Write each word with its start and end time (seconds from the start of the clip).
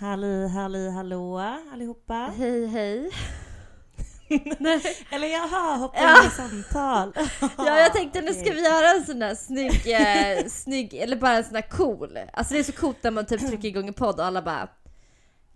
Halli, 0.00 0.48
halli, 0.48 0.90
hallå 0.90 1.38
allihopa. 1.72 2.32
Hej 2.38 2.66
hej. 2.66 3.10
Eller 5.10 5.28
jaha, 5.28 5.76
hoppa 5.76 5.98
Ja. 6.00 6.22
in 6.22 6.28
i 6.28 6.30
samtal. 6.30 7.12
Ja 7.58 7.78
jag 7.80 7.92
tänkte 7.92 8.20
nu 8.20 8.32
ska 8.34 8.52
vi 8.52 8.64
göra 8.64 8.90
en 8.90 9.06
sån 9.06 9.18
där 9.18 9.34
snygg, 9.34 9.82
eh, 9.86 10.46
snygg 10.48 10.94
eller 10.94 11.16
bara 11.16 11.36
en 11.36 11.44
sån 11.44 11.52
där 11.52 11.70
cool. 11.70 12.18
Alltså 12.32 12.54
det 12.54 12.60
är 12.60 12.64
så 12.64 12.72
coolt 12.72 12.96
när 13.02 13.10
man 13.10 13.26
typ 13.26 13.48
trycker 13.48 13.68
igång 13.68 13.88
en 13.88 13.94
podd 13.94 14.20
och 14.20 14.26
alla 14.26 14.42
bara 14.42 14.68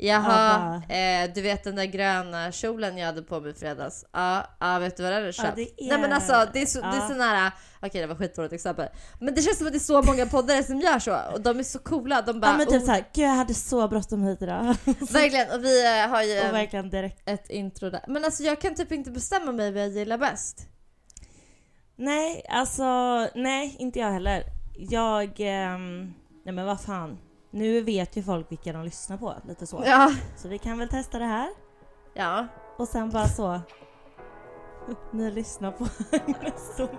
Jaha, 0.05 0.83
eh, 0.88 1.30
du 1.34 1.42
vet 1.42 1.65
den 1.65 1.77
där 1.77 1.84
gröna 1.84 2.52
kjolen 2.52 2.98
jag 2.98 3.06
hade 3.06 3.23
på 3.23 3.41
mig 3.41 3.51
i 3.51 3.55
fredags? 3.55 4.05
Ja, 4.12 4.47
ja 4.60 4.79
vet 4.79 4.97
du 4.97 5.02
vad 5.02 5.12
den 5.12 5.24
är 5.24 5.33
köpt? 5.33 5.56
det 5.56 5.62
är- 5.62 5.88
Nej 5.88 5.98
men 6.01 6.12
alltså 6.12 6.47
det 6.52 6.62
är, 6.62 6.66
så, 6.66 6.80
det 6.80 6.87
är 6.87 6.95
ja. 6.97 7.09
sån 7.09 7.20
här, 7.20 7.52
okej 7.80 8.01
det 8.01 8.07
var 8.07 8.15
skitdåligt 8.15 8.52
exempel. 8.52 8.88
Men 9.20 9.34
det 9.34 9.43
känns 9.43 9.59
som 9.59 9.66
att 9.66 9.73
det 9.73 9.77
är 9.79 9.80
så 9.80 10.02
många 10.02 10.27
poddare 10.27 10.62
som 10.62 10.80
gör 10.80 10.98
så 10.98 11.19
och 11.33 11.41
de 11.41 11.59
är 11.59 11.62
så 11.62 11.79
coola. 11.79 12.23
De 12.23 12.41
bara, 12.41 12.51
Ja 12.51 12.57
men 12.57 12.66
typ 12.66 12.80
oh, 12.83 12.87
såhär, 12.87 13.05
gud 13.15 13.24
jag 13.24 13.30
hade 13.30 13.55
så 13.55 13.88
bråttom 13.88 14.23
hit 14.23 14.43
idag. 14.43 14.65
Verkligen, 14.85 15.51
och 15.54 15.65
vi 15.65 16.01
eh, 16.01 16.09
har 16.09 16.23
ju 16.23 16.38
Och 16.38 16.45
en, 16.46 16.52
verkligen 16.52 16.91
direkt. 16.91 17.29
ett 17.29 17.51
intro 17.51 17.91
där. 17.91 18.04
Men 18.09 18.24
alltså 18.24 18.43
jag 18.43 18.60
kan 18.60 18.74
typ 18.74 18.93
inte 18.93 19.10
bestämma 19.10 19.52
mig 19.52 19.73
vad 19.73 19.82
jag 19.82 19.91
gillar 19.91 20.19
bäst. 20.19 20.66
Nej, 21.96 22.46
alltså 22.48 22.85
nej 23.35 23.76
inte 23.79 23.98
jag 23.98 24.13
heller. 24.13 24.45
Jag, 24.74 25.32
ehm, 25.38 26.15
nej 26.45 26.54
men 26.54 26.66
vad 26.66 26.80
fan. 26.80 27.19
Nu 27.54 27.80
vet 27.80 28.16
ju 28.16 28.22
folk 28.22 28.52
vilka 28.52 28.72
de 28.72 28.84
lyssnar 28.84 29.16
på, 29.16 29.34
lite 29.48 29.66
så. 29.66 29.82
Ja. 29.86 30.12
Så 30.36 30.48
vi 30.48 30.58
kan 30.58 30.78
väl 30.78 30.88
testa 30.88 31.18
det 31.18 31.24
här. 31.24 31.48
Ja. 32.14 32.46
Och 32.78 32.88
sen 32.88 33.10
bara 33.10 33.28
så. 33.28 33.60
Ni 35.12 35.30
lyssnar 35.30 35.73
på 35.73 35.86
Agnes 36.12 36.80
och, 36.80 36.90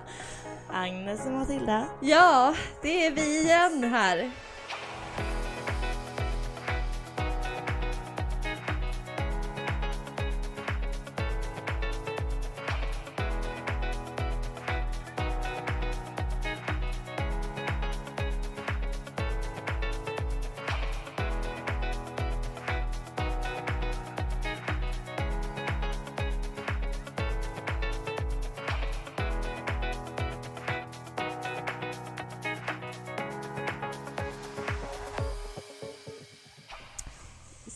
Agnes 0.73 1.25
och 1.25 1.31
Matilda. 1.31 1.85
Ja, 2.01 2.55
det 2.81 3.05
är 3.05 3.11
vi 3.11 3.41
igen 3.41 3.83
här. 3.83 4.31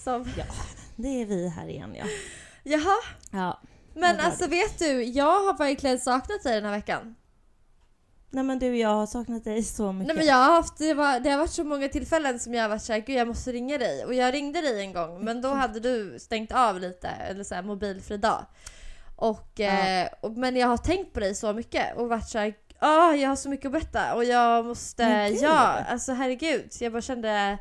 Som... 0.08 0.26
Ja, 0.38 0.44
det 0.96 1.22
är 1.22 1.26
vi 1.26 1.50
här 1.50 1.68
igen 1.68 1.96
ja. 1.96 2.06
Jaha, 2.64 2.98
Ja. 3.32 3.62
men 3.94 4.20
alltså 4.20 4.48
vet 4.48 4.80
du, 4.80 5.04
jag 5.04 5.26
har 5.46 5.58
verkligen 5.58 6.00
saknat 6.00 6.44
dig 6.44 6.56
den 6.56 6.66
här 6.66 6.72
veckan. 6.72 7.16
Nej 8.30 8.44
men 8.44 8.60
du, 8.60 8.78
jag 8.78 8.90
har 8.90 9.06
saknat 9.08 9.44
dig 9.44 9.64
så 9.64 9.92
mycket. 9.92 10.08
Nej 10.08 10.16
men 10.16 10.26
jag 10.26 10.36
har 10.36 10.52
haft, 10.52 10.78
det, 10.78 10.94
var, 10.94 11.20
det 11.20 11.30
har 11.30 11.38
varit 11.38 11.52
så 11.52 11.64
många 11.64 11.88
tillfällen 11.88 12.40
som 12.40 12.54
jag 12.54 12.62
har 12.64 12.70
varit 12.70 12.82
såhär, 12.82 13.00
gud 13.00 13.16
jag 13.16 13.28
måste 13.28 13.52
ringa 13.52 13.78
dig. 13.78 14.06
Och 14.06 14.14
jag 14.14 14.34
ringde 14.34 14.62
dig 14.62 14.82
en 14.82 14.94
gång, 14.94 15.24
men 15.26 15.42
då 15.42 15.50
hade 15.54 15.80
du 15.80 16.20
stängt 16.20 16.52
av 16.52 16.80
lite, 16.80 17.08
eller 17.08 17.44
såhär 17.44 17.62
mobilfri 17.62 18.18
dag. 18.18 18.46
Och, 19.16 19.52
Ja. 19.56 19.66
eh, 19.88 20.08
och, 20.22 20.32
men 20.32 20.56
jag 20.56 20.68
har 20.68 20.78
tänkt 20.78 21.14
på 21.14 21.20
dig 21.20 21.36
så 21.36 21.54
mycket 21.54 21.96
och 21.98 22.10
varit 22.10 22.30
såhär, 22.30 22.54
ah 22.80 23.14
jag 23.14 23.30
har 23.30 23.36
så 23.36 23.50
mycket 23.50 23.66
att 23.66 23.72
berätta 23.72 24.14
och 24.16 24.24
jag 24.26 24.66
måste, 24.66 25.04
ja 25.42 25.58
alltså 25.90 26.14
herregud. 26.14 26.70
Jag 26.80 26.92
bara 26.92 27.02
kände, 27.02 27.58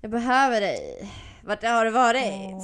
jag 0.00 0.10
behöver 0.10 0.60
dig. 0.60 1.10
Vart 1.44 1.62
har 1.64 1.84
du 1.84 1.90
varit? 1.90 2.22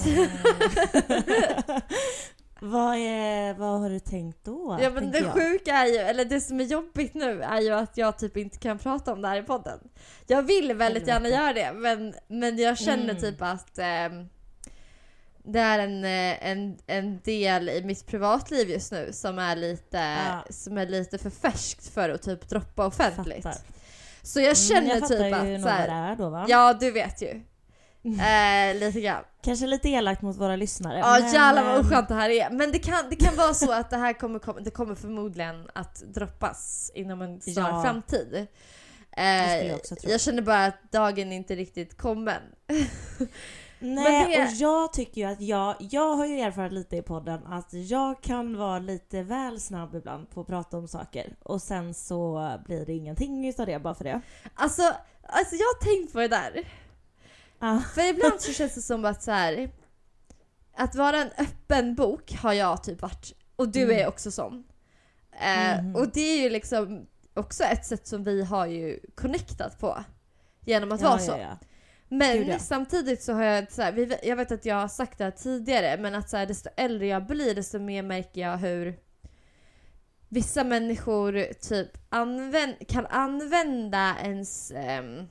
vad, 2.61 2.97
är, 2.97 3.55
vad 3.55 3.81
har 3.81 3.91
du 3.91 3.99
tänkt 4.00 4.44
då? 4.44 4.78
Ja 4.83 4.91
men 4.91 5.11
det 5.11 5.19
jag? 5.19 5.33
sjuka 5.33 5.72
är 5.72 5.87
ju, 5.87 5.97
eller 5.97 6.25
det 6.25 6.41
som 6.41 6.61
är 6.61 6.65
jobbigt 6.65 7.15
nu 7.15 7.43
är 7.43 7.61
ju 7.61 7.71
att 7.72 7.97
jag 7.97 8.19
typ 8.19 8.37
inte 8.37 8.59
kan 8.59 8.78
prata 8.78 9.12
om 9.12 9.22
det 9.22 9.28
här 9.28 9.37
i 9.37 9.43
podden. 9.43 9.78
Jag 10.27 10.43
vill 10.43 10.75
väldigt 10.75 11.06
gärna 11.09 11.28
Helvete. 11.28 11.61
göra 11.61 11.72
det 11.72 11.78
men, 11.78 12.15
men 12.28 12.59
jag 12.59 12.78
känner 12.78 13.05
Mm. 13.11 13.17
typ 13.22 13.43
att 13.43 13.78
ehm, 13.78 14.28
det 15.44 15.61
är 15.61 15.78
en, 15.78 16.05
eh, 16.05 16.49
en, 16.50 16.78
en 16.87 17.21
del 17.25 17.69
i 17.69 17.83
mitt 17.84 18.06
privatliv 18.06 18.71
just 18.71 18.93
nu 18.93 19.09
som 19.12 19.38
är 19.38 19.56
lite, 19.56 19.99
Ja. 20.27 20.44
som 20.50 20.78
är 20.78 20.87
lite 20.87 21.19
för 21.19 21.31
färskt 21.31 21.88
för 21.94 22.11
att 22.11 22.22
typ 22.22 22.49
droppa 22.49 22.87
offentligt. 22.87 23.43
Fattar. 23.43 23.61
Så 24.22 24.41
jag 24.41 24.56
känner 24.56 24.81
Mm, 24.83 24.99
jag 24.99 25.09
typ 25.09 25.19
fattar 25.19 25.47
ju 25.47 25.55
att 25.55 25.61
nog 25.61 25.71
vad 25.71 25.88
det 25.88 25.93
är 25.93 26.17
då 26.17 26.28
va? 26.31 26.44
Ja 26.49 26.75
du 26.81 26.91
vet 26.91 27.22
ju. 27.22 27.41
Eh, 28.21 28.75
lite 28.81 29.01
grann. 29.01 29.25
Kanske 29.43 29.67
lite 29.67 29.89
elakt 29.89 30.23
mot 30.23 30.37
våra 30.37 30.57
lyssnare. 30.57 30.99
Ja 30.99 31.19
men, 31.21 31.33
jävlar 31.33 31.65
vad 31.65 31.75
ehm, 31.75 31.81
oskönt 31.87 32.09
det 32.09 32.15
här 32.15 32.31
är. 32.31 32.51
Men 32.51 32.73
det 32.73 32.79
kan, 32.79 33.05
det 33.11 33.17
kan 33.17 33.37
vara 33.37 33.55
så 33.55 33.73
att 33.73 33.91
det 33.91 33.97
här 33.97 34.13
kommer, 34.13 34.61
det 34.65 34.71
kommer 34.71 34.95
förmodligen 34.95 35.71
att 35.75 35.95
droppas 36.15 36.91
inom 36.95 37.23
en 37.23 37.41
snar 37.41 37.71
Ja. 37.71 37.83
framtid. 37.83 38.47
Eh, 39.17 39.67
jag 39.67 39.81
jag 40.03 40.21
känner 40.21 40.43
bara 40.43 40.65
att 40.65 40.93
dagen 40.93 41.33
inte 41.33 41.55
riktigt 41.57 41.97
kommen. 41.99 42.43
Nej, 43.81 44.37
det- 44.37 44.43
och 44.43 44.49
jag 44.53 44.93
tycker 44.93 45.21
ju 45.21 45.27
att 45.33 45.41
jag, 45.41 45.75
jag 45.79 46.17
har 46.17 46.27
ju 46.27 46.41
erfarit 46.41 46.73
lite 46.73 46.97
i 46.97 47.03
podden 47.03 47.47
att 47.47 47.73
jag 47.73 48.21
kan 48.23 48.57
vara 48.57 48.79
lite 48.79 49.23
väl 49.23 49.61
snabb 49.61 49.95
ibland 49.95 50.31
på 50.31 50.41
att 50.41 50.47
prata 50.47 50.77
om 50.79 50.89
saker 50.89 51.37
och 51.43 51.63
sen 51.63 51.95
så 51.95 52.51
blir 52.67 52.87
det 52.87 52.93
ingenting 52.93 53.49
utav 53.49 53.67
det 53.67 53.79
bara 53.79 53.95
för 53.95 54.05
det. 54.05 54.21
Alltså, 54.55 54.83
alltså 55.23 55.55
jag 55.55 55.65
har 55.67 55.85
tänkt 55.97 56.13
på 56.13 56.19
det 56.19 56.29
där. 56.29 56.65
Ah. 57.59 57.81
För 57.81 58.11
ibland 58.11 58.41
så 58.41 58.53
känns 58.53 58.75
det 58.75 58.81
som 58.83 59.05
att 59.05 59.23
så 59.23 59.31
här. 59.31 59.71
Att 60.77 60.95
vara 60.95 61.17
en 61.17 61.31
öppen 61.39 61.95
bok 61.95 62.33
har 62.33 62.53
jag 62.53 62.85
typ 62.85 63.03
varit. 63.03 63.33
Och 63.57 63.69
du 63.69 63.83
Mm. 63.83 63.97
är 63.99 64.07
också 64.09 64.31
sån. 64.31 64.65
Eh, 65.41 65.83
Mhm. 65.85 65.97
Och 65.97 66.09
det 66.13 66.21
är 66.21 66.43
ju 66.43 66.51
liksom 66.51 67.07
också 67.35 67.65
ett 67.65 67.87
sätt 67.87 68.07
som 68.07 68.25
vi 68.25 68.43
har 68.45 68.67
ju 68.67 69.01
connectat 69.15 69.79
på. 69.81 70.05
Genom 70.67 70.93
att 70.93 71.03
vara 71.03 71.19
så. 71.19 71.31
Ja, 71.33 71.39
ja. 71.39 71.59
Men 72.09 72.37
Gud, 72.37 72.49
ja. 72.49 72.59
samtidigt 72.59 73.23
så 73.23 73.33
har 73.33 73.43
jag 73.43 73.73
så 73.73 73.83
här, 73.83 73.93
vi- 73.93 74.19
jag 74.23 74.37
vet 74.37 74.53
att 74.53 74.65
jag 74.65 74.77
har 74.77 74.89
sagt 74.89 75.19
det 75.19 75.25
här 75.25 75.31
tidigare, 75.31 75.97
men 76.03 76.15
att 76.15 76.31
så 76.31 76.37
här, 76.37 76.47
desto 76.47 76.69
äldre 76.77 77.07
jag 77.07 77.27
blir 77.27 77.55
desto 77.55 77.79
mer 77.79 78.03
märker 78.03 78.41
jag 78.41 78.57
hur 78.57 78.99
vissa 80.29 80.65
människor 80.65 81.53
typ 81.61 81.89
använd, 82.09 82.75
kan 82.89 83.07
använda 83.07 84.17
ens 84.23 84.71
ehm, 84.71 85.29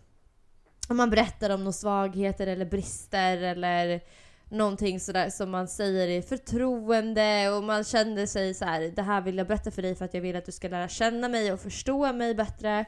om 0.87 0.97
man 0.97 1.09
berättar 1.09 1.49
om 1.49 1.59
några 1.59 1.71
svagheter 1.71 2.47
eller 2.47 2.65
brister 2.65 3.37
eller 3.37 4.01
någonting 4.49 4.99
sådär 4.99 5.29
som 5.29 5.51
man 5.51 5.67
säger 5.67 6.07
i 6.07 6.21
förtroende 6.21 7.49
och 7.49 7.63
man 7.63 7.83
känner 7.83 8.25
sig 8.25 8.53
så 8.53 8.65
här: 8.65 8.81
det 8.95 9.01
här 9.01 9.21
vill 9.21 9.37
jag 9.37 9.47
berätta 9.47 9.71
för 9.71 9.81
dig 9.81 9.95
för 9.95 10.05
att 10.05 10.13
jag 10.13 10.21
vill 10.21 10.35
att 10.35 10.45
du 10.45 10.51
ska 10.51 10.67
lära 10.67 10.87
känna 10.87 11.29
mig 11.29 11.53
och 11.53 11.59
förstå 11.59 12.13
mig 12.13 12.35
bättre. 12.35 12.85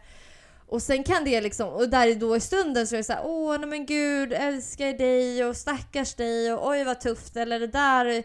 Och 0.71 0.81
sen 0.81 1.03
kan 1.03 1.23
det 1.23 1.41
liksom, 1.41 1.69
och 1.69 1.89
där 1.89 2.15
då 2.15 2.35
i 2.35 2.39
stunden 2.39 2.87
så 2.87 2.95
är 2.95 2.97
det 2.97 3.03
såhär, 3.03 3.21
åh 3.25 3.57
nej 3.59 3.69
men 3.69 3.85
gud, 3.85 4.33
älskar 4.33 4.97
dig 4.97 5.45
och 5.45 5.55
stackars 5.55 6.13
dig 6.13 6.53
och 6.53 6.69
oj 6.69 6.83
vad 6.83 7.01
tufft 7.01 7.37
eller 7.37 7.59
det 7.59 7.67
där, 7.67 8.23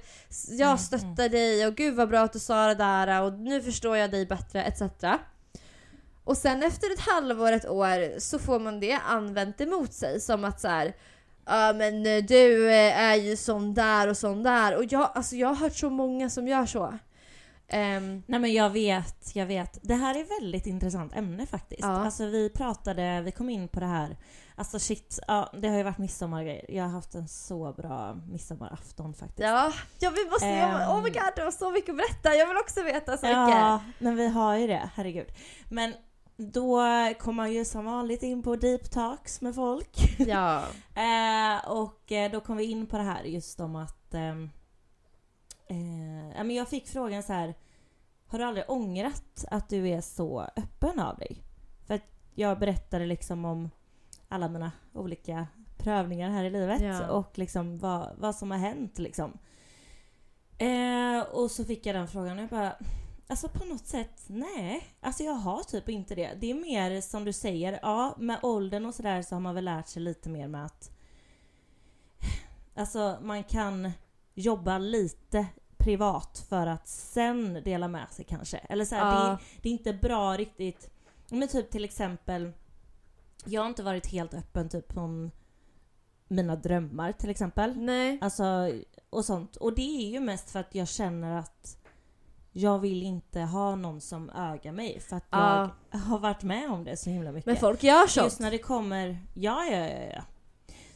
jag 0.48 0.80
stöttar 0.80 1.28
dig 1.28 1.66
och 1.66 1.74
gud 1.74 1.94
vad 1.94 2.08
bra 2.08 2.20
att 2.20 2.32
du 2.32 2.38
sa 2.38 2.66
det 2.66 2.74
där 2.74 3.22
och 3.22 3.32
nu 3.32 3.62
förstår 3.62 3.96
jag 3.96 4.10
dig 4.10 4.26
bättre 4.26 4.64
etc. 4.64 4.82
Och 6.24 6.36
sen 6.36 6.62
efter 6.62 6.92
ett 6.92 7.00
halvår, 7.00 7.52
ett 7.52 7.68
år 7.68 8.18
så 8.20 8.38
får 8.38 8.60
man 8.60 8.80
det 8.80 8.92
använt 9.06 9.60
emot 9.60 9.92
sig 9.92 10.20
som 10.20 10.44
att 10.44 10.60
så 10.60 10.68
här. 10.68 10.96
Ja 11.46 11.72
men 11.72 12.06
eh, 12.06 12.24
du 12.24 12.70
eh, 12.70 12.98
är 13.00 13.14
ju 13.14 13.36
sån 13.36 13.74
där 13.74 14.08
och 14.08 14.16
sån 14.16 14.42
där 14.42 14.76
och 14.76 14.84
jag, 14.88 15.10
alltså 15.14 15.36
jag 15.36 15.48
har 15.48 15.54
hört 15.54 15.76
så 15.76 15.90
många 15.90 16.30
som 16.30 16.48
gör 16.48 16.66
så. 16.66 16.98
Ehm, 17.68 18.22
Nej 18.26 18.40
men 18.40 18.52
jag 18.52 18.70
vet, 18.70 19.30
jag 19.36 19.46
vet. 19.46 19.78
Det 19.82 19.94
här 19.94 20.14
är 20.14 20.40
väldigt 20.40 20.66
intressant 20.66 21.16
ämne 21.16 21.46
faktiskt. 21.46 21.80
Ja. 21.82 22.04
Alltså 22.04 22.26
vi 22.26 22.50
pratade, 22.50 23.20
vi 23.24 23.32
kom 23.32 23.50
in 23.50 23.68
på 23.68 23.80
det 23.80 23.86
här. 23.86 24.16
Alltså 24.56 24.78
shit, 24.78 25.18
ja, 25.28 25.52
det 25.58 25.68
har 25.68 25.76
ju 25.76 25.82
varit 25.82 25.98
midsommargrejer. 25.98 26.64
Jag 26.70 26.84
har 26.84 26.90
haft 26.90 27.14
en 27.14 27.28
så 27.28 27.72
bra 27.72 28.14
midsommarafton 28.14 29.14
faktiskt. 29.14 29.40
ja, 29.48 29.72
ja 29.98 30.10
vi 30.16 30.30
måste, 30.30 30.46
Ehm. 30.46 30.90
oh 30.90 31.02
my 31.02 31.10
god 31.10 31.22
det 31.36 31.44
var 31.44 31.50
så 31.50 31.70
mycket 31.70 31.90
att 31.90 31.96
berätta, 31.96 32.34
jag 32.34 32.46
vill 32.46 32.56
också 32.56 32.82
veta 32.82 33.16
så 33.16 33.26
mycket. 33.26 33.38
Ja, 33.58 33.80
men 33.98 34.16
vi 34.16 34.28
har 34.28 34.56
ju 34.56 34.66
det, 34.66 34.90
herregud. 34.94 35.26
Men 35.68 35.94
då 36.36 36.76
kommer 37.18 37.32
man 37.32 37.52
ju 37.52 37.64
som 37.64 37.84
vanligt 37.84 38.22
in 38.22 38.42
på 38.42 38.56
deep 38.56 38.90
talks 38.90 39.40
med 39.40 39.54
folk. 39.54 40.18
Ja. 40.18 40.62
Eh, 40.94 41.70
och 41.70 42.12
eh, 42.12 42.30
då 42.30 42.40
kom 42.40 42.56
vi 42.56 42.64
in 42.64 42.86
på 42.86 42.96
det 42.96 43.02
här 43.02 43.22
just 43.24 43.60
om 43.60 43.76
att... 43.76 44.14
ehm, 44.14 44.50
eh, 45.66 46.44
men 46.44 46.50
jag 46.50 46.68
fick 46.68 46.88
frågan 46.88 47.22
så 47.22 47.32
här. 47.32 47.54
Har 48.26 48.38
du 48.38 48.44
aldrig 48.44 48.70
ångrat 48.70 49.44
att 49.50 49.68
du 49.68 49.88
är 49.88 50.00
så 50.00 50.40
öppen 50.56 51.00
av 51.00 51.18
dig? 51.18 51.42
För 51.86 51.94
att 51.94 52.02
jag 52.34 52.58
berättade 52.58 53.06
liksom 53.06 53.44
om 53.44 53.70
alla 54.28 54.48
mina 54.48 54.72
olika 54.92 55.46
prövningar 55.76 56.30
här 56.30 56.44
i 56.44 56.50
livet 56.50 56.80
Ja. 56.82 57.10
och 57.10 57.38
liksom 57.38 57.78
vad, 57.78 58.10
vad 58.18 58.34
som 58.34 58.50
har 58.50 58.58
hänt 58.58 58.98
liksom. 58.98 59.38
Eh, 60.58 61.20
och 61.32 61.50
så 61.50 61.64
fick 61.64 61.86
jag 61.86 61.94
den 61.96 62.08
frågan 62.08 62.36
och 62.38 62.42
jag 62.42 62.50
bara 62.50 62.76
Alltså 63.26 63.48
på 63.48 63.64
något 63.64 63.86
sätt, 63.86 64.22
nej. 64.26 64.86
Alltså 65.00 65.22
jag 65.22 65.32
har 65.32 65.62
typ 65.62 65.88
inte 65.88 66.14
det. 66.14 66.34
Det 66.40 66.50
är 66.50 66.54
mer 66.54 67.00
som 67.00 67.24
du 67.24 67.32
säger, 67.32 67.78
ja 67.82 68.14
med 68.18 68.38
åldern 68.42 68.86
och 68.86 68.94
sådär 68.94 69.22
så 69.22 69.34
har 69.34 69.40
man 69.40 69.54
väl 69.54 69.64
lärt 69.64 69.88
sig 69.88 70.02
lite 70.02 70.28
mer 70.28 70.48
med 70.48 70.64
att 70.66 70.90
Alltså 72.76 73.18
man 73.22 73.44
kan 73.44 73.90
jobba 74.34 74.78
lite 74.78 75.46
privat 75.76 76.46
för 76.48 76.66
att 76.66 76.88
sen 76.88 77.54
dela 77.64 77.88
med 77.88 78.08
sig 78.10 78.24
kanske. 78.24 78.56
Eller 78.58 78.84
så 78.84 78.94
här, 78.94 79.04
det, 79.04 79.10
Ja. 79.26 79.32
är, 79.32 79.38
det 79.62 79.68
är 79.68 79.72
inte 79.72 79.92
bra 79.92 80.36
riktigt. 80.36 80.90
Men 81.30 81.48
typ 81.48 81.70
till 81.70 81.84
exempel 81.84 82.52
Jag 83.44 83.60
har 83.60 83.68
inte 83.68 83.82
varit 83.82 84.06
helt 84.06 84.34
öppen 84.34 84.68
typ 84.68 84.96
om 84.96 85.30
mina 86.28 86.56
drömmar 86.56 87.12
till 87.12 87.30
exempel. 87.30 87.76
Nej. 87.76 88.18
Alltså 88.22 88.70
och 89.10 89.24
sånt. 89.24 89.56
Och 89.56 89.74
det 89.74 90.06
är 90.06 90.10
ju 90.10 90.20
mest 90.20 90.50
för 90.50 90.60
att 90.60 90.74
jag 90.74 90.88
känner 90.88 91.36
att 91.38 91.83
jag 92.56 92.78
vill 92.78 93.02
inte 93.02 93.40
ha 93.40 93.76
någon 93.76 94.00
som 94.00 94.30
ögar 94.30 94.72
mig 94.72 95.00
för 95.00 95.16
att 95.16 95.24
Ja. 95.30 95.70
jag 95.90 95.98
har 95.98 96.18
varit 96.18 96.42
med 96.42 96.70
om 96.70 96.84
det 96.84 96.96
så 96.96 97.10
himla 97.10 97.32
mycket. 97.32 97.46
Men 97.46 97.56
folk 97.56 97.82
gör 97.82 98.06
sånt. 98.06 98.24
Just 98.24 98.40
när 98.40 98.50
det 98.50 98.58
kommer, 98.58 99.26
ja 99.34 99.64
ja 99.64 99.76
ja 99.88 100.10
ja. 100.14 100.22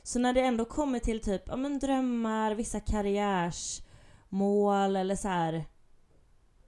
Så 0.02 0.18
när 0.18 0.32
det 0.32 0.40
ändå 0.40 0.64
kommer 0.64 0.98
till 0.98 1.20
typ, 1.20 1.42
ja 1.46 1.56
men 1.56 1.78
drömmar, 1.78 2.54
vissa 2.54 2.80
karriärsmål 2.80 4.96
eller 4.96 5.16
så 5.16 5.28
här. 5.28 5.64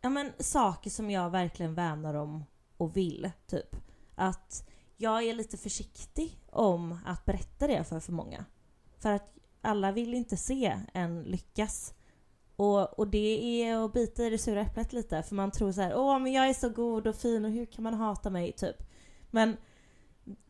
Ja 0.00 0.10
men 0.10 0.32
saker 0.38 0.90
som 0.90 1.10
jag 1.10 1.30
verkligen 1.30 1.74
värnar 1.74 2.14
om 2.14 2.44
och 2.76 2.96
vill, 2.96 3.30
typ. 3.46 3.76
Att 4.14 4.68
jag 4.96 5.22
är 5.22 5.34
lite 5.34 5.56
försiktig 5.56 6.40
om 6.50 6.98
att 7.06 7.24
berätta 7.24 7.66
det 7.66 7.84
för 7.84 8.00
för 8.00 8.12
många. 8.12 8.44
För 8.98 9.12
att 9.12 9.34
alla 9.62 9.92
vill 9.92 10.14
inte 10.14 10.36
se 10.36 10.78
en 10.92 11.22
lyckas. 11.22 11.94
Och, 12.60 12.98
och 12.98 13.08
det 13.08 13.62
är 13.62 13.84
att 13.84 13.92
bita 13.92 14.24
i 14.24 14.30
det 14.30 14.38
sura 14.38 14.60
äpplet 14.60 14.92
lite 14.92 15.22
för 15.22 15.34
man 15.34 15.50
tror 15.50 15.72
så 15.72 15.80
här: 15.80 15.96
åh 15.96 16.18
men 16.18 16.32
jag 16.32 16.48
är 16.48 16.54
så 16.54 16.68
god 16.68 17.06
och 17.06 17.16
fin 17.16 17.44
och 17.44 17.50
hur 17.50 17.66
kan 17.66 17.84
man 17.84 17.94
hata 17.94 18.30
mig 18.30 18.52
typ. 18.52 18.76
Men 19.30 19.56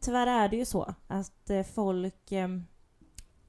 tyvärr 0.01 0.27
är 0.27 0.49
det 0.49 0.57
ju 0.57 0.65
så 0.65 0.95
att 1.07 1.51
eh, 1.51 1.62
folk 1.62 2.33
eh, 2.33 2.49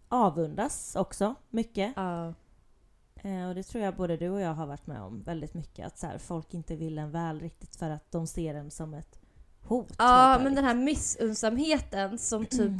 avundas 0.08 0.96
också 0.96 1.36
mycket. 1.50 1.94
Ja. 1.96 2.34
Eh, 3.16 3.48
och 3.48 3.56
det 3.56 3.63
tror 3.63 3.84
jag 3.84 3.96
både 3.96 4.18
du 4.18 4.30
och 4.30 4.42
jag 4.42 4.54
har 4.54 4.66
varit 4.66 4.88
med 4.88 5.02
om 5.02 5.24
väldigt 5.24 5.54
mycket. 5.54 5.88
Att 5.88 5.98
så 5.98 6.08
här, 6.08 6.18
folk 6.18 6.54
inte 6.54 6.75
vill 6.75 6.98
en 6.98 7.12
väl 7.12 7.40
riktigt 7.40 7.75
för 7.75 7.90
att 7.90 8.12
de 8.12 8.28
ser 8.28 8.56
en 8.56 8.72
som 8.72 8.94
ett 8.94 9.19
hot. 9.62 9.96
Ja, 9.98 10.40
men 10.44 10.56
den 10.56 10.63
här 10.63 10.75
missunnsamheten 10.75 12.18
som 12.18 12.46
typ 12.46 12.72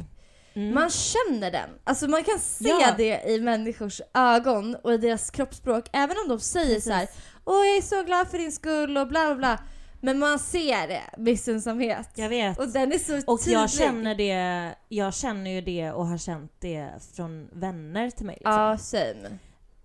Mm. 0.54 0.74
Man 0.74 0.90
känner 0.90 1.50
den. 1.50 1.70
Alltså 1.84 2.08
man 2.08 2.24
kan 2.24 2.38
se 2.38 2.68
Ja. 2.68 2.94
det 2.96 3.22
i 3.28 3.40
människors 3.40 4.00
ögon 4.14 4.74
och 4.82 4.92
i 4.94 4.96
deras 4.98 5.30
kroppsspråk. 5.30 5.84
Även 5.92 6.16
om 6.24 6.28
de 6.28 6.40
säger 6.40 6.66
Precis. 6.66 6.84
så 6.84 6.92
här: 6.92 7.08
Åh 7.44 7.66
jag 7.66 7.76
är 7.76 7.82
så 7.82 8.02
glad 8.02 8.28
för 8.30 8.38
din 8.38 8.52
skull 8.52 8.96
och 8.98 9.08
bla 9.08 9.26
bla 9.26 9.34
bla. 9.34 9.58
Men 10.04 10.18
man 10.18 10.38
ser 10.38 10.88
det, 10.88 11.02
missunnsamhet. 11.18 12.08
Jag 12.14 12.28
vet. 12.28 12.58
Och 12.58 12.68
den 12.68 12.92
är 12.92 12.98
så 12.98 13.32
Och 13.32 13.40
tydlig. 13.40 13.54
jag 13.60 13.70
känner 13.70 14.14
det, 14.14 14.70
jag 14.88 15.14
känner 15.14 15.50
ju 15.50 15.60
det 15.60 15.90
och 15.92 16.06
har 16.06 16.18
känt 16.18 16.52
det 16.60 16.88
från 17.16 17.48
vänner 17.52 18.10
till 18.10 18.26
mig. 18.26 18.34
Liksom. 18.34 18.52
Ja, 18.52 18.78
same. 18.78 19.38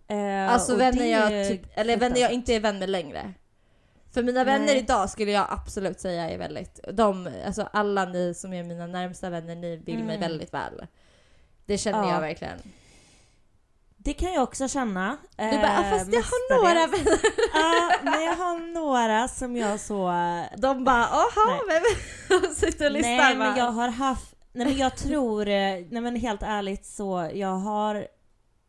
Eh, 0.07 0.53
Alltså 0.53 0.75
vänner 0.75 1.05
jag 1.05 1.49
typ, 1.49 1.61
eller 1.77 1.97
vänner 1.97 2.19
jag 2.21 2.31
inte 2.31 2.53
är 2.53 2.59
vänner 2.59 2.87
längre. 2.87 3.33
För 4.13 4.24
mina 4.24 4.44
vänner 4.44 4.65
Nej. 4.65 4.77
idag 4.77 5.09
skulle 5.09 5.31
jag 5.31 5.45
absolut 5.50 6.00
säga 6.00 6.30
är 6.30 6.38
väldigt, 6.38 6.80
de, 6.94 7.30
alltså 7.45 7.69
alla 7.74 8.06
ni 8.06 8.33
som 8.33 8.54
är 8.54 8.63
mina 8.63 8.88
närmsta 8.88 9.30
vänner, 9.30 9.56
ni 9.56 9.75
vill 9.77 10.04
mig 10.04 10.15
Mm. 10.15 10.19
väldigt 10.19 10.54
väl. 10.54 10.88
Det 11.65 11.77
känner 11.77 12.04
Ja. 12.04 12.13
jag 12.13 12.21
verkligen. 12.21 12.57
Det 13.98 14.13
kan 14.13 14.33
jag 14.33 14.44
också 14.44 14.68
känna. 14.68 15.18
Du 15.36 15.44
bara, 15.57 15.77
ah, 15.77 15.83
eh, 15.83 15.92
fast 15.92 16.13
jag 16.13 16.21
har 16.21 16.57
några 16.57 16.88
vänner. 16.88 17.19
Ja, 17.54 17.92
men 18.04 18.24
jag 18.24 18.36
har 18.36 18.74
några 18.74 19.27
som 19.27 19.56
jag 19.57 19.80
så... 19.80 20.07
De 20.57 20.83
bara, 20.83 21.07
men 21.68 21.81
och 22.42 22.51
sitter 22.56 22.86
och 22.86 22.92
lyssnar. 22.92 23.18
Nej 23.18 23.36
men 23.36 23.57
jag 23.57 23.71
har 23.71 23.88
haft, 23.88 24.36
nej 24.54 24.68
men 24.68 24.77
jag 24.77 24.95
tror, 24.95 25.48
eh, 25.48 25.74
nej 25.89 26.01
men 26.01 26.15
helt 26.15 26.44
ärligt 26.44 26.86
så, 26.86 27.30
jag 27.33 27.56
har, 27.56 28.07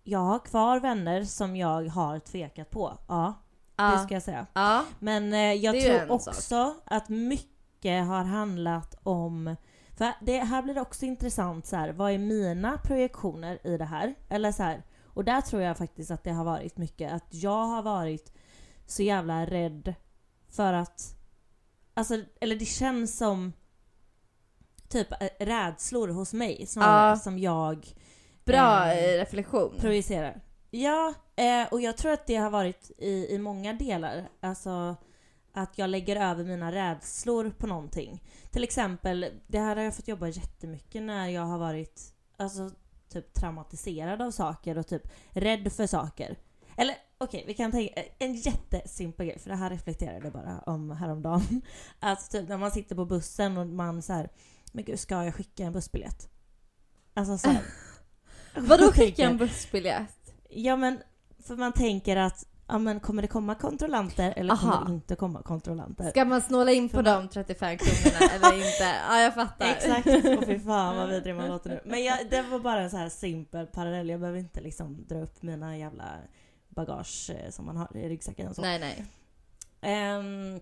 jag 0.02 0.19
har 0.19 0.38
kvar 0.38 0.81
vänner 0.81 1.25
som 1.25 1.56
jag 1.56 1.85
har 1.88 2.19
tvekat 2.19 2.70
på. 2.70 2.99
Ja, 3.08 3.35
det 3.78 3.84
ja. 3.84 3.98
ska 4.04 4.14
jag 4.14 4.22
säga. 4.22 4.46
ja. 4.52 4.84
Men 4.98 5.32
eh, 5.32 5.52
jag 5.52 5.75
Det 5.75 5.82
tror 5.82 6.10
också 6.10 6.75
att 6.84 7.08
mycket 7.08 8.06
har 8.06 8.25
handlat 8.25 8.94
om 9.02 9.56
för 9.96 10.12
det 10.20 10.38
här 10.38 10.62
blir 10.62 10.78
också 10.78 11.04
intressant 11.06 11.66
så 11.66 11.76
här, 11.76 11.92
vad 11.92 12.12
är 12.12 12.19
mina 12.19 12.78
projektioner 12.78 13.66
i 13.66 13.76
det 13.76 13.84
här? 13.84 14.14
Eller 14.28 14.52
så 14.52 14.62
här, 14.62 14.82
och 15.04 15.25
där 15.25 15.40
tror 15.40 15.62
jag 15.62 15.76
faktiskt 15.78 16.10
att 16.10 16.25
det 16.25 16.32
har 16.32 16.44
varit 16.44 16.76
mycket 16.76 17.12
att 17.12 17.26
jag 17.30 17.64
har 17.66 17.82
varit 17.82 18.32
så 18.86 19.02
jävla 19.02 19.46
rädd 19.46 19.94
för 20.50 20.72
att 20.72 21.14
Alltså, 21.94 22.14
eller 22.40 22.56
det 22.56 22.64
känns 22.64 23.19
som 23.19 23.52
typ 24.88 25.12
eh, 25.22 25.28
rädslor 25.46 26.08
hos 26.08 26.32
mig 26.32 26.66
snarare 26.66 27.10
Ja. 27.10 27.16
som 27.16 27.38
jag 27.38 27.86
Bra 28.44 28.86
Eh, 28.86 29.04
eh, 29.04 29.19
reflektion. 29.19 29.75
projicerar. 29.80 30.40
Ja, 30.70 31.14
eh, 31.38 31.69
och 31.70 31.81
jag 31.81 31.96
tror 31.96 32.12
att 32.12 32.26
det 32.26 32.37
har 32.37 32.50
varit 32.50 32.90
i, 32.99 33.35
i 33.35 33.38
många 33.38 33.73
delar. 33.73 34.29
Alltså 34.40 34.96
att 35.52 35.79
jag 35.79 35.90
lägger 35.90 36.17
över 36.17 36.44
mina 36.44 36.73
rädslor 36.73 37.50
på 37.58 37.67
någonting. 37.67 38.23
Till 38.50 38.64
exempel, 38.64 39.26
det 39.46 39.58
här 39.58 39.76
har 39.76 39.82
jag 39.82 39.96
fått 39.96 40.08
jobba 40.08 40.29
jättemycket 40.29 41.02
när 41.02 41.29
jag 41.29 41.43
har 41.43 41.58
varit 41.58 42.14
alltså, 42.37 42.70
typ 43.08 43.32
traumatiserad 43.32 44.23
av 44.23 44.31
saker 44.31 44.79
och 44.79 44.87
typ 44.87 45.02
rädd 45.31 45.73
för 45.73 45.87
saker. 45.87 46.37
Eller 46.76 46.96
okej, 47.19 47.44
vi 47.46 47.55
kan 47.55 47.73
tänka 47.73 48.02
en 48.19 48.35
jättesimpel 48.35 49.26
grej, 49.26 49.38
för 49.38 49.50
det 49.50 49.56
här 49.56 49.70
reflekterade 49.70 50.25
jag 50.25 50.32
bara 50.32 50.58
om 50.67 50.90
häromdagen. 50.90 51.62
Att 52.00 52.31
typ 52.31 52.49
när 52.49 52.58
man 52.58 52.70
sitter 52.70 52.96
på 52.96 53.05
bussen 53.05 53.56
och 53.56 53.67
man 53.67 54.02
så 54.02 54.12
här, 54.12 54.29
men 54.73 54.85
gud 54.85 55.00
ska 55.00 55.25
jag 55.25 55.35
skicka 55.35 55.64
en 55.64 55.73
bussbiljett? 55.73 56.29
Alltså 57.14 57.38
så 57.38 57.49
här, 57.49 57.62
Vadå 58.57 58.92
skicka 58.92 59.25
en 59.25 59.38
bussbiljett? 59.38 60.35
Ja 60.50 60.76
men, 60.76 60.99
för 61.49 61.57
man 61.57 61.73
tänker 61.73 62.17
att 62.17 62.47
ja, 62.67 62.78
men 62.78 63.00
kommer 63.00 63.23
det 63.23 63.28
komma 63.28 63.55
kontrollanter 63.55 64.35
eller 64.37 64.55
Aha. 64.55 64.73
kommer 64.73 64.87
det 64.87 64.93
inte 64.95 65.17
komma 65.17 65.43
kontrollanter? 65.43 66.11
Ska 66.11 66.25
man 66.25 66.43
snåla 66.43 66.73
in 66.73 66.88
på 66.88 67.02
de 67.02 67.28
35 67.28 67.78
kronorna 67.78 68.35
eller 68.35 68.57
inte? 68.57 68.95
Ja, 69.09 69.21
jag 69.21 69.35
fattar. 69.35 69.67
Exakt, 69.67 70.07
och 70.07 70.47
fy 70.47 70.59
fan 70.59 70.97
vad 70.97 71.09
vidrig 71.14 71.35
man 71.35 71.49
låter 71.49 71.71
nu. 71.71 71.81
Men 71.85 72.05
jag, 72.05 72.31
det 72.31 72.43
var 72.43 72.59
bara 72.59 72.81
en 72.81 72.90
så 72.90 72.97
här 72.97 73.09
simpel 73.09 73.67
parallell, 73.67 74.09
jag 74.09 74.21
behöver 74.21 74.38
inte 74.38 74.61
liksom 74.61 75.07
dra 75.09 75.23
upp 75.23 75.43
mina 75.43 75.78
jävla 75.78 76.05
bagage 76.69 77.31
eh, 77.31 77.50
som 77.50 77.67
man 77.67 77.76
har 77.76 77.97
i 77.97 78.09
ryggsäcken 78.09 78.49
och 78.49 78.57
så. 78.57 78.62
Nej, 78.62 78.78
nej. 78.78 79.05
Ehm, 79.81 80.61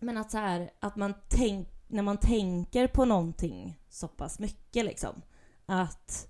men 0.00 0.16
att 0.16 0.30
så 0.30 0.38
här, 0.38 0.70
att 0.80 0.96
man 0.96 1.14
tänk, 1.28 1.68
när 1.88 2.02
man 2.02 2.16
tänker 2.16 2.86
på 2.86 3.04
någonting 3.04 3.78
så 3.88 4.08
pass 4.08 4.38
mycket 4.38 4.84
liksom, 4.84 5.22
att... 5.66 6.28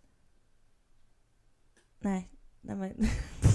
Nej, 1.99 2.29
nej 2.61 2.77
men... 2.77 3.09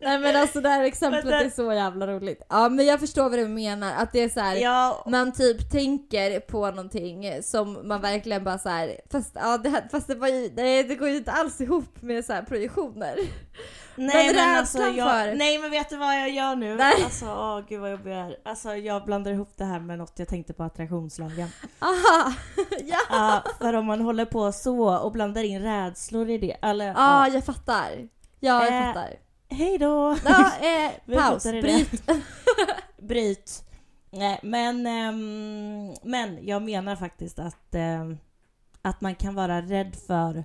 Nej 0.00 0.18
men 0.18 0.36
alltså 0.36 0.60
det 0.60 0.68
här 0.68 0.84
exemplet 0.84 1.24
är 1.26 1.50
så 1.50 1.72
jävla 1.72 2.06
roligt. 2.06 2.42
Ja 2.48 2.68
men 2.68 2.86
jag 2.86 3.00
förstår 3.00 3.22
vad 3.30 3.38
du 3.38 3.48
menar, 3.48 3.92
att 3.96 4.12
det 4.12 4.20
är 4.22 4.28
så 4.28 4.40
här. 4.40 4.56
ja, 4.56 5.04
Man 5.06 5.32
typ 5.32 5.70
tänker 5.72 6.40
på 6.40 6.70
någonting 6.70 7.42
som 7.42 7.88
man 7.88 8.00
verkligen 8.00 8.44
bara 8.44 8.58
så 8.58 8.68
här, 8.68 9.00
fast, 9.12 9.30
ja, 9.34 9.58
det, 9.58 9.68
här, 9.68 9.88
fast 9.90 10.06
det, 10.08 10.14
var 10.14 10.28
ju, 10.28 10.50
nej, 10.56 10.84
det 10.84 10.94
går 10.94 11.08
ju 11.08 11.16
inte 11.16 11.32
alls 11.32 11.60
ihop 11.60 12.02
med 12.02 12.24
så 12.24 12.32
här 12.32 12.42
projektioner. 12.42 13.16
Nej 13.98 14.26
Men 14.26 14.36
men, 14.36 14.56
alltså 14.58 14.78
jag, 14.78 15.10
för- 15.10 15.34
nej 15.34 15.58
men 15.58 15.70
vet 15.70 15.88
du 15.90 15.96
vad 15.96 16.14
jag 16.20 16.30
gör 16.30 16.56
nu? 16.56 16.74
Nej. 16.76 16.94
Alltså 17.04 17.26
åh 17.26 17.60
gud 17.68 17.80
vad 17.80 17.90
jobbig 17.90 18.10
jag 18.12 18.18
är. 18.18 18.36
Alltså 18.44 18.74
jag 18.74 19.04
blandar 19.04 19.30
ihop 19.32 19.50
det 19.56 19.64
här 19.64 19.80
med 19.80 19.98
något 19.98 20.12
jag 20.18 20.28
tänkte 20.28 20.52
på 20.52 20.62
attraktionslagen. 20.62 21.48
Aha! 21.78 22.32
ja! 22.84 22.98
Ja, 23.10 23.42
för 23.58 23.74
om 23.74 23.86
man 23.86 24.00
håller 24.00 24.24
på 24.24 24.52
så 24.52 24.96
och 24.98 25.12
blandar 25.12 25.42
in 25.42 25.62
rädslor 25.62 26.30
i 26.30 26.38
det, 26.38 26.56
eller 26.62 26.86
Ja, 26.86 26.94
ja. 26.96 27.28
jag 27.34 27.44
fattar. 27.44 28.08
Ja, 28.40 28.64
jag 28.64 28.78
Eh, 28.80 28.84
fattar. 28.86 29.10
Hej 29.48 29.78
då! 29.78 30.16
Ja, 30.24 30.52
eh, 30.56 31.16
paus. 31.16 31.42
Bryt. 31.44 32.02
Bryt. 32.98 33.62
Nej 34.10 34.40
men, 34.42 34.86
ehm, 34.86 35.94
men 36.02 36.46
jag 36.46 36.62
menar 36.62 36.96
faktiskt 36.96 37.38
att, 37.38 37.74
ehm, 37.74 38.18
att 38.82 39.00
man 39.00 39.14
kan 39.14 39.34
vara 39.34 39.62
rädd 39.62 39.96
för, 40.06 40.44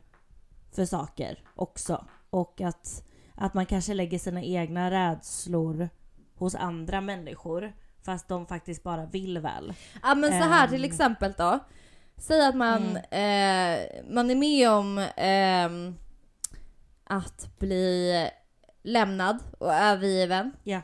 för 0.75 0.85
saker 0.85 1.39
också. 1.55 2.05
Och 2.29 2.61
att, 2.61 3.03
att 3.35 3.53
man 3.53 3.65
kanske 3.65 3.93
lägger 3.93 4.19
sina 4.19 4.41
egna 4.43 4.91
rädslor 4.91 5.89
hos 6.35 6.55
andra 6.55 7.01
människor 7.01 7.73
fast 8.05 8.27
de 8.27 8.45
faktiskt 8.45 8.83
bara 8.83 9.05
vill 9.05 9.39
väl. 9.39 9.73
Ja 10.03 10.15
men 10.15 10.29
så 10.31 10.47
här 10.49 10.67
till 10.67 10.83
Ehm. 10.85 10.91
exempel 10.91 11.33
då. 11.37 11.59
Säg 12.17 12.45
att 12.45 12.55
man, 12.55 12.97
eh, 12.97 13.79
man 14.09 14.29
är 14.31 14.35
med 14.35 14.69
om 14.71 15.05
ehm, 15.15 15.95
att 17.03 17.59
bli 17.59 18.29
lämnad 18.83 19.37
och 19.57 19.73
övergiven 19.73 20.51
Ja. 20.63 20.81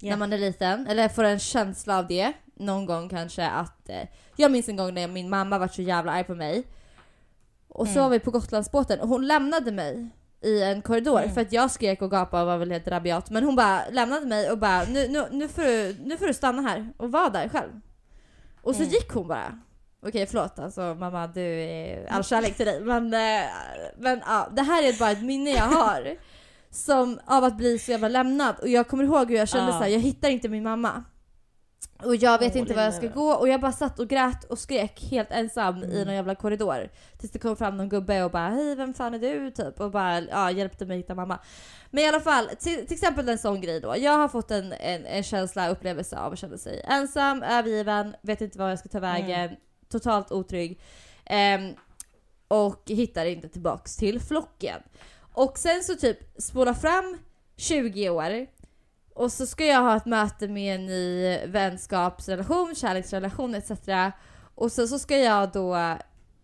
Ja. 0.00 0.10
när 0.10 0.16
man 0.16 0.32
är 0.32 0.38
liten. 0.38 0.86
Eller 0.86 1.08
får 1.08 1.24
en 1.24 1.38
känsla 1.38 1.98
av 1.98 2.06
det. 2.06 2.32
Någon 2.54 2.86
gång 2.86 3.08
kanske 3.08 3.46
att... 3.48 3.88
Eh, 3.88 4.02
jag 4.36 4.50
minns 4.52 4.68
en 4.68 4.76
gång 4.76 4.94
när 4.94 5.08
min 5.08 5.28
mamma 5.30 5.58
var 5.58 5.68
så 5.68 5.82
jävla 5.82 6.12
arg 6.12 6.24
på 6.24 6.34
mig. 6.34 6.64
Och 7.68 7.86
så 7.86 7.92
Mm. 7.92 8.02
var 8.02 8.10
vi 8.10 8.18
på 8.20 8.30
Gotlandsbåten 8.30 9.00
och 9.00 9.08
hon 9.08 9.26
lämnade 9.26 9.72
mig 9.72 10.08
i 10.40 10.62
en 10.62 10.82
korridor 10.82 11.18
Mm. 11.20 11.34
för 11.34 11.40
att 11.40 11.52
jag 11.52 11.70
skrek 11.70 12.02
och 12.02 12.10
gapade 12.10 12.42
och 12.42 12.46
var 12.48 12.56
väl 12.58 12.70
helt 12.72 12.88
rabiat. 12.88 13.30
Men 13.30 13.44
hon 13.44 13.56
bara 13.56 13.88
lämnade 13.90 14.26
mig 14.26 14.50
och 14.50 14.58
bara 14.58 14.84
nu, 14.84 15.08
nu, 15.08 15.24
nu, 15.30 15.48
får, 15.48 15.62
du, 15.62 15.96
nu 16.04 16.16
får 16.16 16.26
du 16.26 16.34
stanna 16.34 16.62
här 16.62 16.92
och 16.96 17.12
vara 17.12 17.28
där 17.28 17.48
själv. 17.48 17.80
Och 18.62 18.74
så 18.74 18.80
Mm. 18.82 18.92
gick 18.92 19.10
hon 19.10 19.28
bara. 19.28 19.60
Okej 20.06 20.26
förlåt 20.26 20.58
alltså 20.58 20.80
mamma 20.98 21.26
du 21.26 21.40
är 21.62 22.06
all 22.10 22.24
kärlek 22.24 22.56
till 22.56 22.66
dig 22.66 22.80
men, 22.80 23.14
eh, 23.14 23.44
men 23.98 24.22
ja, 24.26 24.48
det 24.52 24.62
här 24.62 24.82
är 24.82 24.98
bara 24.98 25.10
ett 25.10 25.22
minne 25.22 25.50
jag 25.50 25.64
har. 25.64 26.16
Som 26.70 27.18
av 27.26 27.44
att 27.44 27.56
bli 27.56 27.78
så 27.78 27.90
jävla 27.90 28.08
lämnad 28.08 28.56
och 28.58 28.68
jag 28.68 28.88
kommer 28.88 29.04
ihåg 29.04 29.30
hur 29.30 29.36
jag 29.36 29.48
kände 29.48 29.66
Ja. 29.72 29.78
så 29.78 29.84
här, 29.84 29.90
jag 29.90 30.00
hittar 30.00 30.28
inte 30.28 30.48
min 30.48 30.62
mamma. 30.62 31.04
Och 32.04 32.16
jag 32.16 32.38
vet 32.38 32.52
Åh, 32.52 32.58
inte 32.58 32.74
var 32.74 32.82
jag 32.82 32.94
ska 32.94 33.08
gå 33.08 33.30
och 33.32 33.48
jag 33.48 33.60
bara 33.60 33.72
satt 33.72 33.98
och 33.98 34.08
grät 34.08 34.44
och 34.44 34.58
skrek 34.58 35.04
helt 35.10 35.30
ensam 35.30 35.76
i 35.76 35.84
Mm. 35.84 36.06
någon 36.06 36.14
jävla 36.14 36.34
korridor. 36.34 36.88
Tills 37.18 37.32
det 37.32 37.38
kom 37.38 37.56
fram 37.56 37.76
någon 37.76 37.88
gubbe 37.88 38.24
och 38.24 38.30
bara 38.30 38.48
hej 38.48 38.74
vem 38.74 38.94
fan 38.94 39.14
är 39.14 39.18
du? 39.18 39.50
Typ 39.50 39.80
och 39.80 39.90
bara 39.90 40.20
ja, 40.20 40.50
hjälpte 40.50 40.86
mig 40.86 40.96
hitta 40.96 41.14
mamma. 41.14 41.38
Men 41.90 42.04
i 42.04 42.08
alla 42.08 42.20
fall, 42.20 42.46
till, 42.58 42.86
till 42.86 42.94
exempel 42.94 43.28
en 43.28 43.38
sån 43.38 43.60
grej 43.60 43.80
då. 43.80 43.94
Jag 43.98 44.18
har 44.18 44.28
fått 44.28 44.50
en, 44.50 44.72
en, 44.72 45.06
en 45.06 45.22
känsla, 45.22 45.68
upplevelse 45.68 46.18
av 46.18 46.32
att 46.32 46.38
känna 46.38 46.58
sig 46.58 46.82
ensam, 46.84 47.42
övergiven, 47.42 48.14
vet 48.22 48.40
inte 48.40 48.58
var 48.58 48.68
jag 48.68 48.78
ska 48.78 48.88
ta 48.88 49.00
vägen, 49.00 49.50
totalt 49.88 50.32
otrygg. 50.32 50.80
Ehm, 51.24 51.72
och 52.48 52.82
hittar 52.86 53.26
inte 53.26 53.48
tillbaks 53.48 53.96
till 53.96 54.20
flocken. 54.20 54.80
Och 55.36 55.58
sen 55.58 55.84
så 55.84 55.94
typ 55.96 56.18
spola 56.42 56.74
fram 56.74 57.18
20 57.56 58.08
år 58.10 58.46
och 59.14 59.32
så 59.32 59.46
ska 59.46 59.64
jag 59.64 59.80
ha 59.80 59.96
ett 59.96 60.06
möte 60.06 60.48
med 60.48 60.74
en 60.74 60.86
ny 60.86 61.38
vänskapsrelation, 61.46 62.74
kärleksrelation 62.74 63.54
etc. 63.54 63.70
Och 64.54 64.72
sen 64.72 64.88
så 64.88 64.98
ska 64.98 65.18
jag 65.18 65.52
då 65.52 65.74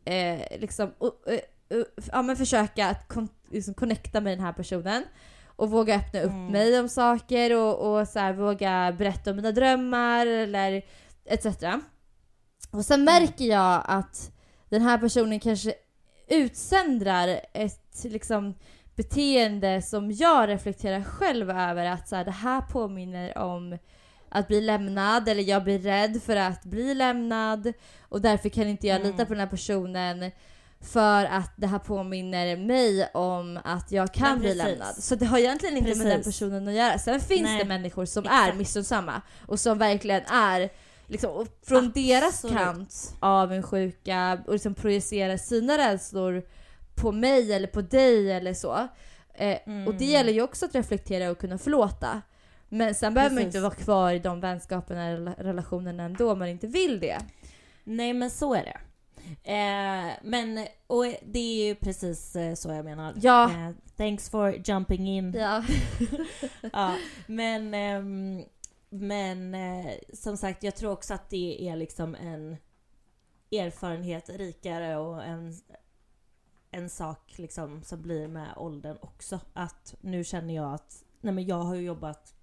eh, 0.04 0.60
liksom 0.60 0.86
uh, 1.02 1.32
uh, 1.32 1.78
uh, 1.78 1.84
ja, 2.12 2.22
men 2.22 2.36
försöka 2.36 2.86
att 2.88 3.08
kon- 3.08 3.28
liksom 3.50 3.74
connecta 3.74 4.20
med 4.20 4.32
den 4.38 4.44
här 4.44 4.52
personen 4.52 5.04
och 5.46 5.70
våga 5.70 5.96
öppna 5.96 6.20
upp 6.20 6.30
Mm. 6.30 6.46
mig 6.52 6.80
om 6.80 6.88
saker 6.88 7.56
och, 7.56 7.98
och 7.98 8.08
så 8.08 8.18
här, 8.18 8.32
våga 8.32 8.94
berätta 8.98 9.30
om 9.30 9.36
mina 9.36 9.52
drömmar 9.52 10.26
eller 10.26 10.82
etc. 11.24 11.46
Och 12.70 12.84
sen 12.84 13.04
märker 13.04 13.44
jag 13.44 13.82
att 13.86 14.30
den 14.68 14.82
här 14.82 14.98
personen 14.98 15.40
kanske 15.40 15.74
utsändrar 16.28 17.40
ett 17.52 18.04
liksom 18.04 18.54
beteende 18.96 19.82
som 19.82 20.12
jag 20.12 20.48
reflekterar 20.48 21.02
själv 21.04 21.50
över 21.50 21.84
att 21.86 22.08
så 22.08 22.16
här, 22.16 22.24
det 22.24 22.30
här 22.30 22.60
påminner 22.60 23.38
om 23.38 23.78
att 24.28 24.48
bli 24.48 24.60
lämnad 24.60 25.28
eller 25.28 25.42
jag 25.42 25.64
blir 25.64 25.78
rädd 25.78 26.22
för 26.22 26.36
att 26.36 26.64
bli 26.64 26.94
lämnad 26.94 27.72
och 28.08 28.20
därför 28.20 28.48
kan 28.48 28.68
inte 28.68 28.86
jag 28.86 28.96
Mm. 29.00 29.10
lita 29.12 29.24
på 29.26 29.32
den 29.32 29.40
här 29.40 29.46
personen 29.46 30.30
för 30.80 31.24
att 31.24 31.52
det 31.56 31.66
här 31.66 31.78
påminner 31.78 32.56
mig 32.56 33.10
om 33.14 33.58
att 33.64 33.92
jag 33.92 34.14
kan 34.14 34.38
bli 34.38 34.48
precis. 34.48 34.64
lämnad. 34.64 34.94
Så 34.94 35.14
det 35.14 35.26
har 35.26 35.38
egentligen 35.38 35.76
inte 35.76 35.94
med 35.98 36.06
den 36.06 36.16
Precis. 36.16 36.38
personen 36.38 36.68
att 36.68 36.74
göra. 36.74 36.98
Sen 36.98 37.20
finns 37.20 37.42
Nej. 37.42 37.58
det 37.58 37.64
människor 37.64 38.04
som 38.04 38.24
är 38.26 38.42
Exakt. 38.42 38.56
missunnsamma 38.56 39.22
och 39.46 39.60
som 39.60 39.78
verkligen 39.78 40.22
är 40.26 40.70
liksom, 41.06 41.46
från 41.66 41.92
deras 41.92 42.44
Absolut. 42.44 42.56
kant 42.58 43.14
avundsjuka 43.20 44.38
och 44.46 44.52
liksom 44.52 44.74
projicerar 44.74 45.36
sina 45.36 45.78
rädslor 45.78 46.42
på 46.94 47.12
mig 47.12 47.52
eller 47.52 47.66
på 47.66 47.80
dig 47.80 48.32
eller 48.32 48.54
så. 48.54 48.88
Eh, 49.34 49.58
Mm. 49.66 49.88
Och 49.88 49.94
det 49.94 50.04
gäller 50.04 50.32
ju 50.32 50.42
också 50.42 50.66
att 50.66 50.74
reflektera 50.74 51.30
och 51.30 51.38
kunna 51.38 51.58
förlåta. 51.58 52.22
Men 52.68 52.94
sen 52.94 53.14
behöver 53.14 53.34
man 53.34 53.44
inte 53.44 53.60
vara 53.60 53.74
kvar 53.74 54.12
i 54.12 54.18
de 54.18 54.40
vänskaperna 54.40 55.06
eller 55.08 55.34
relationerna 55.34 56.02
ändå 56.02 56.32
om 56.32 56.38
man 56.38 56.48
inte 56.48 56.66
vill 56.66 57.00
det. 57.00 57.18
Nej 57.84 58.12
men 58.12 58.30
så 58.30 58.54
är 58.54 58.64
det. 58.64 58.78
Eh, 59.44 60.12
men, 60.22 60.66
och 60.86 61.04
det 61.22 61.38
är 61.38 61.66
ju 61.66 61.74
precis 61.74 62.36
eh, 62.36 62.54
så 62.54 62.68
jag 62.68 62.84
menar. 62.84 63.14
Ja. 63.16 63.44
Eh, 63.50 63.70
thanks 63.96 64.30
for 64.30 64.54
jumping 64.64 65.08
in. 65.08 65.32
Ja. 65.32 65.64
ja, 66.72 66.96
men 67.26 67.74
ehm, 67.74 68.42
men 68.88 69.54
eh, 69.54 69.92
som 70.12 70.36
sagt, 70.36 70.62
jag 70.62 70.76
tror 70.76 70.92
också 70.92 71.14
att 71.14 71.30
det 71.30 71.68
är 71.68 71.76
liksom 71.76 72.14
en 72.14 72.56
erfarenhet 73.52 74.28
rikare 74.28 74.96
och 74.96 75.24
en, 75.24 75.54
en 76.72 76.90
sak 76.90 77.38
liksom 77.38 77.82
som 77.82 78.02
blir 78.02 78.28
med 78.28 78.54
åldern 78.56 78.96
också. 79.00 79.40
Att 79.52 79.94
nu 80.00 80.24
känner 80.24 80.54
jag 80.54 80.74
att, 80.74 81.04
nej 81.20 81.34
men 81.34 81.44
jag 81.46 81.62
har 81.62 81.74
ju 81.74 81.82
jobbat 81.82 82.34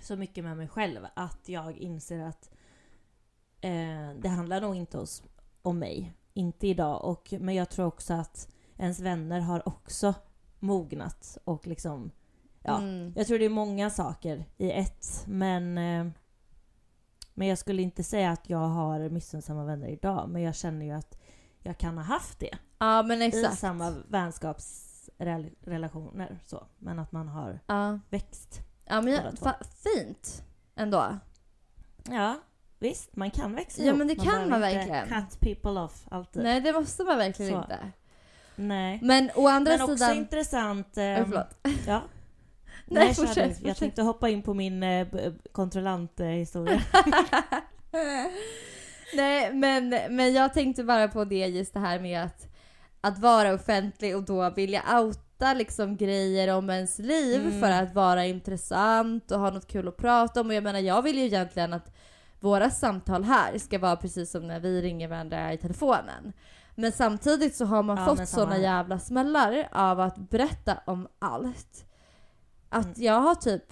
så 0.00 0.16
mycket 0.16 0.44
med 0.44 0.56
mig 0.56 0.68
själv 0.68 1.06
att 1.14 1.48
jag 1.48 1.76
inser 1.76 2.18
att 2.20 2.50
eh, 3.60 4.10
det 4.22 4.28
handlar 4.28 4.60
nog 4.60 4.76
inte 4.76 4.98
os, 4.98 5.22
om 5.62 5.78
mig. 5.78 6.14
Inte 6.32 6.66
idag. 6.66 7.04
Och, 7.04 7.34
men 7.40 7.54
jag 7.54 7.70
tror 7.70 7.86
också 7.86 8.14
att 8.14 8.48
ens 8.76 9.00
vänner 9.00 9.40
har 9.40 9.68
också 9.68 10.14
mognat 10.58 11.38
och 11.44 11.66
liksom 11.66 12.10
Ja, 12.66 12.78
Mm. 12.78 13.12
jag 13.16 13.26
tror 13.26 13.38
det 13.38 13.44
är 13.44 13.48
många 13.48 13.90
saker 13.90 14.44
i 14.56 14.70
ett, 14.70 15.24
men 15.28 15.78
eh, 15.78 16.06
men 17.34 17.48
jag 17.48 17.58
skulle 17.58 17.82
inte 17.82 18.02
säga 18.02 18.30
att 18.30 18.50
jag 18.50 18.58
har 18.58 19.08
missunnsamma 19.08 19.64
vänner 19.64 19.88
idag, 19.88 20.28
men 20.28 20.42
jag 20.42 20.54
känner 20.54 20.86
ju 20.86 20.92
att 20.92 21.18
jag 21.66 21.78
kan 21.78 21.98
ha 21.98 22.04
haft 22.04 22.38
det 22.40 22.50
ja 22.78 23.02
men 23.02 23.22
i 23.22 23.24
exakt. 23.24 23.58
samma 23.58 23.90
vänskapsrelationer 24.08 26.38
så, 26.46 26.66
men 26.78 26.98
att 26.98 27.12
man 27.12 27.28
har 27.28 27.60
Ja. 27.66 27.98
växt. 28.10 28.60
ja 28.84 29.00
men 29.00 29.12
jag, 29.12 29.22
fa- 29.34 29.64
fint 29.84 30.42
ändå. 30.76 31.18
Ja, 32.10 32.36
visst, 32.78 33.16
man 33.16 33.30
kan 33.30 33.54
växa 33.54 33.82
Ja, 33.82 33.86
ihop. 33.88 33.98
men 33.98 34.08
det 34.08 34.14
kan 34.14 34.24
behöver 34.24 34.50
man 34.50 34.60
verkligen. 34.60 35.08
Cut 35.08 35.40
people 35.40 35.70
off 35.80 36.04
alltid. 36.10 36.42
Nej 36.42 36.60
det 36.60 36.72
måste 36.72 37.04
man 37.04 37.18
verkligen 37.18 37.52
Så. 37.52 37.58
inte. 37.60 37.78
Nej. 38.56 38.98
Men 39.02 39.30
å 39.34 39.48
andra 39.48 39.72
Men 39.72 39.82
också 39.82 39.96
sidan... 39.96 40.16
intressant... 40.16 40.88
Oj, 40.96 41.02
ehm, 41.02 41.24
förlåt. 41.30 41.58
ja. 41.86 42.02
Nej, 42.86 43.14
kör 43.14 43.26
fortsätt, 43.26 43.34
du. 43.34 43.40
Jag 43.50 43.56
fortsätt. 43.58 43.78
tänkte 43.78 44.02
hoppa 44.02 44.28
in 44.28 44.42
på 44.42 44.54
min 44.54 44.82
eh, 44.82 45.06
kontrollanthistoria. 45.52 46.80
Nej 49.14 49.52
men, 49.54 49.88
men 50.10 50.32
jag 50.34 50.54
tänkte 50.54 50.84
bara 50.84 51.08
på 51.08 51.24
det 51.24 51.46
just 51.46 51.74
det 51.74 51.80
här 51.80 52.00
med 52.00 52.22
att, 52.24 52.46
att 53.00 53.18
vara 53.18 53.54
offentlig 53.54 54.16
och 54.16 54.22
då 54.22 54.50
vilja 54.50 55.00
outa 55.00 55.54
liksom 55.54 55.96
grejer 55.96 56.54
om 56.56 56.70
ens 56.70 56.98
liv 56.98 57.40
Mm. 57.46 57.60
för 57.60 57.70
att 57.70 57.94
vara 57.94 58.24
intressant 58.26 59.30
och 59.30 59.40
ha 59.40 59.50
något 59.50 59.66
kul 59.66 59.88
att 59.88 59.96
prata 59.96 60.40
om. 60.40 60.46
Och 60.46 60.54
jag 60.54 60.62
menar 60.64 60.78
jag 60.80 61.02
vill 61.02 61.18
ju 61.18 61.24
egentligen 61.24 61.72
att 61.72 61.92
våra 62.40 62.70
samtal 62.70 63.24
här 63.24 63.58
ska 63.58 63.78
vara 63.78 63.96
precis 63.96 64.30
som 64.30 64.46
när 64.46 64.60
vi 64.60 64.82
ringer 64.82 65.08
varandra 65.08 65.52
i 65.52 65.58
telefonen. 65.58 66.32
Men 66.74 66.92
samtidigt 66.92 67.56
så 67.56 67.64
har 67.64 67.82
man 67.82 67.96
Ja, 67.96 68.04
fått 68.06 68.28
såna 68.28 68.58
jävla 68.58 68.98
smällar 68.98 69.68
av 69.72 70.00
att 70.00 70.16
berätta 70.30 70.78
om 70.86 71.08
allt. 71.18 71.84
Att 72.68 72.84
Mm. 72.84 72.94
jag 72.96 73.20
har 73.20 73.34
typ... 73.34 73.64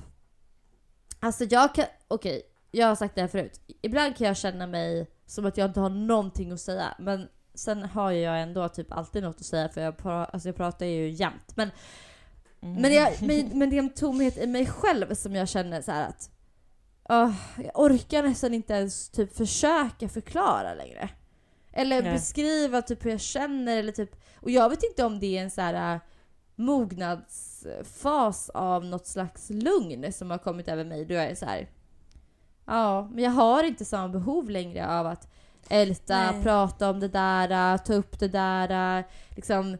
Alltså 1.21 1.45
jag 1.45 1.75
kan... 1.75 1.85
Okej, 2.09 2.43
jag 2.71 2.87
har 2.87 2.95
sagt 2.95 3.15
det 3.15 3.21
här 3.21 3.29
förut. 3.29 3.61
Ibland 3.83 4.17
kan 4.17 4.27
jag 4.27 4.37
känna 4.37 4.67
mig 4.67 5.07
som 5.33 5.47
att 5.47 5.57
jag 5.57 5.71
inte 5.71 5.81
har 5.81 5.91
någonting 5.91 6.53
att 6.53 6.61
säga. 6.61 6.95
Men 6.99 7.29
sen 7.55 7.83
har 7.83 8.11
jag 8.11 8.43
ändå 8.43 8.69
typ 8.69 8.93
alltid 8.93 9.23
något 9.23 9.37
att 9.37 9.47
säga 9.47 9.69
för 9.69 9.81
jag, 9.81 9.97
pra, 9.97 10.25
alltså 10.25 10.49
jag 10.49 10.57
pratar 10.57 10.87
ju 10.87 11.11
jämt. 11.11 11.57
Men, 11.57 11.71
Mm. 12.65 12.83
men, 12.83 12.93
jag, 12.93 13.23
men, 13.23 13.59
men 13.59 13.71
det 13.71 13.77
är 13.77 13.83
en 13.83 13.95
tomhet 13.95 14.39
i 14.39 14.47
mig 14.47 14.67
själv 14.67 15.15
som 15.15 15.35
jag 15.35 15.49
känner 15.49 15.83
så 15.83 15.93
här 15.93 16.09
att... 16.09 16.31
åh, 17.09 17.33
jag 17.57 17.81
orkar 17.81 18.23
nästan 18.23 18.55
inte 18.55 18.73
ens 18.75 19.09
typ 19.09 19.37
försöka 19.37 20.09
förklara 20.09 20.75
längre. 20.75 21.09
Eller 21.73 22.03
Nej. 22.03 22.13
beskriva 22.13 22.83
typ 22.83 23.05
hur 23.05 23.11
jag 23.11 23.21
känner 23.21 23.77
eller 23.77 23.93
typ... 23.93 24.17
Och 24.37 24.51
jag 24.51 24.71
vet 24.71 24.83
inte 24.83 25.05
om 25.05 25.21
det 25.21 25.39
är 25.39 25.43
en 25.43 25.51
så 25.51 25.61
här 25.61 25.95
äh, 25.95 26.01
mognadsfas 26.57 28.51
av 28.51 28.85
något 28.85 29.07
slags 29.07 29.51
lugn 29.51 30.13
som 30.13 30.31
har 30.31 30.39
kommit 30.39 30.69
över 30.69 30.85
mig. 30.85 31.05
Då 31.05 31.15
jag 31.15 31.25
är 31.25 31.35
så 31.35 31.47
här. 31.47 31.69
Ja, 32.67 33.09
men 33.13 33.25
jag 33.25 33.31
har 33.31 33.63
inte 33.65 33.85
samma 33.85 34.09
behov 34.09 34.51
längre 34.51 34.89
av 34.99 35.07
att 35.07 35.29
älta, 35.69 36.17
Nej. 36.33 36.43
prata 36.43 36.91
om 36.91 37.01
det 37.01 37.09
där, 37.09 37.79
ta 37.79 37.95
upp 37.95 38.19
det 38.19 38.29
där, 38.29 39.05
liksom 39.37 39.77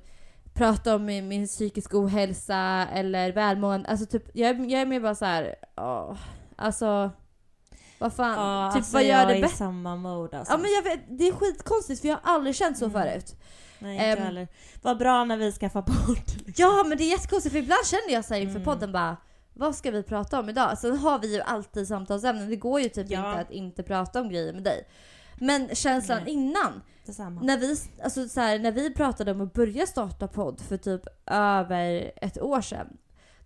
prata 0.55 0.95
om 0.95 1.05
min, 1.05 1.29
min 1.29 1.47
psykiska 1.47 1.99
ohälsa 1.99 2.87
eller 2.93 3.33
välmående. 3.33 3.89
Alltså 3.89 4.07
typ, 4.07 4.25
jag, 4.35 4.51
är- 4.51 4.71
jag 4.71 4.81
är 4.81 4.87
mer 4.87 5.01
bara 5.01 5.15
så 5.15 5.25
här. 5.25 5.55
åh, 5.77 6.17
alltså 6.57 7.11
vad 7.99 8.13
fan, 8.13 8.31
Ja, 8.65 8.71
typ 8.73 8.77
alltså 8.77 8.93
vad 8.93 9.05
gör 9.05 9.27
det 9.27 9.41
bättre? 9.41 9.57
samma 9.57 9.97
mode 9.97 10.39
alltså. 10.39 10.53
Ja 10.53 10.59
men 10.59 10.71
jag 10.73 10.83
vet, 10.83 11.01
det 11.19 11.29
är 11.29 11.33
skitkonstigt 11.33 12.01
för 12.01 12.09
jag 12.09 12.19
har 12.23 12.35
aldrig 12.35 12.57
känt 12.57 12.79
så 12.79 12.85
Mm. 12.85 13.03
förut. 13.03 13.37
Nej, 13.79 13.95
inte 13.95 14.05
Ehm. 14.07 14.23
heller. 14.23 14.49
Vad 14.83 14.99
bra 14.99 15.25
när 15.25 15.37
vi 15.37 15.53
skaffar 15.53 15.83
podd. 15.83 16.17
liksom. 16.47 16.53
Ja 16.57 16.85
men 16.89 16.99
det 16.99 17.05
är 17.05 17.11
jättekonstigt 17.11 17.53
för 17.53 17.59
ibland 17.63 17.87
känner 17.87 18.13
jag 18.15 18.25
så 18.25 18.35
här 18.35 18.41
inför 18.41 18.57
Mm. 18.57 18.65
podden 18.65 18.93
bara 18.93 19.17
vad 19.55 19.75
ska 19.75 19.91
vi 19.91 20.03
prata 20.03 20.41
om 20.41 20.49
idag? 20.49 20.79
Sen 20.79 20.97
har 20.99 21.19
vi 21.19 21.35
ju 21.35 21.41
alltid 21.41 21.89
samtalsämnen. 21.89 22.49
Det 22.51 22.57
går 22.57 22.81
ju 22.81 22.89
typ 22.89 23.11
Ja. 23.11 23.29
inte 23.31 23.41
att 23.41 23.51
inte 23.51 23.83
prata 23.83 24.21
om 24.21 24.29
grejer 24.29 24.53
med 24.53 24.63
dig. 24.63 24.89
Men 25.39 25.75
känslan 25.75 26.23
Nej. 26.25 26.33
innan, 26.33 26.83
Detsamma. 27.07 27.41
när 27.43 27.59
vi, 27.59 27.77
alltså 28.05 28.29
så 28.29 28.41
här, 28.41 28.59
när 28.59 28.73
vi 28.73 28.95
pratade 28.95 29.31
om 29.33 29.41
att 29.41 29.53
börja 29.53 29.87
starta 29.87 30.29
podd 30.29 30.61
för 30.61 30.77
typ 30.77 31.03
över 31.27 32.13
ett 32.17 32.41
år 32.43 32.61
sedan. 32.61 32.97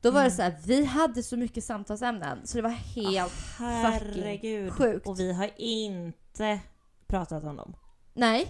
Då 0.00 0.10
var 0.10 0.20
det 0.20 0.26
Mm. 0.26 0.36
så 0.36 0.42
här, 0.42 0.56
vi 0.64 0.84
hade 0.84 1.22
så 1.22 1.36
mycket 1.36 1.64
samtalsämnen 1.64 2.46
så 2.46 2.56
det 2.58 2.62
var 2.62 2.70
helt 2.70 3.32
Herregud. 3.58 4.72
sjukt. 4.72 5.06
Och 5.06 5.20
vi 5.20 5.32
har 5.32 5.50
inte 5.56 6.60
pratat 7.06 7.44
om 7.44 7.56
dem. 7.56 7.76
Nej. 8.14 8.46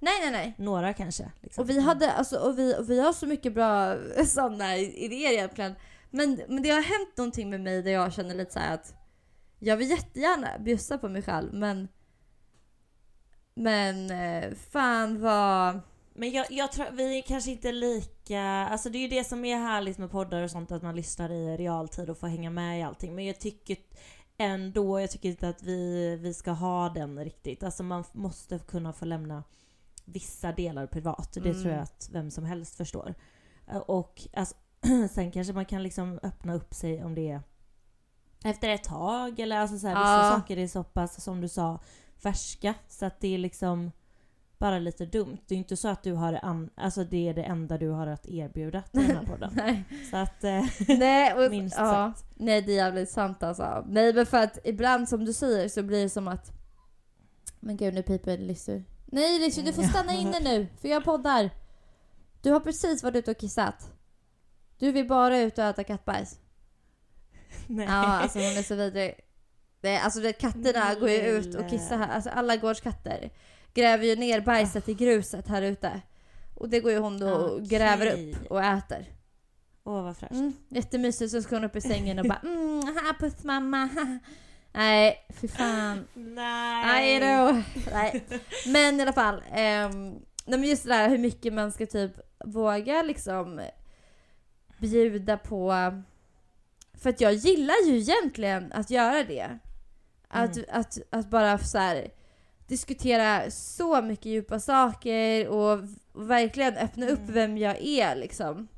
Nej, 0.00 0.14
nej, 0.22 0.30
nej. 0.30 0.54
Några 0.58 0.92
kanske. 0.92 1.30
Liksom. 1.40 1.62
Och 1.62 1.70
vi, 1.70 1.80
hade, 1.80 2.12
alltså, 2.12 2.36
och, 2.38 2.58
vi, 2.58 2.74
och 2.78 2.90
vi 2.90 3.00
har 3.00 3.12
så 3.12 3.26
mycket 3.26 3.54
bra 3.54 3.96
sådana 4.26 4.76
idéer 4.76 5.32
egentligen. 5.32 5.74
Men, 6.16 6.40
men 6.48 6.62
det 6.62 6.70
har 6.70 6.82
hänt 6.82 7.16
någonting 7.16 7.50
med 7.50 7.60
mig 7.60 7.82
där 7.82 7.90
jag 7.90 8.12
känner 8.12 8.34
lite 8.34 8.52
så 8.52 8.58
här 8.58 8.74
att 8.74 8.94
jag 9.58 9.76
vill 9.76 9.90
jättegärna 9.90 10.58
bjussa 10.58 10.98
på 10.98 11.08
mig 11.08 11.22
själv 11.22 11.54
men 11.54 11.88
men 13.54 14.10
eh, 14.10 14.54
fan 14.54 15.20
vad... 15.20 15.80
Men 16.14 16.30
jag, 16.30 16.46
jag 16.50 16.72
tror 16.72 16.86
vi 16.92 17.18
är 17.18 17.22
kanske 17.22 17.50
inte 17.50 17.72
lika, 17.72 18.42
alltså 18.42 18.90
det 18.90 18.98
är 18.98 19.00
ju 19.00 19.08
det 19.08 19.24
som 19.24 19.44
är 19.44 19.56
härligt 19.56 19.98
med 19.98 20.10
poddar 20.10 20.42
och 20.42 20.50
sånt 20.50 20.72
att 20.72 20.82
man 20.82 20.96
lyssnar 20.96 21.30
i 21.32 21.56
realtid 21.56 22.10
och 22.10 22.18
får 22.18 22.26
hänga 22.26 22.50
med 22.50 22.80
i 22.80 22.82
allting. 22.82 23.14
Men 23.14 23.24
jag 23.26 23.40
tycker 23.40 23.76
ändå, 24.38 25.00
jag 25.00 25.10
tycker 25.10 25.28
inte 25.28 25.48
att 25.48 25.62
vi, 25.62 26.16
vi 26.16 26.34
ska 26.34 26.50
ha 26.50 26.88
den 26.88 27.24
riktigt. 27.24 27.62
Alltså 27.62 27.82
man 27.82 28.04
måste 28.12 28.58
kunna 28.58 28.92
få 28.92 29.04
lämna 29.04 29.44
vissa 30.04 30.52
delar 30.52 30.86
privat. 30.86 31.32
Det 31.32 31.48
Mm. 31.50 31.62
tror 31.62 31.74
jag 31.74 31.82
att 31.82 32.08
vem 32.12 32.30
som 32.30 32.44
helst 32.44 32.76
förstår. 32.76 33.14
Eh, 33.68 33.76
Och 33.76 34.22
alltså, 34.32 34.54
sen 35.10 35.30
kanske 35.32 35.52
man 35.52 35.64
kan 35.64 35.82
liksom 35.82 36.20
öppna 36.22 36.54
upp 36.54 36.74
sig 36.74 37.04
om 37.04 37.14
det 37.14 37.30
är 37.30 37.42
efter 38.44 38.68
ett 38.68 38.84
tag 38.84 39.38
eller 39.40 39.58
alltså 39.58 39.78
så 39.78 39.86
här, 39.86 39.94
vissa 39.94 40.26
Ja. 40.34 40.38
saker 40.40 40.56
är 40.56 40.66
så 40.68 40.84
pass, 40.84 41.24
som 41.24 41.40
du 41.40 41.48
sa, 41.48 41.78
färska. 42.22 42.74
Så 42.88 43.06
att 43.06 43.20
det 43.20 43.34
är 43.34 43.38
liksom 43.38 43.92
bara 44.58 44.78
lite 44.78 45.06
dumt. 45.06 45.38
Det 45.46 45.54
är 45.54 45.58
inte 45.58 45.76
så 45.76 45.88
att 45.88 46.02
du 46.02 46.12
har 46.12 46.38
an- 46.42 46.70
alltså 46.74 47.04
det 47.04 47.28
är 47.28 47.34
det 47.34 47.42
enda 47.42 47.78
du 47.78 47.88
har 47.90 48.06
att 48.06 48.26
erbjuda 48.26 48.82
till 48.82 49.06
den 49.06 49.16
här 49.16 49.26
podden. 49.32 49.52
Nej. 49.56 49.84
Så 50.10 50.16
att, 50.16 50.44
eh, 50.44 50.64
Nej, 50.98 51.32
och, 51.34 51.50
minst 51.50 51.76
ja, 51.78 51.84
sagt. 52.14 52.24
nej 52.36 52.62
det 52.62 52.72
är 52.72 52.76
jävligt 52.76 53.10
sant 53.10 53.42
alltså. 53.42 53.84
Nej 53.88 54.14
men 54.14 54.26
för 54.26 54.38
att 54.42 54.58
ibland 54.64 55.08
som 55.08 55.24
du 55.24 55.32
säger 55.32 55.68
så 55.68 55.82
blir 55.82 56.02
det 56.02 56.10
som 56.10 56.28
att 56.28 56.52
Men 57.60 57.76
gud 57.76 57.94
nu 57.94 58.02
piper 58.02 58.38
Lissy. 58.38 58.82
Nej 59.06 59.38
Lissy 59.38 59.62
du 59.62 59.72
får 59.72 59.82
stanna 59.82 60.12
inne 60.14 60.40
nu 60.40 60.66
för 60.80 60.88
jag 60.88 61.04
poddar. 61.04 61.50
Du 62.42 62.52
har 62.52 62.60
precis 62.60 63.02
varit 63.02 63.16
ute 63.16 63.30
och 63.30 63.36
kissat. 63.38 63.92
Du 64.78 64.92
vill 64.92 65.06
bara 65.06 65.38
ut 65.38 65.58
och 65.58 65.64
äta 65.64 65.84
kattbajs. 65.84 66.38
Nej. 67.66 67.86
Ja, 67.86 67.92
alltså 67.92 68.38
hon 68.38 68.56
är 68.58 68.62
så 68.62 68.74
vidrig. 68.74 69.14
Det, 69.80 69.98
alltså 69.98 70.20
det, 70.20 70.32
katterna 70.32 70.94
går 70.94 71.10
ju 71.10 71.20
ut 71.20 71.54
och 71.54 71.70
kissar 71.70 71.98
här. 71.98 72.08
Alltså 72.08 72.30
alla 72.30 72.56
gårdskatter 72.56 73.30
gräver 73.74 74.04
ju 74.04 74.16
ner 74.16 74.40
bajset 74.40 74.88
i 74.88 74.94
gruset 74.94 75.48
här 75.48 75.62
ute. 75.62 76.00
Och 76.54 76.68
det 76.68 76.80
går 76.80 76.92
ju 76.92 76.98
hon 76.98 77.18
då 77.18 77.30
och 77.30 77.54
Okej. 77.54 77.66
gräver 77.66 78.06
upp 78.12 78.50
och 78.50 78.64
äter. 78.64 79.06
Åh 79.84 80.02
vad 80.02 80.16
fräscht. 80.16 80.32
Mm, 80.32 80.52
jättemysigt, 80.68 81.30
så 81.30 81.42
ska 81.42 81.56
hon 81.56 81.64
upp 81.64 81.76
i 81.76 81.80
sängen 81.80 82.18
och 82.18 82.24
bara 82.24 82.40
mm, 82.42 82.82
ha, 82.82 83.14
puss 83.18 83.44
mamma. 83.44 83.88
Nej, 84.72 85.26
fy 85.40 85.48
fan. 85.48 86.06
Nej 86.14 87.20
Nej. 87.20 87.20
då. 87.20 87.62
Nej. 87.92 88.24
Men 88.66 89.00
i 89.00 89.02
alla 89.02 89.12
fall. 89.12 89.42
ehm, 89.52 90.10
nej 90.46 90.58
men 90.58 90.62
just 90.62 90.84
det 90.84 90.88
där 90.88 91.08
hur 91.08 91.18
mycket 91.18 91.52
man 91.52 91.72
ska 91.72 91.86
typ 91.86 92.12
våga 92.44 93.02
liksom 93.02 93.60
bjuda 94.78 95.36
på. 95.38 95.74
För 96.94 97.10
att 97.10 97.20
jag 97.20 97.34
gillar 97.34 97.86
ju 97.86 97.96
egentligen 97.98 98.72
att 98.72 98.90
göra 98.90 99.24
det. 99.24 99.58
Att, 100.28 100.68
att, 100.68 100.98
att 101.10 101.30
bara 101.30 101.58
så 101.58 101.78
här, 101.78 102.10
diskutera 102.68 103.50
så 103.50 104.02
mycket 104.02 104.26
djupa 104.26 104.60
saker 104.60 105.48
och, 105.48 105.78
och 106.12 106.30
verkligen 106.30 106.76
öppna 106.76 107.06
upp 107.06 107.18
Mm. 107.18 107.34
vem 107.34 107.58
jag 107.58 107.76
är 107.82 108.16
liksom. 108.16 108.68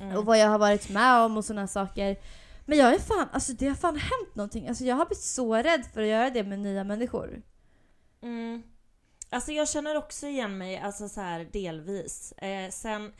Mm. 0.00 0.16
Och 0.16 0.24
vad 0.24 0.38
jag 0.38 0.48
har 0.48 0.58
varit 0.58 0.88
med 0.90 1.18
om 1.18 1.36
och 1.36 1.44
sådana 1.44 1.66
saker. 1.66 2.16
Men 2.66 2.78
jag 2.78 2.94
är 2.94 2.98
fan, 2.98 3.28
alltså 3.32 3.52
det 3.52 3.68
har 3.68 3.74
fan 3.74 3.96
hänt 3.96 4.34
någonting. 4.34 4.68
Alltså 4.68 4.84
jag 4.84 4.96
har 4.96 5.06
blivit 5.06 5.24
så 5.24 5.56
rädd 5.56 5.86
för 5.94 6.00
att 6.00 6.06
göra 6.06 6.30
det 6.30 6.44
med 6.44 6.58
nya 6.58 6.84
människor. 6.84 7.42
Mm. 8.22 8.62
Alltså 9.30 9.52
jag 9.52 9.68
känner 9.68 9.96
också 9.96 10.26
igen 10.26 10.58
mig, 10.58 10.78
alltså 10.78 11.08
så 11.08 11.20
här 11.20 11.48
delvis. 11.52 12.32
Eh, 12.32 12.70
sen, 12.70 13.12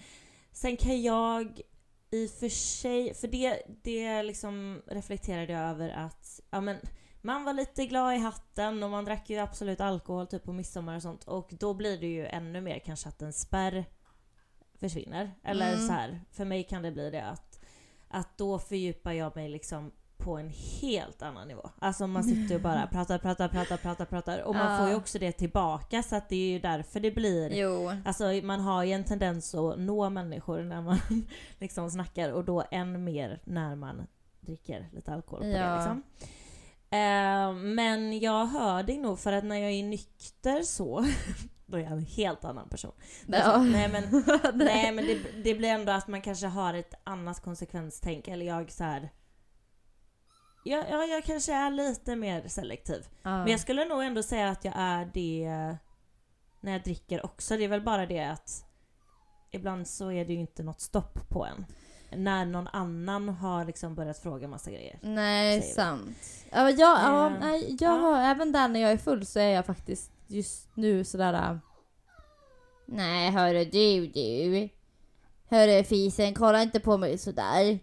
sen 0.53 0.77
kan 0.77 1.03
jag 1.03 1.61
i 2.13 2.27
och 2.27 2.31
för 2.31 2.49
sig, 2.49 3.15
för 3.15 3.29
det, 3.29 3.63
det 3.83 4.23
liksom 4.23 4.83
reflekterade 4.87 5.53
jag 5.53 5.63
över 5.63 5.89
att 5.91 6.41
ja, 6.51 6.61
men, 6.61 6.77
man 7.21 7.45
var 7.45 7.53
lite 7.53 7.87
glad 7.87 8.15
i 8.15 8.19
hatten 8.19 8.83
och 8.83 8.91
man 8.91 9.05
drack 9.05 9.31
ju 9.31 9.39
absolut 9.39 9.81
alkohol 9.81 10.27
typ 10.27 10.45
på 10.45 10.53
midsommar 10.53 10.97
och 10.97 11.03
sånt 11.03 11.25
och 11.25 11.51
då 11.53 11.75
blir 11.75 11.99
det 11.99 12.07
ju 12.07 12.27
ännu 12.27 12.61
mer 12.61 12.79
kanske 12.79 13.09
att 13.09 13.23
en 13.23 13.33
spärr 13.33 13.85
försvinner. 14.75 15.31
Eller 15.45 15.73
Mm. 15.73 15.87
så 15.87 15.93
här, 15.93 16.21
för 16.31 16.45
mig 16.45 16.65
kan 16.65 16.83
det 16.83 16.93
bli 16.93 17.11
det 17.11 17.25
att, 17.25 17.61
att 18.09 18.39
då 18.39 18.59
fördjupar 18.59 19.13
jag 19.13 19.37
mig 19.37 19.49
liksom 19.49 19.93
på 20.25 20.37
en 20.37 20.51
helt 20.81 21.23
annan 21.23 21.49
nivå. 21.49 21.71
Alltså 21.79 22.07
man 22.07 22.25
sitter 22.25 22.55
och 22.55 22.61
bara 22.61 22.87
pratar, 22.87 23.19
pratar, 23.19 23.49
pratar, 23.49 23.77
pratar, 23.77 24.05
pratar 24.05 24.39
och 24.43 24.55
man 24.55 24.73
Ja. 24.73 24.79
får 24.79 24.89
ju 24.89 24.95
också 24.95 25.19
det 25.19 25.33
tillbaka 25.33 26.03
så 26.03 26.17
att 26.17 26.29
det 26.29 26.37
är 26.37 26.53
ju 26.53 26.59
därför 26.59 27.01
det 27.01 27.11
blir 27.11 27.51
Jo. 27.55 27.91
Alltså 28.05 28.25
man 28.43 28.61
har 28.61 28.85
ju 28.85 28.93
en 28.93 29.05
tendens 29.05 29.55
att 29.55 29.79
nå 29.79 30.11
människor 30.11 30.61
när 30.63 30.83
man 30.83 30.99
liksom 31.59 31.91
snackar 31.91 32.31
och 32.33 32.45
då 32.45 32.65
än 32.71 33.05
mer 33.05 33.41
när 33.45 33.75
man 33.77 34.07
dricker 34.41 34.89
lite 34.93 35.13
alkohol 35.13 35.41
på 35.41 35.47
Ja. 35.49 35.67
det 35.69 35.77
liksom. 35.77 36.03
Eh, 36.91 37.53
men 37.75 38.19
jag 38.19 38.47
hör 38.47 38.83
dig 38.83 38.99
nog 38.99 39.19
för 39.19 39.33
att 39.33 39.45
när 39.45 39.57
jag 39.57 39.71
är 39.71 39.83
nykter 39.83 40.63
så 40.63 41.05
då 41.67 41.77
är 41.77 41.83
jag 41.83 41.93
en 41.93 42.07
helt 42.07 42.45
annan 42.45 42.69
person. 42.69 42.93
Ja. 43.27 43.59
Nej 43.63 43.89
men, 43.89 44.25
nej, 44.55 44.93
men 44.93 45.05
det, 45.07 45.19
det 45.45 45.55
blir 45.55 45.69
ändå 45.69 45.93
att 45.93 46.09
man 46.09 46.23
kanske 46.23 46.47
har 46.47 46.75
ett 46.75 46.95
annat 47.05 47.41
konsekvenstänk 47.43 48.29
eller 48.29 48.47
jag 48.47 48.73
så 48.73 48.85
här. 48.85 49.11
Ja, 50.65 50.85
ja, 50.91 51.05
jag 51.05 51.25
kanske 51.25 51.53
är 51.53 51.71
lite 51.71 52.17
mer 52.17 52.49
selektiv. 52.49 53.07
Ja. 53.23 53.31
Men 53.39 53.49
jag 53.49 53.61
skulle 53.61 53.85
nog 53.85 54.03
ändå 54.03 54.23
säga 54.23 54.49
att 54.49 54.65
jag 54.65 54.75
är 54.77 55.11
det 55.15 55.77
när 56.61 56.73
jag 56.73 56.83
dricker 56.83 57.25
också. 57.27 57.57
Det 57.57 57.65
är 57.65 57.69
väl 57.69 57.83
bara 57.83 58.07
det 58.07 58.25
att 58.25 58.65
ibland 59.51 59.89
så 59.89 60.13
är 60.13 60.25
det 60.25 60.33
ju 60.33 60.41
inte 60.41 60.63
något 60.63 60.81
stopp 60.81 61.29
på 61.29 61.47
en. 61.47 61.67
När 62.23 62.45
någon 62.45 62.69
annan 62.69 63.29
har 63.29 63.65
liksom 63.65 63.95
börjat 63.95 64.19
fråga 64.19 64.49
massa 64.49 64.71
grejer. 64.71 64.99
Nej, 65.03 65.63
sant. 65.63 66.19
Ja, 66.51 66.71
jag, 66.71 66.99
ja, 66.99 67.27
Eh, 67.27 67.33
nej, 67.41 67.77
jag 67.81 67.99
ja. 67.99 68.01
har, 68.01 68.19
även 68.19 68.53
där 68.53 68.69
när 68.69 68.81
jag 68.81 68.93
är 68.93 68.97
full 68.97 69.27
så 69.27 69.39
är 69.39 69.49
jag 69.55 69.67
faktiskt 69.67 70.11
just 70.27 70.69
nu 70.77 71.05
sådär... 71.05 71.35
äh, 71.35 71.57
Nej, 72.87 73.31
hörru 73.31 73.65
du, 73.65 74.07
du. 74.07 74.69
Hörru 75.49 75.85
fisen, 75.85 76.35
kolla 76.35 76.63
inte 76.63 76.81
på 76.81 76.97
mig 76.97 77.19
sådär. 77.19 77.79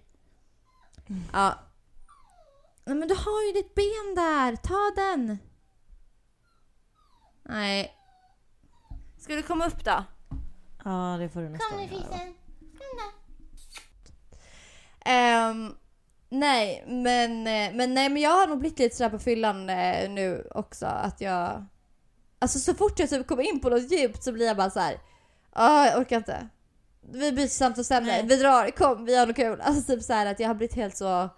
Ja. 1.34 1.54
Nej, 2.90 2.98
men 2.98 3.08
du 3.08 3.16
har 3.16 3.48
ju 3.48 3.54
ditt 3.54 3.76
ben 3.76 4.16
där, 4.16 4.56
ta 4.56 5.02
den. 5.02 5.38
Nej. 7.44 7.94
Ska 9.18 9.36
du 9.36 9.42
komma 9.44 9.68
upp 9.68 9.86
då? 9.86 10.04
Ja, 10.86 11.16
det 11.20 11.30
får 11.30 11.42
du 11.42 11.50
nästan 11.50 11.80
göra. 11.96 12.22
Ehm, 15.06 15.76
nej, 16.30 16.84
men, 16.88 17.32
eh, 17.48 17.76
men, 17.76 17.94
nej, 17.94 18.10
men 18.10 18.18
jag 18.22 18.30
har 18.36 18.48
nog 18.48 18.60
blivit 18.60 18.80
lite 18.80 18.96
sådär 18.96 19.10
på 19.10 19.20
fyllan 19.20 19.70
eh, 19.70 20.10
nu 20.10 20.48
också. 20.52 20.86
Att 20.86 21.22
jag... 21.22 21.66
Alltså 22.40 22.60
så 22.60 22.74
fort 22.74 23.00
jag 23.00 23.10
typ 23.10 23.28
kommer 23.28 23.44
in 23.44 23.60
på 23.60 23.70
något 23.70 23.92
djupt 23.92 24.24
så 24.24 24.32
blir 24.32 24.46
jag 24.48 24.58
bara 24.58 24.70
så 24.70 24.80
här. 24.80 25.00
"Ah, 25.52 25.86
jag 25.86 26.00
orkar 26.00 26.18
inte. 26.18 26.48
Vi 27.12 27.32
byter 27.32 27.48
samtalsämne, 27.48 28.22
vi 28.24 28.36
drar, 28.36 28.72
kom 28.72 29.06
vi 29.06 29.18
har 29.18 29.28
något 29.28 29.36
kul. 29.36 29.62
Alltså 29.62 29.94
typ 29.94 30.04
så 30.04 30.14
här 30.14 30.26
att 30.26 30.40
jag 30.40 30.48
har 30.48 30.56
blivit 30.56 30.76
helt 30.76 30.98
så... 30.98 31.30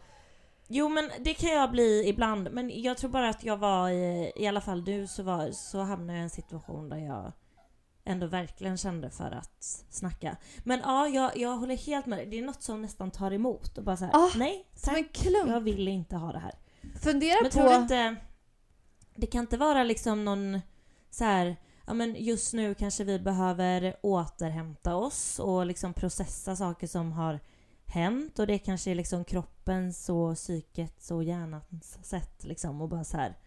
Jo 0.74 0.90
men 0.90 1.10
det 1.20 1.34
kan 1.34 1.50
jag 1.50 1.72
bli 1.72 2.08
ibland. 2.08 2.50
Men 2.52 2.82
jag 2.82 2.98
tror 2.98 3.10
bara 3.10 3.30
att 3.30 3.44
jag 3.44 3.58
var 3.58 3.90
i, 3.90 4.32
i 4.36 4.48
alla 4.48 4.62
fall 4.62 4.84
du 4.86 5.08
så, 5.08 5.24
var, 5.24 5.52
så 5.52 5.80
hamnade 5.80 6.14
jag 6.14 6.22
i 6.22 6.24
en 6.24 6.30
situation 6.30 6.90
där 6.90 6.98
jag 6.98 7.32
ändå 8.04 8.28
verkligen 8.28 8.78
kände 8.78 9.10
för 9.10 9.32
att 9.32 9.86
snacka. 9.90 10.38
Men 10.64 10.80
ja, 10.84 11.08
jag, 11.08 11.38
jag 11.38 11.58
håller 11.58 11.78
helt 11.78 12.06
med 12.06 12.20
dig. 12.20 12.26
Det 12.26 12.38
är 12.40 12.42
något 12.42 12.62
som 12.64 12.82
nästan 12.82 13.12
tar 13.12 13.32
emot 13.32 13.78
och 13.78 13.84
bara 13.84 13.98
såhär, 13.98 14.16
Ah, 14.16 14.30
nej 14.36 14.66
tack. 14.84 14.98
en 14.98 15.04
klump. 15.04 15.50
Jag 15.50 15.62
vill 15.62 15.88
inte 15.88 16.16
ha 16.16 16.32
det 16.32 16.40
här. 16.40 16.54
Fundera 17.02 17.38
Men 17.42 17.52
på... 17.52 17.58
tror 17.58 17.74
inte... 17.74 18.16
Det 19.16 19.28
kan 19.28 19.42
inte 19.42 19.58
vara 19.58 19.84
liksom 19.84 20.26
någon 20.26 20.62
så 21.10 21.24
här... 21.24 21.56
Ja 21.86 21.94
men 21.94 22.16
just 22.20 22.54
nu 22.54 22.74
kanske 22.74 23.04
vi 23.04 23.20
behöver 23.20 23.96
återhämta 24.02 24.96
oss 24.96 25.40
och 25.40 25.66
liksom 25.66 25.94
processa 25.94 26.56
saker 26.56 26.88
som 26.88 27.12
har 27.12 27.40
hänt 27.91 28.39
och 28.39 28.47
det 28.47 28.58
kanske 28.60 28.91
är 28.91 28.95
liksom 28.95 29.23
kroppens 29.25 30.10
och 30.10 30.36
psykets 30.36 31.12
och 31.12 31.23
hjärnans 31.23 31.97
sätt 32.04 32.43
liksom 32.43 32.82
och 32.82 32.89
bara 32.89 33.04
så 33.04 33.17
här 33.17 33.38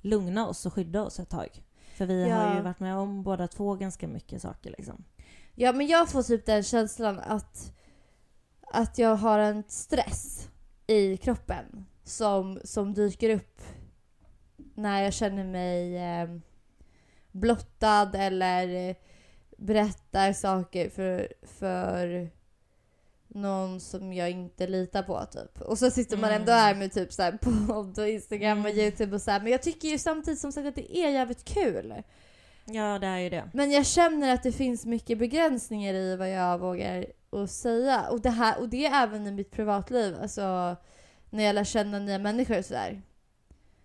lugna 0.00 0.46
oss 0.48 0.66
och 0.66 0.72
skydda 0.74 1.02
oss 1.02 1.20
ett 1.20 1.28
tag. 1.30 1.62
För 1.96 2.06
vi 2.06 2.28
Ja. 2.28 2.34
har 2.36 2.56
ju 2.56 2.62
varit 2.62 2.80
med 2.80 2.96
om 2.96 3.22
båda 3.22 3.48
två 3.48 3.74
ganska 3.74 4.08
mycket 4.08 4.42
saker 4.42 4.74
liksom. 4.78 5.04
Ja 5.54 5.72
men 5.72 5.86
jag 5.86 6.08
får 6.08 6.22
typ 6.22 6.46
den 6.46 6.62
känslan 6.62 7.18
att, 7.20 7.72
att 8.72 8.98
jag 8.98 9.16
har 9.16 9.38
en 9.38 9.64
stress. 9.68 10.48
i 10.86 11.16
kroppen 11.16 11.86
som, 12.04 12.60
som 12.64 12.94
dyker 12.94 13.30
upp 13.30 13.60
när 14.74 15.02
jag 15.02 15.12
känner 15.12 15.44
mig 15.44 15.96
eh, 15.96 16.28
blottad 17.32 18.10
eller 18.14 18.94
berättar 19.58 20.32
saker 20.32 20.90
för, 20.90 21.32
för 21.42 22.30
någon 23.34 23.80
som 23.80 24.12
jag 24.12 24.30
inte 24.30 24.66
litar 24.66 25.02
på 25.02 25.24
typ. 25.32 25.60
Och 25.60 25.78
så 25.78 25.90
sitter 25.90 26.16
man 26.16 26.30
ändå 26.30 26.52
Mm. 26.52 26.62
här 26.64 26.74
med 26.74 26.92
typ 26.92 27.12
så 27.12 27.22
här 27.22 27.38
podd 27.66 27.98
och 27.98 28.08
Instagram 28.18 28.58
och 28.64 28.70
Mm. 28.70 28.80
Youtube 28.84 29.14
och 29.14 29.22
så 29.22 29.30
här. 29.30 29.40
Men 29.40 29.52
jag 29.52 29.62
tycker 29.62 29.88
ju 29.88 29.98
samtidigt 29.98 30.40
som 30.40 30.52
sagt 30.52 30.66
att 30.66 30.74
det 30.74 30.96
är 30.98 31.10
jävligt 31.10 31.44
kul. 31.44 31.94
Ja, 32.66 32.98
det 32.98 33.06
är 33.06 33.18
ju 33.18 33.30
det. 33.30 33.50
Men 33.52 33.70
jag 33.70 33.86
känner 33.86 34.34
att 34.34 34.42
det 34.42 34.52
finns 34.52 34.86
mycket 34.86 35.18
begränsningar 35.18 35.94
i 35.94 36.16
vad 36.16 36.30
jag 36.30 36.58
vågar 36.58 37.06
att 37.30 37.50
säga. 37.50 38.08
Och 38.10 38.20
det, 38.20 38.30
här, 38.30 38.60
och 38.60 38.68
det 38.68 38.86
är 38.86 39.02
även 39.02 39.26
i 39.26 39.30
mitt 39.30 39.50
privatliv. 39.50 40.16
Alltså 40.22 40.76
när 41.30 41.44
jag 41.44 41.54
lär 41.54 41.64
känna 41.64 41.98
nya 41.98 42.18
människor 42.18 42.58
och 42.58 42.64
sådär. 42.64 43.02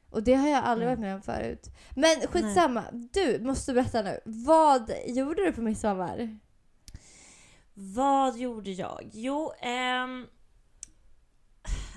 Och 0.10 0.24
det 0.24 0.34
har 0.34 0.50
jag 0.50 0.64
aldrig 0.64 0.88
Mm. 0.90 1.00
varit 1.02 1.08
med 1.08 1.16
om 1.16 1.22
förut. 1.22 1.68
Men 1.96 2.28
skitsamma, 2.28 2.84
du 2.92 3.40
måste 3.42 3.74
berätta 3.74 4.02
nu. 4.02 4.20
Vad 4.26 4.92
gjorde 5.06 5.46
du 5.46 5.52
på 5.52 5.62
midsommar? 5.62 6.40
Vad 7.82 8.38
gjorde 8.38 8.72
jag? 8.72 9.10
Jo, 9.13 9.52
ehm... 9.60 10.28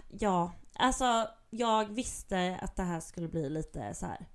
Ja, 0.08 0.52
alltså 0.74 1.28
jag 1.50 1.84
visste 1.84 2.58
att 2.62 2.76
det 2.76 2.82
här 2.82 3.00
skulle 3.00 3.28
bli 3.28 3.50
lite 3.50 3.94
så 3.94 4.06
här. 4.06 4.26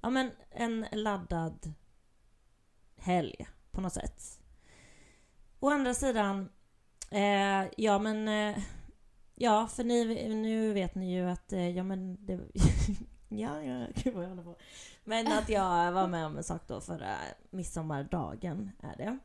Ja 0.00 0.10
men 0.10 0.30
en 0.50 0.86
laddad 0.92 1.72
helg 2.96 3.46
på 3.70 3.80
något 3.80 3.92
sätt. 3.92 4.40
Å 5.60 5.70
andra 5.70 5.94
sidan, 5.94 6.48
eh, 7.10 7.64
ja 7.76 7.98
men... 7.98 8.28
Eh, 8.28 8.62
ja, 9.34 9.66
för 9.66 9.84
ni, 9.84 10.28
nu 10.34 10.72
vet 10.72 10.94
ni 10.94 11.14
ju 11.14 11.30
att, 11.30 11.52
eh, 11.52 11.68
ja 11.68 11.82
men 11.82 12.26
det... 12.26 12.40
ja, 13.28 13.62
ja, 13.62 13.86
gud 13.94 14.14
vad 14.14 14.24
jag 14.24 14.28
håller 14.28 14.42
på. 14.42 14.56
Men 15.04 15.32
att 15.32 15.48
jag 15.48 15.92
var 15.92 16.08
med 16.08 16.26
om 16.26 16.36
en 16.36 16.44
sak 16.44 16.62
då 16.66 16.80
förra 16.80 17.16
midsommardagen 17.50 18.70
är 18.82 18.96
det. 18.96 19.18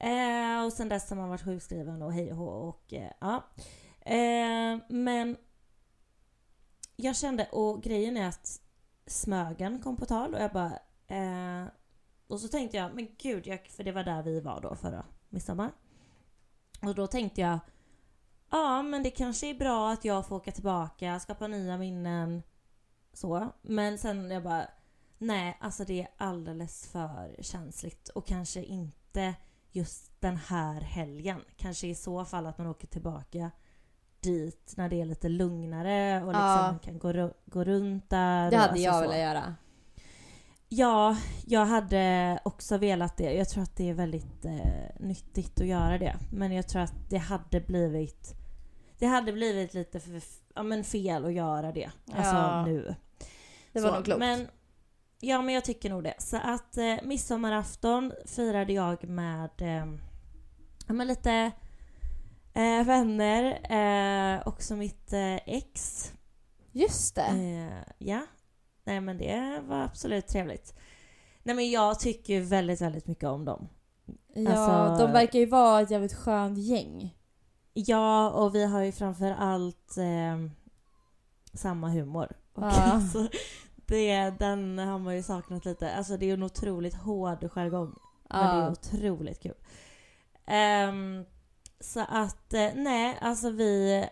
Eh, 0.00 0.64
och 0.64 0.72
sen 0.72 0.88
dess 0.88 1.10
har 1.10 1.16
man 1.16 1.28
varit 1.28 1.44
sjukskriven 1.44 2.02
och 2.02 2.12
hej 2.12 2.32
och 2.32 2.38
hå 2.38 2.46
och 2.46 2.92
eh, 2.92 3.12
ja. 3.20 3.44
Eh, 4.00 4.78
men 4.88 5.36
jag 6.96 7.16
kände, 7.16 7.48
och 7.52 7.82
grejen 7.82 8.16
är 8.16 8.28
att 8.28 8.60
Smögen 9.06 9.82
kom 9.82 9.96
på 9.96 10.06
tal 10.06 10.34
och 10.34 10.40
jag 10.40 10.52
bara... 10.52 10.78
Eh, 11.06 11.68
och 12.26 12.40
så 12.40 12.48
tänkte 12.48 12.76
jag, 12.76 12.94
men 12.94 13.08
gud, 13.18 13.46
jag, 13.46 13.66
för 13.66 13.84
det 13.84 13.92
var 13.92 14.04
där 14.04 14.22
vi 14.22 14.40
var 14.40 14.60
då 14.60 14.74
förra 14.74 15.04
midsommar. 15.28 15.72
Och 16.82 16.94
då 16.94 17.06
tänkte 17.06 17.40
jag, 17.40 17.58
ja 18.50 18.82
men 18.82 19.02
det 19.02 19.10
kanske 19.10 19.46
är 19.46 19.54
bra 19.54 19.90
att 19.90 20.04
jag 20.04 20.26
får 20.26 20.36
åka 20.36 20.52
tillbaka, 20.52 21.20
skapa 21.20 21.46
nya 21.46 21.78
minnen. 21.78 22.42
Så. 23.12 23.52
Men 23.62 23.98
sen 23.98 24.30
jag 24.30 24.42
bara, 24.42 24.68
nej 25.18 25.56
alltså 25.60 25.84
det 25.84 26.00
är 26.00 26.08
alldeles 26.16 26.88
för 26.88 27.36
känsligt 27.42 28.08
och 28.08 28.26
kanske 28.26 28.62
inte 28.62 29.34
just 29.72 30.20
den 30.20 30.36
här 30.36 30.80
helgen. 30.80 31.40
Kanske 31.56 31.86
i 31.86 31.94
så 31.94 32.24
fall 32.24 32.46
att 32.46 32.58
man 32.58 32.66
åker 32.66 32.86
tillbaka 32.86 33.50
dit 34.20 34.74
när 34.76 34.88
det 34.88 35.00
är 35.00 35.04
lite 35.04 35.28
lugnare 35.28 36.20
och 36.22 36.26
liksom 36.32 36.42
Ja. 36.48 36.62
man 36.70 36.78
kan 36.78 36.98
gå, 36.98 37.32
gå 37.46 37.64
runt 37.64 38.10
där. 38.10 38.50
Det 38.50 38.56
hade 38.56 38.70
alltså 38.70 38.84
jag 38.84 39.00
velat 39.00 39.18
göra. 39.18 39.54
Ja, 40.68 41.16
jag 41.46 41.66
hade 41.66 42.40
också 42.44 42.78
velat 42.78 43.16
det. 43.16 43.32
Jag 43.32 43.48
tror 43.48 43.62
att 43.62 43.76
det 43.76 43.88
är 43.90 43.94
väldigt 43.94 44.44
eh, 44.44 44.60
nyttigt 45.00 45.60
att 45.60 45.66
göra 45.66 45.98
det. 45.98 46.16
Men 46.32 46.52
jag 46.52 46.68
tror 46.68 46.82
att 46.82 46.94
det 47.10 47.16
hade 47.18 47.60
blivit 47.60 48.34
det 48.98 49.06
hade 49.06 49.32
blivit 49.32 49.74
lite 49.74 50.00
för, 50.00 50.22
ja, 50.54 50.62
men 50.62 50.84
fel 50.84 51.24
att 51.24 51.32
göra 51.32 51.72
det. 51.72 51.90
Alltså 52.12 52.34
Ja. 52.34 52.64
nu. 52.66 52.94
Det 53.72 53.80
var 53.80 53.88
Så, 53.88 53.94
nog 53.94 54.04
klokt. 54.04 54.18
Men, 54.18 54.48
ja, 55.20 55.42
men 55.42 55.54
jag 55.54 55.64
tycker 55.64 55.90
nog 55.90 56.04
det. 56.04 56.14
Så 56.18 56.36
att 56.36 56.76
eh, 56.76 56.94
midsommarafton 57.02 58.12
firade 58.26 58.72
jag 58.72 59.08
med 59.08 59.50
eh, 59.62 59.86
men 60.86 61.06
lite 61.06 61.32
eh, 62.54 62.84
vänner. 62.86 63.44
Eh, 63.72 64.48
också 64.48 64.76
mitt 64.76 65.12
eh, 65.12 65.34
ex. 65.36 66.04
Just 66.72 67.14
det. 67.14 67.22
Eh, 67.26 67.92
ja. 67.98 68.20
Nej 68.84 69.00
men 69.00 69.18
det 69.18 69.60
var 69.68 69.82
absolut 69.82 70.26
trevligt. 70.28 70.74
Nej 71.42 71.54
men 71.56 71.70
jag 71.70 72.00
tycker 72.00 72.34
ju 72.34 72.40
väldigt, 72.40 72.80
väldigt 72.80 73.06
mycket 73.06 73.24
om 73.28 73.44
dem. 73.44 73.68
ja, 74.34 74.52
alltså- 74.52 75.06
de 75.06 75.12
verkar 75.12 75.38
ju 75.38 75.46
vara 75.46 75.80
ett 75.80 75.90
jävligt 75.90 76.14
skönt 76.14 76.58
gäng. 76.58 77.14
Ja, 77.72 78.30
och 78.30 78.54
vi 78.54 78.64
har 78.64 78.82
ju 78.82 78.92
framför 78.92 79.30
allt 79.30 79.96
eh, 79.98 80.50
samma 81.52 81.88
humor. 81.88 82.36
Ja. 82.54 83.00
det, 83.88 84.30
den 84.38 84.78
har 84.78 84.98
man 84.98 85.16
ju 85.16 85.22
saknat 85.22 85.64
lite. 85.64 85.94
Alltså 85.94 86.16
det 86.16 86.30
är 86.30 86.34
en 86.34 86.42
otroligt 86.42 86.94
hård 86.94 87.50
jargong. 87.52 87.98
Men 88.30 88.40
det 88.40 88.46
är 88.46 88.64
Ja. 88.64 88.70
otroligt 88.70 89.42
kul. 89.42 89.54
Ehm, 90.46 91.24
så 91.80 92.00
att, 92.08 92.54
eh, 92.54 92.68
nej, 92.74 93.18
alltså 93.20 93.50
vi... 93.50 94.04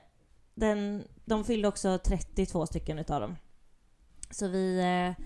Den, 0.55 1.05
de 1.25 1.45
fyllde 1.45 1.69
också 1.69 1.99
32 1.99 2.67
stycken 2.67 2.99
utav 2.99 3.21
dem. 3.21 3.37
Så 4.31 4.49
vi 4.49 4.79
eh, 4.81 5.25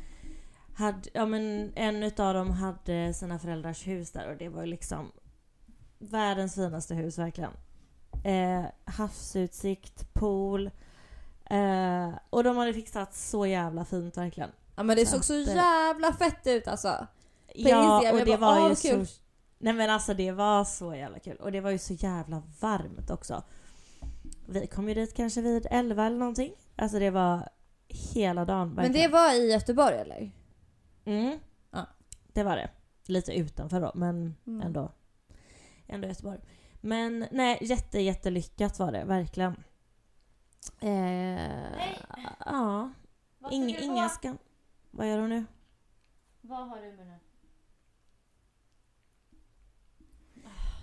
hade, 0.75 1.11
ja 1.15 1.27
men 1.27 1.73
en 1.77 2.03
utav 2.03 2.35
dem 2.35 2.51
hade 2.51 3.15
sina 3.15 3.39
föräldrars 3.39 3.87
hus 3.87 4.11
där 4.13 4.31
och 4.31 4.37
det 4.37 4.49
var 4.49 4.61
ju 4.63 4.67
liksom 4.67 5.13
världens 5.99 6.55
finaste 6.55 6.95
hus 6.95 7.19
verkligen. 7.19 7.53
Eh, 8.25 8.65
havsutsikt, 8.85 10.13
pool. 10.13 10.71
Eh, 11.51 12.11
och 12.31 12.45
de 12.45 12.57
hade 12.57 12.75
fixat 12.75 13.15
så 13.15 13.47
jävla 13.47 13.85
fint 13.85 14.17
verkligen. 14.17 14.51
ja 14.77 14.83
men 14.83 14.97
det 14.97 15.07
Så 15.07 15.17
såg 15.17 15.25
så 15.25 15.35
eh, 15.51 15.57
jävla 15.57 16.13
fett 16.13 16.47
ut 16.47 16.69
alltså. 16.69 17.07
Ja, 17.55 17.95
Instagram, 17.95 18.21
och 18.21 18.27
det 18.27 18.39
bara, 18.39 18.55
var 18.55 18.57
"Åh, 18.57 18.63
ju 18.63 18.69
vad 18.69 18.83
kul." 18.83 19.07
så... 19.07 19.21
Nej 19.59 19.73
men 19.73 19.91
alltså 19.91 20.15
det 20.15 20.33
var 20.33 20.65
så 20.65 20.95
jävla 20.95 21.19
kul. 21.19 21.37
Och 21.37 21.53
det 21.53 21.61
var 21.61 21.71
ju 21.71 21.79
så 21.79 21.93
jävla 21.95 22.43
varmt 22.61 23.11
också. 23.11 23.43
Vi 24.49 24.67
kom 24.67 24.89
ju 24.89 24.95
dit 24.95 25.15
kanske 25.15 25.41
vid 25.41 25.67
11 25.71 26.07
eller 26.07 26.17
någonting. 26.19 26.53
Alltså 26.77 26.99
det 26.99 27.11
var 27.11 27.49
hela 27.89 28.45
dagen 28.45 28.69
Men 28.69 28.77
verkligen. 28.77 29.11
det 29.11 29.17
var 29.17 29.33
i 29.35 29.53
Göteborg 29.53 29.95
eller? 29.97 30.31
Mm. 31.05 31.39
Ja. 31.71 31.87
Det 32.33 32.43
var 32.43 32.57
det. 32.57 32.71
Lite 33.07 33.33
utanför 33.33 33.81
då, 33.81 33.93
men 33.95 34.35
Mm. 34.47 34.67
ändå. 34.67 34.93
Ändå 35.87 36.09
Göteborg. 36.09 36.39
Men 36.81 37.27
nej, 37.31 37.59
jätte, 37.61 38.01
jättelyckat 38.01 38.79
var 38.79 38.93
det, 38.93 39.05
verkligen. 39.05 39.57
Eh, 40.81 41.92
ja. 42.46 42.90
Ing, 43.51 43.77
inga 43.77 44.09
skam... 44.09 44.38
Vad 44.90 45.09
gör 45.09 45.18
hon 45.18 45.29
nu? 45.29 45.44
Vad 46.40 46.68
har 46.68 46.77
du 46.83 46.92
med 46.92 47.07
nu? 47.07 47.18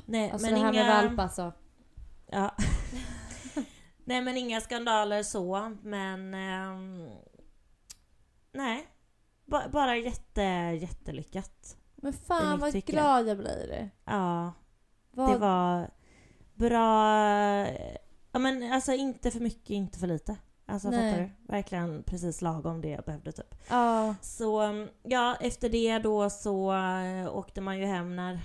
Nej, 0.05 0.31
Alltså 0.31 0.47
men 0.47 0.53
det 0.59 0.65
här 0.65 0.73
inga... 0.73 0.83
med 0.83 1.03
valp 1.03 1.19
alltså. 1.19 1.53
Ja. 2.27 2.55
nej 4.05 4.21
men 4.21 4.37
inga 4.37 4.61
skandaler 4.61 5.23
så, 5.23 5.75
men... 5.81 6.33
ehm, 6.33 7.09
nej. 8.51 8.87
Ba- 9.45 9.69
bara 9.69 9.95
jätte, 9.97 10.41
jättelyckat. 10.81 11.77
Men 11.95 12.13
I 12.13 12.17
fan 12.17 12.59
vad 12.59 12.71
tycke. 12.71 12.91
glad 12.91 13.27
jag 13.27 13.37
blir. 13.37 13.89
Ja, 14.05 14.53
Vad... 15.11 15.29
det 15.31 15.37
var 15.37 15.89
bra... 16.53 17.65
Ja 18.37 18.41
men 18.41 18.71
alltså 18.73 18.93
inte 18.93 19.31
för 19.31 19.39
mycket, 19.39 19.69
inte 19.69 19.99
för 19.99 20.07
lite. 20.07 20.37
Alltså 20.65 20.89
Nej. 20.89 21.11
fattar 21.11 21.23
du? 21.23 21.53
Verkligen 21.53 22.03
precis 22.03 22.41
lagom 22.41 22.81
det 22.81 22.89
jag 22.89 23.03
behövde 23.03 23.31
typ. 23.31 23.55
Ja. 23.69 24.15
Så 24.21 24.87
ja, 25.03 25.35
efter 25.41 25.69
det 25.69 25.99
då 25.99 26.29
så 26.29 26.73
eh, 26.73 27.35
åkte 27.35 27.61
man 27.61 27.79
ju 27.79 27.85
hem 27.85 28.15
när, 28.15 28.39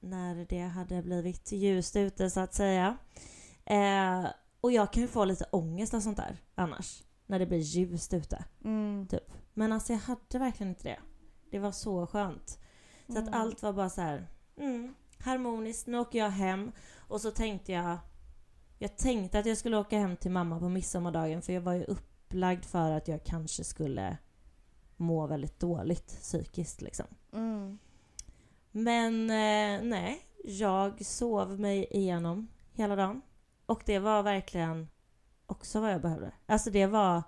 när 0.00 0.46
det 0.48 0.60
hade 0.60 1.02
blivit 1.02 1.52
ljust 1.52 1.96
ute 1.96 2.30
så 2.30 2.40
att 2.40 2.54
säga. 2.54 2.96
Eh, 3.64 4.26
och 4.60 4.72
jag 4.72 4.92
kan 4.92 5.02
ju 5.02 5.08
få 5.08 5.24
lite 5.24 5.44
ångest 5.50 5.94
av 5.94 6.00
sånt 6.00 6.16
där 6.16 6.36
annars. 6.54 7.02
När 7.26 7.38
det 7.38 7.46
blir 7.46 7.58
ljust 7.58 8.14
ute. 8.14 8.44
Mm. 8.64 9.06
Typ. 9.10 9.32
Men 9.54 9.72
alltså 9.72 9.92
jag 9.92 10.00
hade 10.00 10.38
verkligen 10.38 10.70
inte 10.70 10.88
det. 10.88 10.98
Det 11.50 11.58
var 11.58 11.72
så 11.72 12.06
skönt. 12.06 12.58
Så 13.06 13.18
att 13.18 13.28
Mm. 13.28 13.40
allt 13.40 13.62
var 13.62 13.72
bara 13.72 13.90
så 13.90 14.00
här 14.00 14.26
mm, 14.56 14.94
harmoniskt. 15.18 15.86
Nu 15.86 15.98
åker 15.98 16.18
jag 16.18 16.30
hem. 16.30 16.72
Och 16.96 17.20
så 17.20 17.30
tänkte 17.30 17.72
jag... 17.72 17.98
Jag 18.84 18.96
tänkte 18.96 19.38
att 19.38 19.46
jag 19.46 19.58
skulle 19.58 19.76
åka 19.76 19.98
hem 19.98 20.16
till 20.16 20.30
mamma 20.30 20.58
på 20.58 20.68
midsommardagen 20.68 21.42
för 21.42 21.52
jag 21.52 21.60
var 21.60 21.72
ju 21.72 21.84
upplagd 21.84 22.64
för 22.64 22.90
att 22.90 23.08
jag 23.08 23.24
kanske 23.24 23.64
skulle 23.64 24.16
må 24.96 25.26
väldigt 25.26 25.60
dåligt 25.60 26.06
psykiskt 26.06 26.82
liksom. 26.82 27.06
Mm. 27.32 27.78
Men 28.70 29.30
eh, 29.30 29.82
nej, 29.88 30.26
jag 30.44 31.04
sov 31.06 31.60
mig 31.60 31.86
igenom 31.90 32.48
hela 32.72 32.96
dagen. 32.96 33.22
Och 33.66 33.82
det 33.86 33.98
var 33.98 34.22
verkligen 34.22 34.88
också 35.46 35.80
vad 35.80 35.92
jag 35.92 36.00
behövde. 36.00 36.32
Alltså 36.46 36.70
det 36.70 36.86
var, 36.86 37.22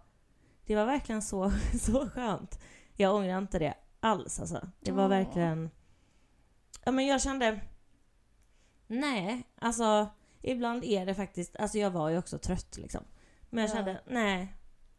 det 0.67 0.77
var 0.77 0.87
verkligen 0.87 1.23
så, 1.23 1.53
så 1.81 2.09
skönt. 2.11 2.61
Jag 2.95 3.15
ångrar 3.15 3.39
inte 3.39 3.59
det 3.59 3.75
alls 4.01 4.41
alltså. 4.41 4.69
Det 4.81 4.93
var 4.93 5.09
verkligen... 5.09 5.71
Ja 6.85 6.93
men 6.93 7.07
jag 7.07 7.23
kände... 7.23 7.61
Nej, 8.87 9.45
alltså 9.59 10.09
ibland 10.51 10.85
är 10.85 11.07
det 11.07 11.15
faktiskt... 11.15 11.57
Alltså 11.57 11.79
jag 11.79 11.91
var 11.91 12.09
ju 12.09 12.19
också 12.19 12.39
trött 12.39 12.77
liksom. 12.77 13.05
Men 13.51 13.63
jag 13.65 13.71
Ja. 13.71 13.75
kände, 13.75 14.01
nej, 14.07 14.53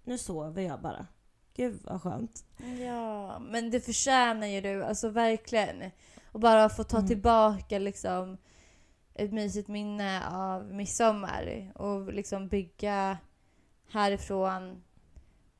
nu 0.03 0.17
sover 0.17 0.62
jag 0.62 0.81
bara. 0.81 1.07
Gud 1.53 1.79
vad 1.83 2.01
skönt. 2.01 2.45
Ja, 2.86 3.39
men 3.39 3.71
det 3.71 3.79
förtjänar 3.81 4.47
ju 4.47 4.62
du, 4.62 4.83
alltså 4.83 5.10
verkligen. 5.10 5.91
Och 6.31 6.39
bara 6.39 6.69
få 6.69 6.83
ta 6.83 6.97
Mm. 6.97 7.07
tillbaka 7.07 7.79
liksom 7.79 8.38
ett 9.13 9.33
mysigt 9.33 9.67
minne 9.67 10.27
av 10.27 10.73
midsommar 10.73 11.71
och 11.75 12.13
liksom 12.13 12.47
bygga 12.47 13.17
härifrån 13.91 14.83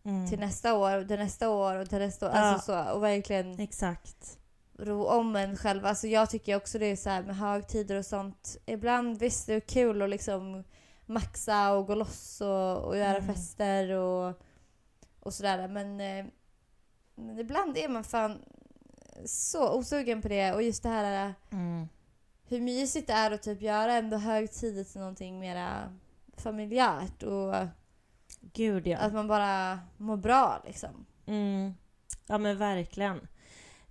Mm. 0.04 0.30
till 0.30 0.40
nästa 0.40 0.74
år 0.78 0.98
och 0.98 1.08
till 1.08 1.20
nästa 1.20 1.50
år 1.50 1.76
och 1.76 1.90
till 1.90 1.98
nästa 2.00 2.26
år. 2.30 2.32
Ja. 2.36 2.40
Alltså 2.42 2.66
så, 2.72 2.92
och 2.94 3.04
verkligen 3.04 3.60
Exakt. 3.60 4.40
Ro 4.78 5.06
om 5.06 5.36
en 5.36 5.58
själv. 5.58 5.86
Alltså 5.86 6.08
jag 6.08 6.30
tycker 6.30 6.56
också 6.56 6.80
det 6.80 6.86
är 6.86 6.96
så 6.96 7.10
här 7.10 7.24
med 7.24 7.38
högtider 7.38 7.96
och 7.96 8.06
sånt. 8.06 8.58
Ibland 8.66 9.20
visst 9.20 9.48
det 9.48 9.54
är 9.54 9.60
kul 9.60 10.02
att 10.02 10.10
liksom 10.10 10.64
maxa 11.06 11.72
och 11.74 11.88
gå 11.88 11.96
loss 11.96 12.42
och, 12.42 12.78
och 12.78 12.98
göra 12.98 13.18
Mm. 13.18 13.36
fester 13.36 13.90
och, 13.92 14.42
och 15.20 15.34
sådär. 15.34 15.68
Men, 15.68 16.02
eh, 16.02 16.26
men 17.16 17.40
ibland 17.40 17.78
är 17.78 17.90
man 17.90 18.04
fan 18.04 18.42
så 19.26 19.74
osugen 19.78 20.22
på 20.22 20.28
det. 20.28 20.54
Och 20.54 20.64
just 20.64 20.84
det 20.84 20.90
här 20.90 21.34
Mm. 21.52 21.88
hur 22.48 22.62
mysigt 22.62 23.08
det 23.08 23.14
är 23.14 23.32
att 23.32 23.44
typ 23.44 23.62
göra 23.62 23.94
ändå 23.94 24.18
högtider 24.18 24.84
till 24.84 25.00
någonting 25.02 25.40
mera 25.40 25.94
familjärt. 26.38 27.24
Och 27.24 27.56
Gud 28.54 28.88
ja. 28.88 28.98
att 28.98 29.14
man 29.14 29.28
bara 29.28 29.80
mår 29.98 30.18
bra 30.18 30.64
liksom. 30.66 31.06
Mm. 31.26 31.74
Ja 32.28 32.38
men 32.38 32.58
verkligen. 32.58 33.28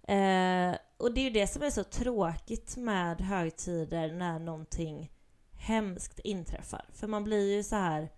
Eh, 0.06 0.76
och 0.96 1.14
det 1.14 1.20
är 1.20 1.24
ju 1.24 1.30
det 1.30 1.46
som 1.46 1.62
är 1.62 1.70
så 1.70 1.84
tråkigt 1.84 2.76
med 2.76 3.20
högtider 3.20 4.12
när 4.12 4.38
någonting 4.38 5.12
hemskt 5.52 6.18
inträffar. 6.18 6.84
För 6.92 7.06
man 7.06 7.24
blir 7.24 7.56
ju 7.56 7.62
så 7.62 7.76
här. 7.76 8.12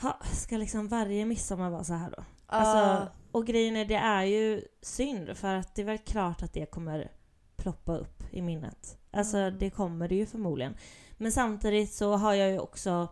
Ha, 0.00 0.18
ska 0.32 0.56
liksom 0.56 0.88
varje 0.88 1.24
midsommar 1.26 1.70
vara 1.70 1.84
så 1.84 1.94
här 1.94 2.10
då? 2.10 2.24
Alltså, 2.46 2.78
Ah, 2.78 3.06
och 3.32 3.46
grejen 3.46 3.76
är, 3.76 3.84
det 3.84 3.94
är 3.94 4.22
ju 4.22 4.62
synd 4.82 5.36
för 5.36 5.54
att 5.54 5.74
det 5.74 5.82
är 5.82 5.86
väl 5.86 5.98
klart 5.98 6.42
att 6.42 6.52
det 6.52 6.66
kommer 6.70 7.10
ploppa 7.56 7.96
upp 7.96 8.22
i 8.30 8.42
minnet. 8.42 8.98
Alltså 9.10 9.36
Mm. 9.36 9.58
det 9.58 9.70
kommer 9.70 10.08
det 10.08 10.14
ju 10.14 10.26
förmodligen. 10.26 10.76
Men 11.16 11.32
samtidigt 11.32 11.92
så 11.92 12.16
har 12.16 12.34
jag 12.34 12.50
ju 12.50 12.58
också 12.58 13.08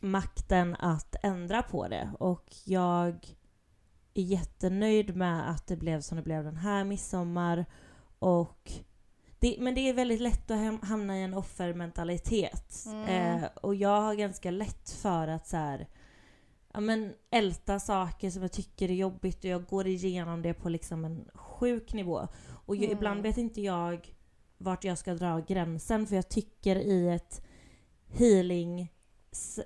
makten 0.00 0.76
att 0.76 1.16
ändra 1.22 1.62
på 1.62 1.88
det 1.88 2.10
och 2.18 2.56
jag 2.64 3.35
är 4.20 4.22
jättenöjd 4.24 5.16
med 5.16 5.50
att 5.50 5.66
det 5.66 5.76
blev 5.76 6.00
som 6.00 6.16
det 6.16 6.22
blev 6.22 6.44
den 6.44 6.56
här 6.56 6.84
midsommar 6.84 7.66
och 8.18 8.72
det, 9.38 9.56
men 9.60 9.74
det 9.74 9.80
är 9.88 9.94
väldigt 9.94 10.20
lätt 10.20 10.50
att 10.50 10.56
ham- 10.58 10.84
hamna 10.84 11.18
i 11.18 11.22
en 11.22 11.34
offermentalitet. 11.34 12.84
Mm. 12.86 13.08
Eh, 13.08 13.48
och 13.62 13.74
jag 13.74 14.00
har 14.00 14.14
ganska 14.14 14.50
lätt 14.50 14.90
för 14.90 15.28
att 15.28 15.46
så 15.46 15.56
här, 15.56 15.88
ja, 16.72 16.80
men 16.80 17.12
älta 17.30 17.80
saker 17.80 18.30
som 18.30 18.42
jag 18.42 18.52
tycker 18.52 18.90
är 18.90 18.94
jobbigt 18.94 19.38
och 19.38 19.44
jag 19.50 19.66
går 19.66 19.86
igenom 19.86 20.42
det 20.42 20.54
på 20.54 20.68
liksom 20.68 21.04
en 21.04 21.28
sjuk 21.34 21.92
nivå. 21.92 22.28
Och 22.66 22.76
Mm. 22.76 22.90
ibland 22.90 23.22
vet 23.22 23.36
inte 23.38 23.60
jag 23.60 24.14
vart 24.58 24.84
jag 24.84 24.98
ska 24.98 25.14
dra 25.14 25.40
gränsen 25.40 26.06
för 26.06 26.16
jag 26.16 26.28
tycker 26.28 26.76
i 26.76 27.08
ett 27.08 27.42
healing 28.06 28.80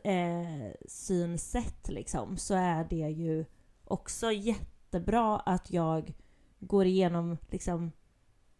eh, 0.05 0.73
synsätt 0.89 1.89
liksom 1.89 2.37
så 2.37 2.55
är 2.55 2.85
det 2.91 2.97
ju 3.11 3.45
också 3.91 4.33
jättebra 4.33 5.39
att 5.39 5.71
jag 5.71 6.13
går 6.59 6.87
igenom 6.87 7.39
liksom 7.51 7.93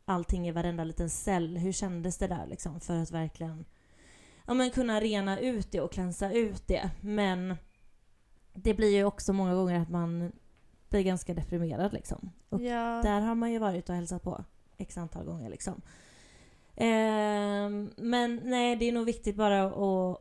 allting 0.05 0.49
i 0.49 0.53
varenda 0.53 0.85
liten 0.85 1.11
cell. 1.11 1.57
Hur 1.57 1.73
kändes 1.73 2.19
det 2.19 2.27
där 2.27 2.47
liksom 2.47 2.81
för 2.81 2.99
att 2.99 3.11
verkligen 3.11 3.65
ja, 4.47 4.55
men 4.55 4.71
kunna 4.71 5.01
rena 5.01 5.39
ut 5.39 5.73
det 5.73 5.81
och 5.81 5.93
klänsa 5.93 6.33
ut 6.33 6.67
det. 6.67 6.91
Men 7.01 7.57
det 8.53 8.75
blir 8.75 8.97
ju 8.97 9.05
också 9.05 9.33
många 9.33 9.55
gånger 9.55 9.81
att 9.81 9.91
man 9.91 10.33
blir 10.89 11.03
ganska 11.03 11.35
deprimerad 11.35 11.93
liksom. 11.93 12.33
Och 12.49 12.61
ja. 12.63 13.01
där 13.03 13.21
har 13.21 13.35
man 13.35 13.53
ju 13.53 13.59
varit 13.59 13.89
och 13.89 13.95
hälsat 13.95 14.23
på 14.23 14.45
x 14.79 14.99
antal 14.99 15.25
gånger 15.25 15.51
liksom. 15.51 15.83
Ehm, 16.77 17.91
men 17.97 18.41
nej, 18.45 18.77
det 18.77 18.89
är 18.89 18.93
nog 18.93 19.07
viktigt 19.07 19.37
bara 19.37 19.65
att 19.65 20.21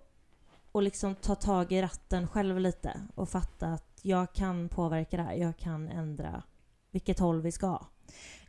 och 0.72 0.84
liksom 0.84 1.16
ta 1.16 1.36
tag 1.36 1.72
i 1.72 1.82
ratten 1.82 2.28
själv 2.28 2.60
lite 2.60 3.02
och 3.16 3.30
fatta 3.30 3.68
att 3.68 3.89
jag 4.02 4.34
kan 4.34 4.70
påverka 4.70 5.18
det 5.18 5.24
här. 5.24 5.34
Jag 5.34 5.58
kan 5.58 5.88
ändra 5.88 6.44
vilket 6.92 7.20
håll 7.20 7.42
vi 7.42 7.52
ska. 7.52 7.86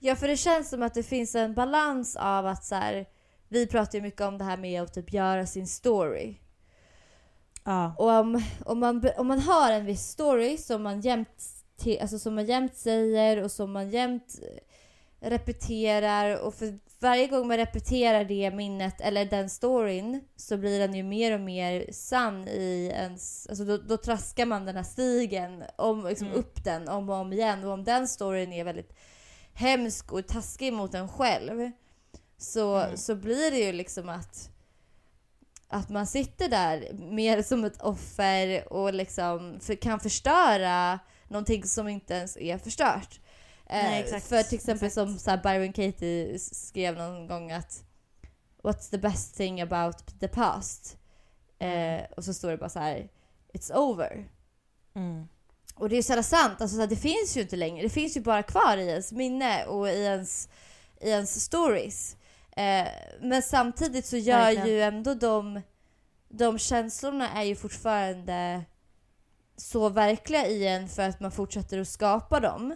Ja, 0.00 0.16
för 0.16 0.28
det 0.28 0.36
känns 0.36 0.70
som 0.70 0.82
att 0.82 0.94
det 0.94 1.02
finns 1.02 1.34
en 1.34 1.54
balans 1.54 2.16
av 2.16 2.46
att 2.46 2.64
så 2.64 2.74
här, 2.74 3.06
vi 3.48 3.66
pratar 3.66 3.98
ju 3.98 4.02
mycket 4.02 4.20
om 4.20 4.38
det 4.38 4.44
här 4.44 4.56
med 4.56 4.82
att 4.82 4.94
typ 4.94 5.12
göra 5.12 5.46
sin 5.46 5.66
story. 5.66 6.36
Ja. 7.64 7.94
Och 7.98 8.10
om, 8.10 8.42
om, 8.66 8.78
man, 8.78 9.10
om 9.16 9.26
man 9.26 9.40
har 9.40 9.72
en 9.72 9.86
viss 9.86 10.02
story 10.02 10.56
som 10.56 10.82
man 10.82 11.00
jämt, 11.00 11.44
alltså 12.00 12.18
som 12.18 12.34
man 12.34 12.46
jämt 12.46 12.76
säger 12.76 13.42
och 13.42 13.50
som 13.50 13.72
man 13.72 13.90
jämt 13.90 14.38
repeterar 15.20 16.40
och 16.40 16.54
för 16.54 16.78
varje 17.00 17.26
gång 17.26 17.48
man 17.48 17.56
repeterar 17.56 18.24
det 18.24 18.50
minnet 18.50 19.00
eller 19.00 19.24
den 19.24 19.50
storyn 19.50 20.24
så 20.36 20.56
blir 20.56 20.78
den 20.78 20.94
ju 20.94 21.02
mer 21.02 21.34
och 21.34 21.40
mer 21.40 21.86
sann 21.92 22.48
i 22.48 22.90
ens... 22.94 23.46
Alltså 23.46 23.64
då, 23.64 23.76
då 23.76 23.96
traskar 23.96 24.46
man 24.46 24.64
den 24.64 24.76
här 24.76 24.82
stigen 24.82 25.64
om, 25.76 26.06
liksom 26.06 26.26
Mm. 26.26 26.38
upp 26.38 26.64
den 26.64 26.88
om 26.88 27.10
och 27.10 27.16
om 27.16 27.32
igen 27.32 27.64
och 27.64 27.72
om 27.72 27.84
den 27.84 28.08
storyn 28.08 28.52
är 28.52 28.64
väldigt 28.64 28.92
hemsk 29.52 30.12
och 30.12 30.26
taskig 30.26 30.72
mot 30.72 30.94
en 30.94 31.08
själv 31.08 31.70
så, 32.38 32.76
Mm. 32.76 32.96
så 32.96 33.14
blir 33.14 33.50
det 33.50 33.58
ju 33.58 33.72
liksom 33.72 34.08
att 34.08 34.50
att 35.72 35.88
man 35.88 36.06
sitter 36.06 36.48
där 36.48 36.92
mer 36.92 37.42
som 37.48 37.64
ett 37.64 37.82
offer 37.82 38.72
och 38.72 38.94
liksom 38.94 39.60
för, 39.60 39.74
kan 39.74 40.00
förstöra 40.00 40.98
någonting 41.28 41.64
som 41.64 41.88
inte 41.88 42.14
ens 42.14 42.36
är 42.36 42.58
förstört. 42.58 43.20
Eh, 43.72 43.82
Nej, 43.82 44.00
exakt, 44.00 44.26
för 44.26 44.42
till 44.42 44.58
exempel 44.58 44.86
exakt. 44.86 44.94
som 45.08 45.18
så 45.18 45.30
här 45.30 45.42
Byron 45.42 45.72
Katie 45.72 46.38
skrev 46.38 46.96
någon 46.96 47.26
gång 47.26 47.52
att 47.52 47.84
What's 48.62 48.90
the 48.90 48.98
best 48.98 49.36
thing 49.36 49.60
about 49.60 50.20
the 50.20 50.28
past? 50.28 50.96
Eh, 51.58 52.00
och 52.16 52.24
så 52.24 52.34
står 52.34 52.50
det 52.50 52.56
bara 52.56 52.68
så 52.68 52.78
här 52.78 53.08
It's 53.52 53.72
over. 53.74 54.28
Mm. 54.94 55.28
Och 55.74 55.88
det 55.88 55.96
är 55.96 56.02
så 56.02 56.12
jävla 56.12 56.22
sant, 56.22 56.60
alltså, 56.60 56.74
så 56.74 56.80
här, 56.80 56.88
det 56.88 56.96
finns 56.96 57.36
ju 57.36 57.40
inte 57.40 57.56
längre. 57.56 57.82
Det 57.82 57.88
finns 57.88 58.16
ju 58.16 58.20
bara 58.20 58.42
kvar 58.42 58.76
i 58.76 58.88
ens 58.88 59.12
minne 59.12 59.64
och 59.64 59.88
i 59.88 60.02
ens, 60.02 60.48
i 61.00 61.10
ens 61.10 61.44
stories. 61.44 62.16
Eh, 62.56 62.88
men 63.20 63.42
samtidigt 63.42 64.06
så 64.06 64.16
gör 64.16 64.38
Verkligen. 64.38 64.68
ju 64.68 64.82
ändå 64.82 65.14
de, 65.14 65.60
de 66.28 66.58
känslorna 66.58 67.30
är 67.30 67.42
ju 67.42 67.56
fortfarande 67.56 68.64
så 69.56 69.88
verkliga 69.88 70.46
i 70.46 70.66
en 70.66 70.88
för 70.88 71.08
att 71.08 71.20
man 71.20 71.32
fortsätter 71.32 71.78
att 71.78 71.88
skapa 71.88 72.40
dem. 72.40 72.74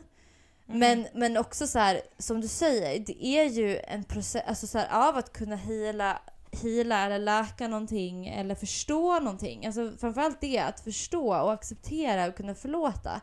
Mm. 0.68 0.79
Men, 0.79 1.07
men 1.14 1.37
också 1.37 1.66
så 1.66 1.79
här, 1.79 2.00
som 2.18 2.40
du 2.40 2.48
säger, 2.48 2.98
det 2.98 3.27
är 3.27 3.44
ju 3.44 3.79
en 3.79 4.05
process 4.05 4.42
alltså 4.46 4.66
så 4.66 4.79
här, 4.79 5.09
av 5.09 5.16
att 5.16 5.33
kunna 5.33 5.57
heala, 5.57 6.18
heala 6.62 7.07
eller 7.07 7.18
läka 7.18 7.68
någonting 7.68 8.29
eller 8.29 8.55
förstå 8.55 9.18
någonting. 9.18 9.66
Alltså 9.66 9.92
framförallt 10.00 10.40
det, 10.40 10.59
att 10.59 10.81
förstå 10.81 11.35
och 11.35 11.53
acceptera 11.53 12.27
och 12.27 12.37
kunna 12.37 12.55
förlåta. 12.55 13.20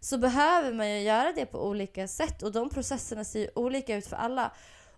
Så 0.00 0.18
behöver 0.18 0.72
man 0.72 0.90
ju 0.90 1.00
göra 1.00 1.32
det 1.32 1.46
på 1.46 1.68
olika 1.68 2.08
sätt 2.08 2.42
och 2.42 2.52
de 2.52 2.70
processerna 2.70 3.24
ser 3.24 3.40
ju 3.40 3.48
olika 3.54 3.96
ut 3.96 4.06
för 4.06 4.16
alla. 4.16 4.52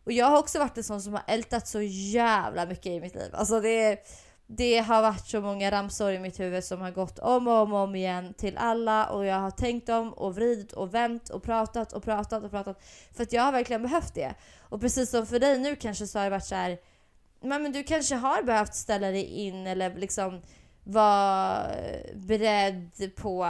Och 0.05 0.13
jag 0.13 0.27
har 0.27 0.39
också 0.39 0.59
varit 0.59 0.77
en 0.77 0.85
sån 0.85 1.03
som 1.03 1.13
har 1.13 1.23
ältat 1.27 1.69
så 1.69 1.81
jävla 1.83 2.67
mycket 2.67 2.87
i 2.87 3.01
mitt 3.01 3.15
liv. 3.15 3.31
Alltså 3.33 3.61
det, 3.61 3.69
är 3.69 3.99
det 4.47 4.79
har 4.79 5.03
varit 5.03 5.27
så 5.27 5.41
många 5.41 5.71
ramsor 5.71 6.13
i 6.13 6.19
mitt 6.19 6.41
huvud 6.41 6.65
som 6.65 6.81
har 6.81 6.91
gått 6.91 7.19
om 7.19 7.49
och 7.49 7.55
om 7.55 7.73
och 7.73 7.79
om 7.79 7.95
igen 7.95 8.35
till 8.35 8.57
alla 8.57 9.07
och 9.07 9.27
jag 9.27 9.37
har 9.41 9.51
tänkt 9.51 9.89
om 9.89 10.13
och 10.13 10.35
vridit 10.35 10.73
och 10.73 10.95
vänt 10.95 11.29
och 11.29 11.43
pratat 11.43 11.93
och 11.93 12.03
pratat 12.03 12.45
och 12.45 12.51
pratat. 12.51 12.83
För 13.13 13.23
att 13.23 13.33
jag 13.33 13.43
har 13.43 13.53
verkligen 13.53 13.83
behövt 13.83 14.15
det. 14.15 14.35
Och 14.61 14.81
precis 14.81 15.11
som 15.11 15.27
för 15.27 15.39
dig 15.39 15.59
nu 15.59 15.77
kanske 15.77 16.07
så 16.07 16.19
har 16.19 16.25
det 16.25 16.31
varit 16.31 16.45
så 16.45 16.55
här. 16.55 16.79
Men, 17.41 17.63
men 17.63 17.73
du 17.73 17.83
kanske 17.83 18.15
har 18.15 18.43
behövt 18.43 18.75
ställa 18.75 19.11
dig 19.11 19.25
in 19.25 19.67
eller 19.67 19.95
liksom 19.95 20.43
vara 20.85 21.67
beredd 22.15 23.17
på 23.17 23.45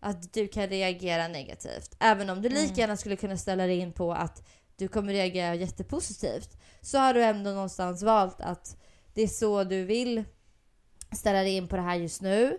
att 0.00 0.32
du 0.32 0.48
kan 0.48 0.66
reagera 0.66 1.28
negativt. 1.28 1.96
Även 2.00 2.30
om 2.30 2.42
du 2.42 2.48
lika 2.48 2.62
Mm. 2.62 2.74
gärna 2.74 2.96
skulle 2.96 3.16
kunna 3.16 3.36
ställa 3.36 3.66
dig 3.66 3.78
in 3.78 3.92
på 3.92 4.12
att 4.12 4.48
du 4.76 4.88
kommer 4.88 5.12
reagera 5.12 5.54
jättepositivt. 5.54 6.50
Så 6.80 6.98
har 6.98 7.14
du 7.14 7.22
ändå 7.22 7.50
någonstans 7.50 8.02
valt 8.02 8.40
att 8.40 8.76
det 9.14 9.22
är 9.22 9.26
så 9.28 9.64
du 9.64 9.84
vill 9.84 10.24
ställa 11.16 11.42
dig 11.42 11.56
in 11.56 11.68
på 11.68 11.76
det 11.76 11.82
här 11.82 11.96
just 11.96 12.22
nu. 12.22 12.58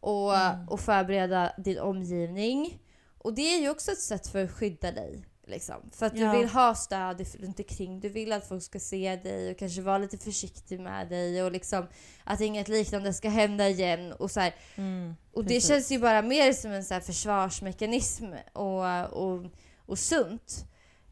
Och, 0.00 0.36
Mm. 0.36 0.68
och 0.68 0.80
förbereda 0.80 1.52
din 1.58 1.78
omgivning. 1.78 2.78
Och 3.18 3.34
det 3.34 3.42
är 3.42 3.60
ju 3.60 3.70
också 3.70 3.92
ett 3.92 3.98
sätt 4.00 4.26
för 4.26 4.44
att 4.44 4.50
skydda 4.52 4.92
dig. 4.92 5.24
Liksom. 5.46 5.90
För 5.92 6.06
att 6.06 6.16
Ja. 6.18 6.32
du 6.32 6.38
vill 6.38 6.48
ha 6.48 6.74
stöd 6.74 7.26
runt 7.40 7.58
omkring. 7.58 8.00
Du 8.00 8.08
vill 8.08 8.32
att 8.32 8.48
folk 8.48 8.62
ska 8.62 8.78
se 8.80 9.16
dig 9.16 9.50
och 9.50 9.58
kanske 9.58 9.82
vara 9.82 9.98
lite 9.98 10.18
försiktig 10.18 10.80
med 10.80 11.08
dig. 11.08 11.42
Och 11.42 11.52
liksom 11.52 11.86
att 12.24 12.40
inget 12.40 12.68
liknande 12.68 13.12
ska 13.14 13.28
hända 13.28 13.68
igen. 13.68 14.12
Och 14.12 14.30
så 14.30 14.50
Mm. 14.76 15.14
och 15.32 15.44
det 15.44 15.60
känns 15.60 15.90
ju 15.92 15.98
bara 15.98 16.22
mer 16.22 16.52
som 16.52 16.70
en 16.70 16.84
så 16.84 17.00
försvarsmekanism 17.00 18.24
och, 18.52 19.12
och, 19.12 19.44
och 19.86 19.98
sunt. 19.98 20.64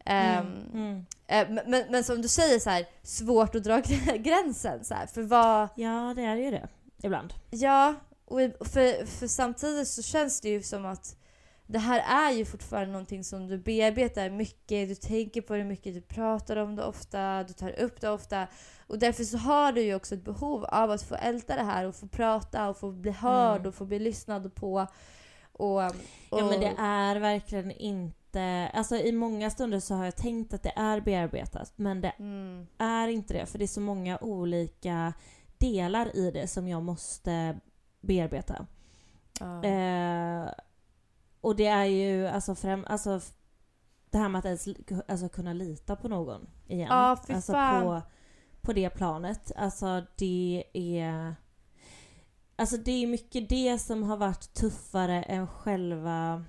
Ehm, 0.09 0.47
Mm. 0.47 1.05
Mm. 1.27 1.57
eh, 1.57 1.63
men, 1.67 1.85
men, 1.91 2.05
som 2.05 2.23
du 2.23 2.29
säger, 2.29 2.59
så 2.59 2.71
här, 2.71 2.87
svårt 3.03 3.55
att 3.55 3.65
dra 3.65 3.81
gränsen. 4.17 4.85
Så 4.85 4.95
här, 4.95 5.07
för 5.07 5.23
vad... 5.23 5.69
Ja, 5.77 6.13
det 6.17 6.23
är 6.23 6.37
ju 6.37 6.51
det. 6.51 6.69
Ibland. 7.03 7.35
Ja, 7.51 7.95
och 8.25 8.41
för, 8.67 9.07
för 9.07 9.27
samtidigt 9.27 9.89
så 9.89 10.03
känns 10.03 10.41
det 10.41 10.49
ju 10.49 10.63
som 10.63 10.87
att 10.87 11.17
det 11.67 11.79
här 11.79 12.29
är 12.29 12.33
ju 12.37 12.45
fortfarande 12.45 12.93
någonting 12.93 13.25
som 13.25 13.47
du 13.49 13.59
bearbetar 13.59 14.31
mycket, 14.31 14.89
du 14.89 14.95
tänker 14.95 15.41
på 15.41 15.55
det 15.57 15.65
mycket, 15.65 15.95
du 15.95 16.01
pratar 16.01 16.57
om 16.57 16.77
det 16.77 16.85
ofta, 16.85 17.45
du 17.45 17.53
tar 17.53 17.81
upp 17.81 18.01
det 18.01 18.11
ofta. 18.11 18.47
Och 18.87 18.99
därför 18.99 19.25
så 19.25 19.39
har 19.39 19.73
du 19.73 19.81
ju 19.83 19.95
också 19.95 20.15
ett 20.15 20.25
behov 20.25 20.65
av 20.65 20.91
att 20.91 21.03
få 21.03 21.15
älta 21.15 21.57
det 21.57 21.63
här 21.63 21.85
och 21.87 21.95
få 21.97 22.07
prata 22.09 22.69
och 22.69 22.77
få 22.79 22.91
bli 22.91 23.11
hörd 23.11 23.57
Mm. 23.57 23.69
och 23.69 23.75
få 23.75 23.85
bli 23.85 23.99
lyssnad 23.99 24.55
på. 24.55 24.87
Och, 25.53 25.77
och, 25.85 25.93
Ja 26.31 26.49
men 26.51 26.61
det 26.61 26.75
är 26.79 27.17
verkligen 27.17 27.71
inte... 27.71 28.18
Alltså 28.73 28.97
i 28.97 29.13
många 29.13 29.51
stunder 29.51 29.81
så 29.81 29.95
har 29.95 30.05
jag 30.05 30.17
tänkt 30.17 30.55
att 30.55 30.63
det 30.63 30.73
är 30.77 31.01
bearbetat 31.01 31.73
men 31.77 32.01
det 32.01 32.11
Mm, 32.19 32.67
är 32.79 33.09
inte 33.09 33.35
det 33.35 33.47
för 33.47 33.59
det 33.59 33.65
är 33.65 33.67
så 33.67 33.81
många 33.81 34.19
olika 34.19 35.13
delar 35.59 36.17
i 36.17 36.31
det 36.31 36.49
som 36.49 36.69
jag 36.69 36.83
måste 36.83 37.61
bearbeta. 38.01 38.67
ja. 39.41 39.65
Eh, 39.65 40.51
och 41.41 41.57
det 41.57 41.67
är 41.67 41.85
ju 41.85 42.27
alltså, 42.27 42.55
främ, 42.55 42.85
alltså 42.89 43.21
det 44.11 44.19
här 44.19 44.29
med 44.29 44.39
att 44.39 44.45
ens 44.45 44.69
alltså, 45.09 45.29
kunna 45.29 45.53
lita 45.53 45.97
på 45.97 46.09
någon 46.09 46.47
igen. 46.67 47.17
Fy 47.27 47.33
alltså 47.33 47.53
på, 47.53 48.03
på 48.61 48.73
det 48.73 48.91
planet. 48.91 49.53
Alltså 49.57 50.03
det 50.17 50.65
är... 50.73 51.35
Alltså 52.57 52.77
det 52.77 52.91
är 52.93 53.07
mycket 53.07 53.49
det 53.49 53.79
som 53.79 54.03
har 54.03 54.17
varit 54.17 54.55
tuffare 54.55 55.23
än 55.23 55.47
själva 55.47 56.45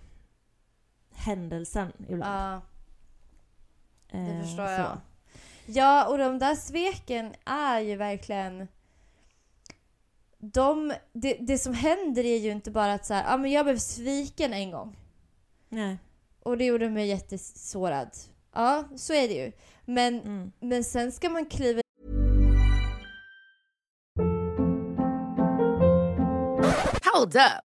händelsen 1.20 1.92
ibland. 2.10 2.24
ja. 2.34 2.62
Det 4.12 4.18
Eh, 4.18 4.42
förstår 4.42 4.66
så. 4.66 4.72
jag. 4.72 4.98
Ja, 5.66 6.08
och 6.08 6.18
de 6.18 6.40
där 6.40 6.56
sveken 6.56 7.34
är 7.46 7.80
ju 7.80 7.96
verkligen... 7.96 8.68
De, 10.38 10.94
det, 11.14 11.34
det 11.34 11.58
som 11.58 11.74
händer 11.74 12.24
är 12.26 12.38
ju 12.38 12.52
inte 12.52 12.72
bara 12.72 12.94
att 12.94 13.06
så 13.06 13.14
här, 13.14 13.24
ja 13.32 13.38
men 13.38 13.52
jag 13.52 13.66
blev 13.66 13.78
sviken 13.78 14.54
en 14.54 14.72
gång. 14.72 14.98
Nej. 15.70 15.98
Och 16.44 16.58
det 16.58 16.66
gjorde 16.66 16.90
mig 16.90 17.08
jättesårad. 17.08 18.10
Ja, 18.54 18.84
så 18.96 19.14
är 19.14 19.28
det 19.28 19.34
ju. 19.34 19.52
Men, 19.86 20.20
Mm. 20.22 20.52
men 20.60 20.84
sen 20.84 21.12
ska 21.12 21.30
man 21.30 21.46
kliva 21.46 21.82
Hold 27.14 27.36
up. 27.36 27.69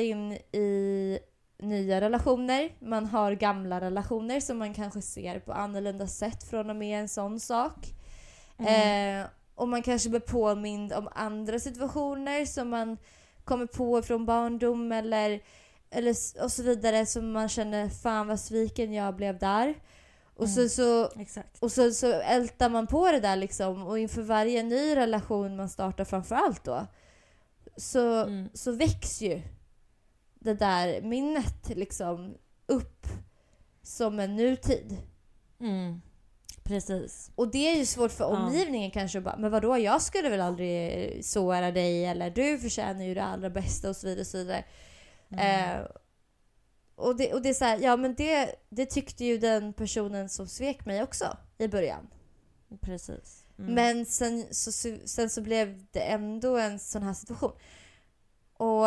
in 0.00 0.32
i 0.52 1.18
nya 1.58 2.00
relationer. 2.00 2.70
Man 2.78 3.06
har 3.06 3.32
gamla 3.32 3.80
relationer 3.80 4.40
som 4.40 4.58
man 4.58 4.74
kanske 4.74 5.02
ser 5.02 5.40
på 5.40 5.52
annorlunda 5.52 6.06
sätt 6.06 6.44
från 6.44 6.70
och 6.70 6.76
med 6.76 7.00
en 7.00 7.08
sån 7.08 7.40
sak. 7.40 7.94
Eh, 8.58 9.26
och 9.54 9.68
man 9.68 9.82
kanske 9.82 10.08
blir 10.10 10.20
påmind 10.20 10.92
om 10.92 11.08
andra 11.14 11.58
situationer 11.58 12.44
som 12.44 12.68
man 12.68 12.96
kommer 13.44 13.66
på 13.66 14.02
från 14.02 14.26
barndom 14.26 14.92
eller, 14.92 15.40
eller 15.90 16.14
och 16.42 16.52
så 16.52 16.62
vidare 16.62 17.06
som 17.06 17.32
man 17.32 17.48
känner 17.48 17.88
fan 17.88 18.26
vad 18.28 18.40
sviken 18.40 18.92
jag 18.92 19.16
blev 19.16 19.38
där. 19.38 19.74
Och, 20.34 20.48
så, 20.48 20.68
så, 20.68 21.10
Exakt. 21.20 21.62
och 21.62 21.72
så, 21.72 21.90
så 21.90 22.12
ältar 22.12 22.70
man 22.70 22.86
på 22.86 23.12
det 23.12 23.20
där 23.20 23.36
liksom 23.36 23.86
och 23.86 23.98
inför 23.98 24.22
varje 24.22 24.62
ny 24.62 24.96
relation 24.96 25.56
man 25.56 25.68
startar 25.68 26.04
framförallt 26.04 26.64
då 26.64 26.86
så, 27.76 28.22
Mm. 28.22 28.48
så 28.54 28.72
väcks 28.72 29.22
ju 29.22 29.42
det 30.46 30.54
där 30.54 31.02
minnet 31.02 31.68
liksom 31.68 32.34
upp 32.66 33.06
som 33.82 34.20
en 34.20 34.36
nutid. 34.36 34.96
Mm. 35.60 36.00
Precis. 36.62 37.30
Och 37.34 37.50
det 37.50 37.58
är 37.72 37.76
ju 37.76 37.86
svårt 37.86 38.12
för 38.12 38.24
Ja. 38.24 38.28
omgivningen 38.46 38.90
kanske 38.90 39.18
att 39.18 39.24
bara, 39.24 39.36
men 39.36 39.50
vadå 39.50 39.78
jag 39.78 40.02
skulle 40.02 40.28
väl 40.28 40.40
aldrig 40.40 41.24
såra 41.24 41.70
dig 41.72 42.04
eller 42.06 42.30
du 42.30 42.58
förtjänar 42.58 43.04
ju 43.04 43.14
det 43.14 43.22
allra 43.24 43.50
bästa 43.50 43.88
och 43.88 43.96
så 43.96 44.06
vidare. 44.06 44.20
Och 44.20 44.26
så 44.26 44.38
vidare. 44.38 44.64
Mm. 45.30 45.80
Eh, 45.80 45.86
och, 46.94 47.16
det, 47.16 47.34
och 47.34 47.42
det 47.42 47.48
är 47.48 47.54
så 47.54 47.64
här, 47.64 47.78
ja 47.78 47.96
men 47.96 48.14
det, 48.14 48.54
det 48.68 48.86
tyckte 48.86 49.24
ju 49.24 49.38
den 49.38 49.72
personen 49.72 50.28
som 50.28 50.46
svek 50.46 50.84
mig 50.86 51.02
också 51.02 51.36
i 51.58 51.68
början. 51.68 52.06
Precis. 52.80 53.44
Mm. 53.58 53.74
Men 53.74 54.06
sen 54.06 54.44
så- 54.50 54.96
sen 55.04 55.30
så 55.30 55.40
blev 55.42 55.84
det 55.92 56.00
ändå 56.00 56.56
en 56.56 56.78
sån 56.78 57.02
här 57.02 57.14
situation. 57.14 57.52
Och, 58.56 58.86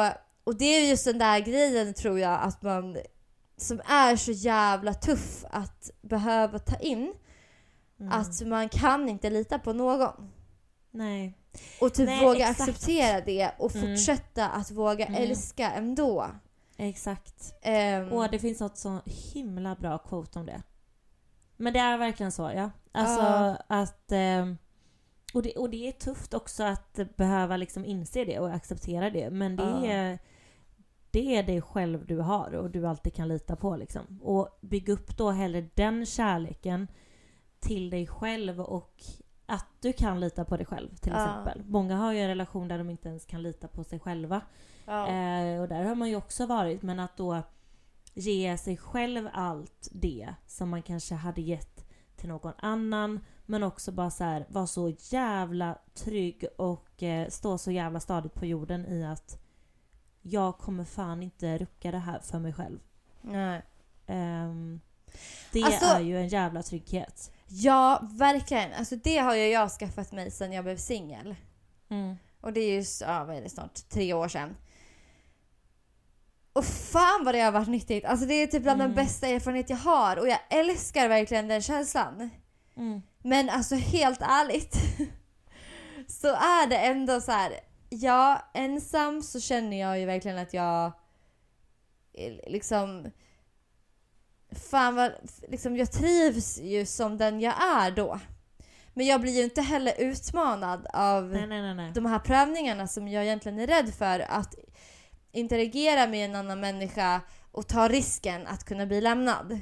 och 0.49 0.55
det 0.57 0.65
är 0.65 0.89
just 0.89 1.05
den 1.05 1.17
där 1.17 1.39
grejen 1.39 1.93
tror 1.93 2.19
jag 2.19 2.39
att 2.41 2.61
man 2.61 2.97
som 3.57 3.81
är 3.85 4.15
så 4.15 4.31
jävla 4.31 4.93
tuff 4.93 5.45
att 5.51 5.91
behöva 6.01 6.59
ta 6.59 6.75
in. 6.75 7.13
Mm. 7.99 8.11
Att 8.11 8.41
man 8.47 8.69
kan 8.69 9.09
inte 9.09 9.29
lita 9.29 9.59
på 9.59 9.73
någon. 9.73 10.31
Nej. 10.91 11.37
Och 11.81 11.93
typ 11.93 12.05
Nej, 12.05 12.25
våga 12.25 12.49
exakt. 12.49 12.69
acceptera 12.69 13.21
det 13.21 13.51
och 13.59 13.75
Mm. 13.75 13.87
fortsätta 13.97 14.49
att 14.49 14.71
våga 14.71 15.05
Mm. 15.05 15.23
älska 15.23 15.71
ändå. 15.71 16.27
Exakt. 16.77 17.53
Ehm, 17.61 18.11
Och 18.11 18.29
det 18.31 18.39
finns 18.39 18.59
något 18.59 18.77
så 18.77 18.99
himla 19.05 19.75
bra 19.75 19.97
quote 19.97 20.39
om 20.39 20.45
det. 20.45 20.61
Men 21.57 21.73
det 21.73 21.79
är 21.79 21.97
verkligen 21.97 22.31
så, 22.31 22.51
ja. 22.55 22.71
Alltså 22.91 23.21
Ja. 23.21 23.57
att... 23.67 24.11
ehm, 24.11 24.57
och, 25.33 25.43
det, 25.43 25.55
och 25.55 25.69
det 25.69 25.87
är 25.87 25.91
tufft 25.91 26.33
också 26.33 26.63
att 26.63 26.99
behöva 27.17 27.57
liksom 27.57 27.85
inse 27.85 28.25
det 28.25 28.39
och 28.39 28.53
acceptera 28.53 29.09
det. 29.09 29.29
Men 29.29 29.55
det 29.55 29.63
Ja. 29.63 29.85
är... 29.85 30.19
Det 31.11 31.35
är 31.35 31.43
dig 31.43 31.61
själv 31.61 32.05
du 32.05 32.17
har 32.17 32.55
och 32.55 32.69
du 32.69 32.87
alltid 32.87 33.13
kan 33.13 33.27
lita 33.27 33.55
på 33.55 33.75
liksom. 33.75 34.19
Och 34.23 34.57
bygg 34.61 34.89
upp 34.89 35.17
då 35.17 35.29
hellre 35.31 35.65
den 35.73 36.05
kärleken 36.05 36.87
till 37.59 37.89
dig 37.89 38.07
själv 38.07 38.61
och 38.61 39.03
att 39.45 39.65
du 39.81 39.93
kan 39.93 40.19
lita 40.19 40.45
på 40.45 40.57
dig 40.57 40.65
själv 40.65 40.95
till 40.95 41.11
Ja. 41.15 41.23
exempel. 41.29 41.63
Många 41.67 41.95
har 41.97 42.13
ju 42.13 42.19
en 42.19 42.27
relation 42.27 42.67
där 42.67 42.77
de 42.77 42.89
inte 42.89 43.09
ens 43.09 43.25
kan 43.25 43.41
lita 43.43 43.67
på 43.67 43.83
sig 43.83 43.99
själva. 43.99 44.41
ja. 44.85 45.07
Eh, 45.07 45.61
och 45.61 45.67
där 45.67 45.83
har 45.83 45.95
man 45.95 46.09
ju 46.09 46.15
också 46.15 46.45
varit, 46.45 46.81
men 46.81 46.99
att 46.99 47.17
då 47.17 47.41
ge 48.13 48.57
sig 48.57 48.77
själv 48.77 49.29
allt 49.33 49.89
det 49.91 50.33
som 50.47 50.69
man 50.69 50.81
kanske 50.81 51.15
hade 51.15 51.41
gett 51.41 51.85
till 52.15 52.29
någon 52.29 52.53
annan. 52.57 53.19
Men 53.45 53.63
också 53.63 53.91
bara 53.91 54.09
så 54.09 54.23
här, 54.23 54.45
vara 54.49 54.67
så 54.67 54.89
jävla 55.11 55.77
trygg 55.93 56.45
och 56.57 57.03
eh, 57.03 57.27
stå 57.29 57.57
så 57.57 57.71
jävla 57.71 57.99
stadigt 57.99 58.33
på 58.33 58.45
jorden 58.45 58.85
i 58.85 59.05
att 59.05 59.39
jag 60.21 60.57
kommer 60.57 60.83
fan 60.85 61.23
inte 61.23 61.57
rucka 61.57 61.91
det 61.91 61.97
här 61.97 62.19
för 62.19 62.39
mig 62.39 62.53
själv. 62.53 62.79
Nej. 63.21 63.61
Ehm, 64.07 64.81
det 65.51 65.63
Alltså- 65.63 65.85
är 65.85 65.99
ju 65.99 66.17
en 66.17 66.27
jävla 66.27 66.63
trygghet. 66.63 67.31
ja, 67.47 67.99
verkligen. 68.11 68.73
Alltså 68.73 68.95
det 68.95 69.17
har 69.17 69.35
ju 69.35 69.47
jag 69.47 69.71
skaffat 69.71 70.11
mig 70.11 70.31
sedan 70.31 70.51
jag 70.53 70.63
blev 70.63 70.77
singel. 70.77 71.35
Mm. 71.89 72.15
Och 72.41 72.53
det 72.53 72.59
är 72.61 72.71
ju 72.79 72.85
ja, 73.01 73.23
vad 73.23 73.35
är 73.37 73.41
det, 73.41 73.49
snart 73.49 73.89
tre 73.89 74.13
år 74.13 74.27
sedan. 74.27 74.55
Och 76.53 76.65
fan 76.65 77.25
vad 77.25 77.35
det 77.35 77.39
har 77.41 77.51
varit 77.51 77.67
nyttigt. 77.67 78.05
Alltså 78.05 78.25
det 78.25 78.33
är 78.33 78.47
typ 78.47 78.63
bland 78.63 78.81
Mm. 78.81 78.95
den 78.95 79.05
bästa 79.05 79.27
erfarenhet 79.27 79.69
jag 79.69 79.77
har 79.77 80.17
och 80.17 80.27
jag 80.27 80.39
älskar 80.49 81.09
verkligen 81.09 81.47
den 81.47 81.61
känslan. 81.61 82.29
Mm. 82.77 83.01
Men 83.23 83.49
alltså 83.49 83.75
helt 83.75 84.21
ärligt 84.21 84.75
så 86.07 86.27
är 86.27 86.67
det 86.69 86.77
ändå 86.77 87.21
så 87.21 87.31
här. 87.31 87.53
Ja, 87.89 88.41
ensam 88.53 89.21
så 89.21 89.39
känner 89.39 89.79
jag 89.79 89.99
ju 89.99 90.05
verkligen 90.05 90.37
att 90.37 90.53
jag 90.53 90.85
eh, 92.13 92.33
liksom 92.47 93.11
Fan 94.51 94.95
vad, 94.95 95.11
liksom 95.47 95.77
jag 95.77 95.91
trivs 95.91 96.57
ju 96.57 96.85
som 96.85 97.17
den 97.17 97.39
jag 97.39 97.53
är 97.63 97.91
då. 97.91 98.19
Men 98.93 99.05
jag 99.05 99.21
blir 99.21 99.37
ju 99.37 99.43
inte 99.43 99.61
heller 99.61 99.93
utmanad 99.97 100.87
av 100.93 101.25
Nej, 101.25 101.47
nej, 101.47 101.61
nej. 101.61 101.75
nej. 101.75 101.91
de 101.91 102.05
här 102.05 102.19
prövningarna 102.19 102.87
som 102.87 103.07
jag 103.07 103.23
egentligen 103.23 103.59
är 103.59 103.67
rädd 103.67 103.93
för 103.93 104.19
att 104.19 104.55
interagera 105.31 106.07
med 106.07 106.25
en 106.25 106.35
annan 106.35 106.59
människa 106.59 107.21
och 107.51 107.67
ta 107.67 107.87
risken 107.87 108.47
att 108.47 108.63
kunna 108.63 108.85
bli 108.85 109.01
lämnad. 109.01 109.59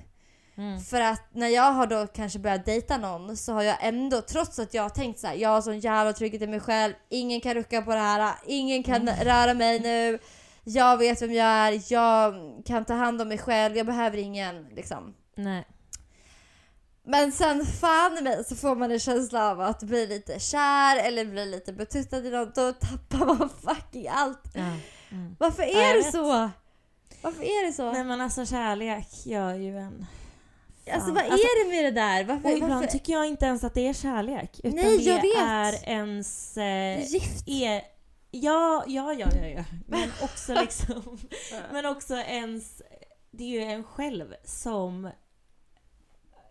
Mm. 0.58 0.80
För 0.80 1.02
att 1.02 1.22
när 1.32 1.48
jag 1.48 1.72
har 1.72 1.88
då 1.88 2.08
kanske 2.08 2.40
börjat 2.40 2.66
dejta 2.66 2.98
någon 2.98 3.38
så 3.38 3.54
har 3.54 3.64
jag 3.64 3.78
ändå, 3.82 4.22
trots 4.22 4.60
att 4.60 4.74
jag 4.74 4.84
har 4.84 4.90
tänkt 4.90 5.20
så 5.20 5.28
här, 5.28 5.36
jag 5.36 5.50
har 5.50 5.62
sån 5.62 5.80
jävla 5.80 6.14
trygghet 6.14 6.42
i 6.42 6.48
mig 6.48 6.60
själv, 6.60 6.94
ingen 7.10 7.42
kan 7.42 7.54
rucka 7.54 7.82
på 7.82 7.92
det 7.92 8.00
här, 8.00 8.36
ingen 8.46 8.84
kan 8.84 9.10
röra 9.10 9.54
mig 9.54 9.80
nu, 9.80 10.20
jag 10.64 10.98
vet 10.98 11.22
vem 11.22 11.34
jag 11.34 11.48
är, 11.48 11.94
jag 11.94 12.34
kan 12.66 12.86
ta 12.86 12.94
hand 12.94 13.22
om 13.22 13.28
mig 13.28 13.38
själv, 13.38 13.78
jag 13.78 13.86
behöver 13.86 14.18
ingen 14.18 14.66
liksom. 14.76 15.14
Nej. 15.36 15.68
Men 17.04 17.32
sen 17.32 17.66
fan 17.66 18.18
i 18.18 18.22
mig 18.22 18.44
så 18.46 18.56
får 18.56 18.76
man 18.76 18.92
en 18.92 19.00
känsla 19.00 19.52
av 19.52 19.62
att 19.62 19.84
bli 19.84 20.08
lite 20.08 20.40
kär 20.40 20.98
eller 21.08 21.26
bli 21.26 21.46
lite 21.46 21.74
betuttad 21.74 22.26
i 22.26 22.30
något, 22.32 22.56
då 22.56 22.74
tappar 22.74 23.26
man 23.26 23.50
fucking 23.64 24.08
allt. 24.08 24.42
Ja. 24.54 24.62
Mm. 25.12 25.36
Varför 25.40 25.64
Ja, 25.64 25.70
är 25.70 25.88
jag 25.88 25.96
det 25.96 26.04
vet. 26.04 26.12
så? 26.12 26.50
Varför 27.22 27.44
är 27.44 27.66
det 27.66 27.74
så? 27.74 27.92
Nej 27.92 28.04
men 28.04 28.22
alltså 28.22 28.46
kärlek 28.46 29.08
gör 29.26 29.54
ju 29.54 29.78
en... 29.78 30.06
alltså 30.94 31.12
vad 31.12 31.24
Alltså, 31.24 31.38
är 31.48 31.64
det 31.66 31.76
med 31.76 31.86
det 31.94 32.02
där? 32.02 32.24
Varför, 32.24 32.50
Och 32.50 32.56
ibland 32.58 32.74
varför? 32.74 32.88
tycker 32.88 33.14
jag 33.14 33.28
inte 33.28 33.46
ens 33.46 33.64
att 33.64 33.74
det 33.74 33.88
är 33.88 33.94
kärlek. 33.94 34.60
Utan 34.64 34.76
Nej, 34.76 34.98
det 34.98 35.04
jag 35.04 35.22
vet. 35.22 35.38
är 35.38 35.90
ens... 35.90 36.58
Eh, 36.58 37.00
Gift? 37.14 37.48
är, 37.48 37.82
ja, 38.32 38.84
ja, 38.88 39.14
ja, 39.14 39.28
ja, 39.42 39.48
ja. 39.48 39.64
Men 39.88 40.10
också 40.24 40.54
liksom... 40.62 41.18
men 41.72 41.86
också 41.86 42.16
ens... 42.16 42.82
Det 43.32 43.44
är 43.44 43.48
ju 43.48 43.62
en 43.64 43.84
själv 43.84 44.34
som... 44.44 45.10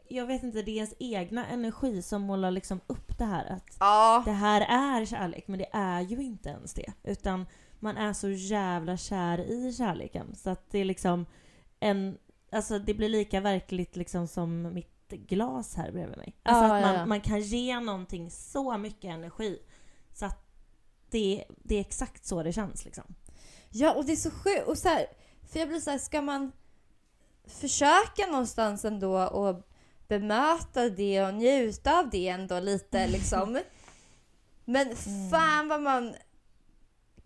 Jag 0.08 0.26
vet 0.26 0.42
inte, 0.42 0.62
det 0.62 0.70
är 0.70 0.74
ens 0.76 0.94
egna 0.98 1.46
energi 1.46 2.02
som 2.02 2.22
målar 2.22 2.50
liksom 2.50 2.80
upp 2.86 3.18
det 3.18 3.24
här 3.24 3.44
att 3.52 3.76
Ja. 3.80 4.22
det 4.24 4.32
här 4.32 4.60
är 4.60 5.04
kärlek, 5.04 5.48
men 5.48 5.58
det 5.58 5.68
är 5.72 6.00
ju 6.00 6.22
inte 6.22 6.48
ens 6.48 6.74
det. 6.74 6.92
Utan 7.04 7.46
man 7.80 7.96
är 7.96 8.12
så 8.12 8.28
jävla 8.30 8.96
kär 8.96 9.38
i 9.40 9.72
kärleken. 9.72 10.34
Så 10.34 10.50
att 10.50 10.70
det 10.70 10.78
är 10.78 10.84
liksom 10.84 11.26
en... 11.80 12.18
Alltså 12.50 12.78
det 12.78 12.94
blir 12.94 13.08
lika 13.08 13.40
verkligt 13.40 13.96
liksom 13.96 14.28
som 14.28 14.74
mitt 14.74 15.08
glas 15.08 15.74
här 15.74 15.92
bredvid 15.92 16.16
mig. 16.16 16.36
Alltså 16.42 16.64
Ja, 16.64 16.74
att 16.74 16.82
ja, 16.82 16.86
man, 16.86 16.96
ja. 16.96 17.06
man 17.06 17.20
kan 17.20 17.40
ge 17.40 17.80
någonting 17.80 18.30
så 18.30 18.78
mycket 18.78 19.04
energi. 19.04 19.58
Så 20.14 20.26
att 20.26 20.46
det, 21.10 21.44
det 21.48 21.76
är 21.76 21.80
exakt 21.80 22.26
så 22.26 22.42
det 22.42 22.52
känns 22.52 22.84
liksom. 22.84 23.14
Ja, 23.70 23.94
och 23.94 24.04
det 24.04 24.12
är 24.12 24.16
så 24.16 24.30
sjukt. 24.30 24.66
Och 24.66 24.78
så 24.78 24.88
här, 24.88 25.06
för 25.52 25.58
jag 25.58 25.68
blir 25.68 25.80
så 25.80 25.90
här, 25.90 25.98
ska 25.98 26.22
man 26.22 26.52
försöka 27.44 28.26
någonstans 28.30 28.84
ändå 28.84 29.22
och 29.22 29.62
bemöta 30.08 30.88
det 30.88 31.22
och 31.22 31.34
njuta 31.34 31.98
av 31.98 32.10
det 32.10 32.28
ändå 32.28 32.60
lite 32.60 33.08
liksom. 33.08 33.60
Men 34.64 34.96
fan 35.30 35.68
vad 35.68 35.82
man 35.82 36.14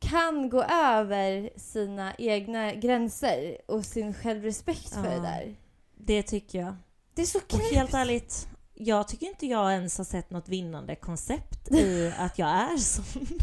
kan 0.01 0.51
gå 0.51 0.62
över 0.62 1.51
sina 1.57 2.14
egna 2.18 2.74
gränser 2.74 3.57
och 3.68 3.84
sin 3.84 4.14
självrespekt 4.14 4.88
för 4.94 5.05
Ja. 5.05 5.11
det 5.11 5.20
där. 5.20 5.57
Det 5.94 6.22
tycker 6.22 6.59
jag. 6.61 6.74
Det 7.14 7.22
är 7.22 7.26
så 7.26 7.38
Och 7.38 7.61
helt 7.72 7.94
ärligt, 7.94 8.48
jag 8.74 9.09
tycker 9.09 9.26
inte 9.26 9.46
jag 9.46 9.72
ens 9.72 9.98
har 9.98 10.05
sett 10.05 10.30
något 10.30 10.48
vinnande 10.48 10.94
koncept 10.96 11.70
i 11.70 12.12
att 12.18 12.38
jag 12.38 12.48
är 12.48 12.76
sån. 12.76 13.26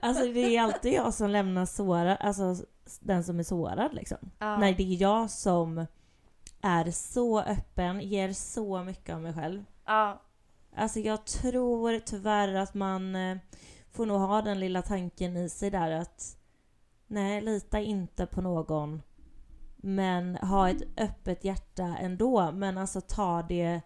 Alltså 0.00 0.24
det 0.24 0.56
är 0.56 0.62
alltid 0.62 0.92
jag 0.92 1.14
som 1.14 1.30
lämnar 1.30 1.66
sårad, 1.66 2.16
alltså 2.20 2.56
den 3.00 3.24
som 3.24 3.38
är 3.38 3.42
sårad 3.42 3.94
liksom. 3.94 4.18
Ja. 4.38 4.56
Nej, 4.58 4.74
det 4.74 4.82
är 4.82 5.00
jag 5.02 5.30
som 5.30 5.86
är 6.60 6.90
så 6.90 7.40
öppen, 7.40 8.00
ger 8.00 8.32
så 8.32 8.82
mycket 8.84 9.14
av 9.14 9.20
mig 9.22 9.32
själv. 9.34 9.64
Ja. 9.86 10.22
Alltså 10.76 11.00
jag 11.00 11.24
tror 11.24 11.98
tyvärr 11.98 12.54
att 12.54 12.74
man 12.74 13.16
eh, 13.16 13.36
får 13.92 14.06
nog 14.06 14.20
ha 14.20 14.42
den 14.42 14.60
lilla 14.60 14.82
tanken 14.82 15.36
i 15.36 15.48
sig 15.48 15.70
där 15.70 15.90
att 15.90 16.36
nej, 17.06 17.40
lita 17.40 17.80
inte 17.80 18.26
på 18.26 18.40
någon. 18.40 19.02
Men 19.76 20.36
ha 20.36 20.68
ett 20.70 20.82
öppet 20.96 21.44
hjärta 21.44 21.96
ändå. 22.00 22.52
Men 22.52 22.78
alltså 22.78 23.00
ta 23.00 23.42
det, 23.42 23.80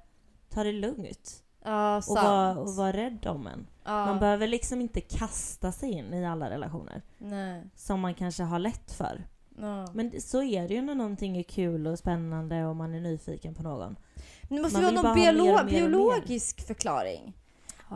ta 0.48 0.64
det 0.64 0.72
lugnt. 0.72 1.40
Ja, 1.64 1.96
Och 1.96 2.04
sant. 2.04 2.18
var, 2.26 2.56
och 2.58 2.74
var 2.76 2.92
rädd 2.92 3.26
om 3.26 3.46
en. 3.46 3.66
ja. 3.84 4.06
Man 4.06 4.20
behöver 4.20 4.46
liksom 4.46 4.80
inte 4.80 5.00
kasta 5.00 5.72
sig 5.72 5.90
in 5.92 6.14
i 6.14 6.26
alla 6.26 6.50
relationer. 6.50 7.02
Nej. 7.18 7.62
Som 7.76 8.00
man 8.00 8.14
kanske 8.14 8.42
har 8.42 8.58
lätt 8.58 8.92
för. 8.92 9.24
Ja. 9.58 9.86
Men 9.94 10.20
så 10.20 10.42
är 10.42 10.68
det 10.68 10.74
ju 10.74 10.82
när 10.82 10.94
någonting 10.94 11.36
är 11.36 11.42
kul 11.42 11.86
och 11.86 11.98
spännande 11.98 12.64
och 12.64 12.76
man 12.76 12.94
är 12.94 13.00
nyfiken 13.00 13.54
på 13.54 13.62
någon. 13.62 13.96
Men 14.42 14.56
det 14.56 14.62
måste 14.62 14.80
Man 14.82 14.90
ju 14.90 14.96
vara 14.96 15.14
någon 15.14 15.16
biolo- 15.16 15.60
och 15.60 15.64
mer 15.66 15.72
biologisk 15.72 16.66
förklaring. 16.66 17.36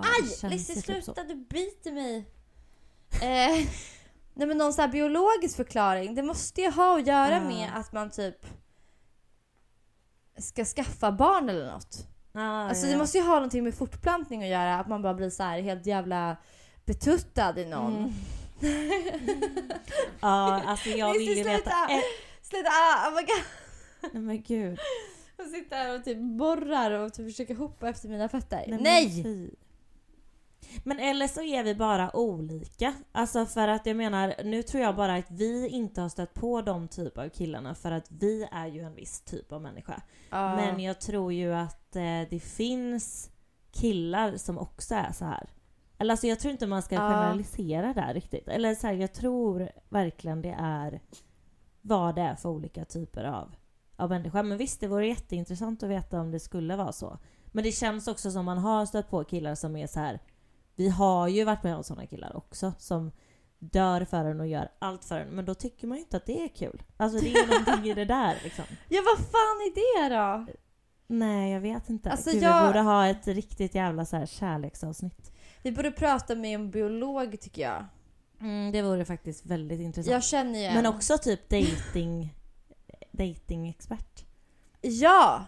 Aj! 0.05 0.51
Lizzie 0.51 0.75
typ 0.75 0.85
så. 0.85 1.03
sluta, 1.03 1.25
du 1.25 1.35
biter 1.35 1.93
mig. 1.93 2.17
Eh, 3.23 3.67
nej 4.35 4.49
men 4.49 4.59
någon 4.59 4.73
här 4.79 4.89
biologisk 4.89 5.57
förklaring. 5.57 6.15
Det 6.15 6.23
måste 6.23 6.61
ju 6.61 6.71
ha 6.71 6.99
att 6.99 7.07
göra 7.07 7.35
Ja. 7.35 7.41
med 7.41 7.71
att 7.75 7.93
man 7.93 8.11
typ 8.11 8.47
ska 10.39 10.65
skaffa 10.65 11.13
barn 11.13 11.49
eller 11.49 11.73
något. 11.73 12.07
Ja, 12.33 12.69
Alltså 12.69 12.87
ja. 12.87 12.93
det 12.93 12.99
måste 12.99 13.19
ju 13.19 13.25
ha 13.25 13.35
någonting 13.35 13.65
med 13.65 13.75
fortplantning 13.75 14.43
att 14.43 14.49
göra. 14.49 14.75
Att 14.81 14.89
man 14.89 15.03
bara 15.03 15.15
blir 15.15 15.31
så 15.31 15.43
här 15.43 15.61
helt 15.61 15.87
jävla 15.87 16.37
betuttad 16.85 17.59
i 17.59 17.65
någon. 17.65 17.97
Mm. 17.97 18.13
Ja, 20.21 20.63
alltså 20.67 20.89
jag 20.89 21.13
vill 21.13 21.29
ju 21.29 21.35
veta... 21.35 21.51
sluta! 21.53 21.71
Eh, 21.93 22.01
Sluta! 22.43 22.69
Ah, 22.71 23.09
oh 23.11 23.15
my 23.15 23.21
god. 23.23 23.43
nej 24.13 24.23
men 24.23 24.43
gud. 24.43 24.79
Jag 25.37 25.47
sitter 25.49 25.77
här 25.77 25.95
och 25.99 26.05
typ 26.05 26.19
borrar 26.19 26.91
och 26.91 27.13
typ 27.15 27.27
försöker 27.27 27.55
hoppa 27.55 27.89
efter 27.89 28.09
mina 28.09 28.29
fötter. 28.29 28.65
men 28.69 28.83
Nej! 28.83 29.25
Men 30.85 30.99
eller 30.99 31.27
så 31.27 31.43
är 31.43 31.65
vi 31.65 31.75
bara 31.75 32.17
olika. 32.17 32.95
Alltså 33.13 33.47
för 33.47 33.69
att 33.69 33.87
jag 33.87 33.97
menar, 33.97 34.35
nu 34.45 34.63
tror 34.63 34.83
jag 34.83 34.97
bara 34.97 35.15
att 35.15 35.31
vi 35.31 35.69
inte 35.69 36.01
har 36.01 36.09
stött 36.09 36.35
på 36.35 36.63
de 36.63 36.89
typ 36.89 37.19
av 37.19 37.29
killarna 37.29 37.75
för 37.75 37.91
att 37.91 38.07
vi 38.11 38.49
är 38.53 38.67
ju 38.67 38.81
en 38.81 38.95
viss 38.95 39.21
typ 39.21 39.53
av 39.53 39.63
människa. 39.63 40.03
Ja. 40.31 40.57
Men 40.57 40.81
jag 40.81 41.01
tror 41.01 41.33
ju 41.33 41.55
att 41.55 41.97
eh, 41.97 42.03
det 42.31 42.43
finns 42.43 43.31
killar 43.73 44.37
som 44.37 44.59
också 44.59 44.95
är 44.95 45.13
så 45.13 45.25
här. 45.25 45.49
Eller 45.99 46.13
alltså 46.13 46.27
jag 46.27 46.41
tror 46.41 46.53
inte 46.53 46.67
man 46.67 46.83
ska 46.83 46.95
Ja. 46.95 47.01
generalisera 47.01 47.95
där 47.95 48.15
riktigt. 48.15 48.49
Eller 48.49 48.75
så 48.75 48.87
här, 48.87 48.95
jag 48.95 49.13
tror 49.13 49.71
verkligen 49.89 50.43
det 50.43 50.57
är 50.59 51.01
vad 51.81 52.15
det 52.15 52.23
är 52.23 52.35
för 52.35 52.49
olika 52.49 52.85
typer 52.85 53.25
av, 53.25 53.55
av 53.97 54.09
människor. 54.11 54.43
Men 54.43 54.59
visst, 54.59 54.81
det 54.81 54.87
vore 54.89 55.07
jätteintressant 55.07 55.83
att 55.83 55.89
veta 55.89 56.21
om 56.21 56.31
det 56.31 56.41
skulle 56.41 56.77
vara 56.77 56.93
så. 56.93 57.19
Men 57.47 57.65
det 57.65 57.73
känns 57.73 58.09
också 58.09 58.31
som 58.31 58.45
man 58.45 58.59
har 58.59 58.87
stött 58.87 59.11
på 59.11 59.25
killar 59.25 59.55
som 59.55 59.77
är 59.77 59.87
så 59.87 60.01
här. 60.01 60.21
Vi 60.79 60.89
har 60.89 61.29
ju 61.29 61.45
varit 61.45 61.63
med 61.63 61.77
om 61.77 61.85
sådana 61.85 62.07
killar 62.07 62.37
också 62.37 62.73
som 62.79 63.13
dör 63.59 64.05
för 64.05 64.25
en 64.25 64.41
och 64.41 64.47
gör 64.47 64.69
allt 64.79 65.05
för 65.05 65.21
en. 65.21 65.29
Men 65.29 65.45
då 65.45 65.55
tycker 65.55 65.87
man 65.87 65.97
ju 65.99 66.03
inte 66.05 66.17
att 66.17 66.27
det 66.27 66.45
är 66.45 66.49
kul. 66.49 66.83
Alltså 66.97 67.19
det 67.19 67.33
är 67.33 67.47
någonting 67.67 67.91
i 67.91 67.95
det 67.95 68.05
där 68.05 68.37
liksom. 68.45 68.65
Ja 68.89 69.03
vad 69.05 69.19
fan 69.27 69.57
är 69.67 69.75
det 70.09 70.15
då? 70.17 70.47
Nej, 71.07 71.53
jag 71.53 71.61
vet 71.61 71.89
inte. 71.89 72.11
Alltså, 72.11 72.31
Gud, 72.31 72.43
jag- 72.43 72.61
Vi 72.63 72.67
borde 72.67 72.81
ha 72.81 73.07
ett 73.07 73.27
riktigt 73.27 73.75
jävla 73.75 74.05
så 74.05 74.17
här 74.17 74.27
kärleksavsnitt. 74.27 75.33
Vi 75.63 75.73
borde 75.73 75.91
prata 75.91 76.35
med 76.35 76.55
en 76.55 76.71
biolog 76.71 77.41
tycker 77.41 77.63
jag. 77.63 77.85
Mm, 78.41 78.73
det 78.73 78.83
vore 78.83 79.05
faktiskt 79.05 79.47
väldigt 79.47 79.81
intressant. 79.81 80.13
Jag 80.13 80.25
känner 80.25 80.59
ju 80.59 80.65
en. 80.65 80.75
Men 80.75 80.87
också 80.87 81.19
typ 81.19 81.49
dating 81.51 82.35
dating-expert. 83.13 84.25
Ja! 84.81 85.45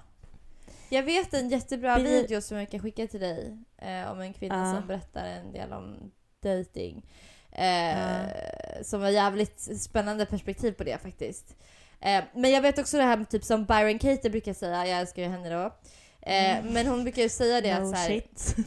Jag 0.90 1.02
vet 1.02 1.34
en 1.34 1.48
jättebra 1.48 1.96
Vi- 1.96 2.02
video 2.02 2.40
som 2.40 2.56
jag 2.56 2.70
kan 2.70 2.80
skicka 2.80 3.06
till 3.06 3.20
dig 3.20 3.58
eh, 3.78 4.10
om 4.12 4.20
en 4.20 4.32
kvinna 4.32 4.68
Ja. 4.68 4.74
som 4.78 4.86
berättar 4.88 5.24
en 5.24 5.52
del 5.52 5.72
om 5.72 6.12
dating. 6.42 7.06
Eh, 7.52 8.82
Som 8.82 9.00
var 9.00 9.08
jävligt 9.08 9.60
spännande 9.80 10.26
perspektiv 10.26 10.72
på 10.72 10.84
det 10.84 11.02
faktiskt. 11.02 11.56
Eh, 12.00 12.24
men 12.34 12.50
jag 12.50 12.60
vet 12.62 12.78
också 12.78 12.96
det 12.96 13.02
här 13.02 13.16
med 13.16 13.28
typ 13.28 13.44
som 13.44 13.64
Byron 13.64 13.98
Katie 13.98 14.30
brukar 14.30 14.52
säga, 14.54 14.86
jag 14.86 14.98
älskar 15.00 15.22
ju 15.22 15.28
henne 15.28 15.50
då. 15.50 15.64
Eh, 16.22 16.64
Men 16.64 16.86
hon 16.86 17.02
brukar 17.02 17.22
ju 17.22 17.28
säga 17.28 17.60
det 17.60 17.78
no 17.78 17.82
att 17.82 17.88
så 17.90 17.96
här, 17.96 18.22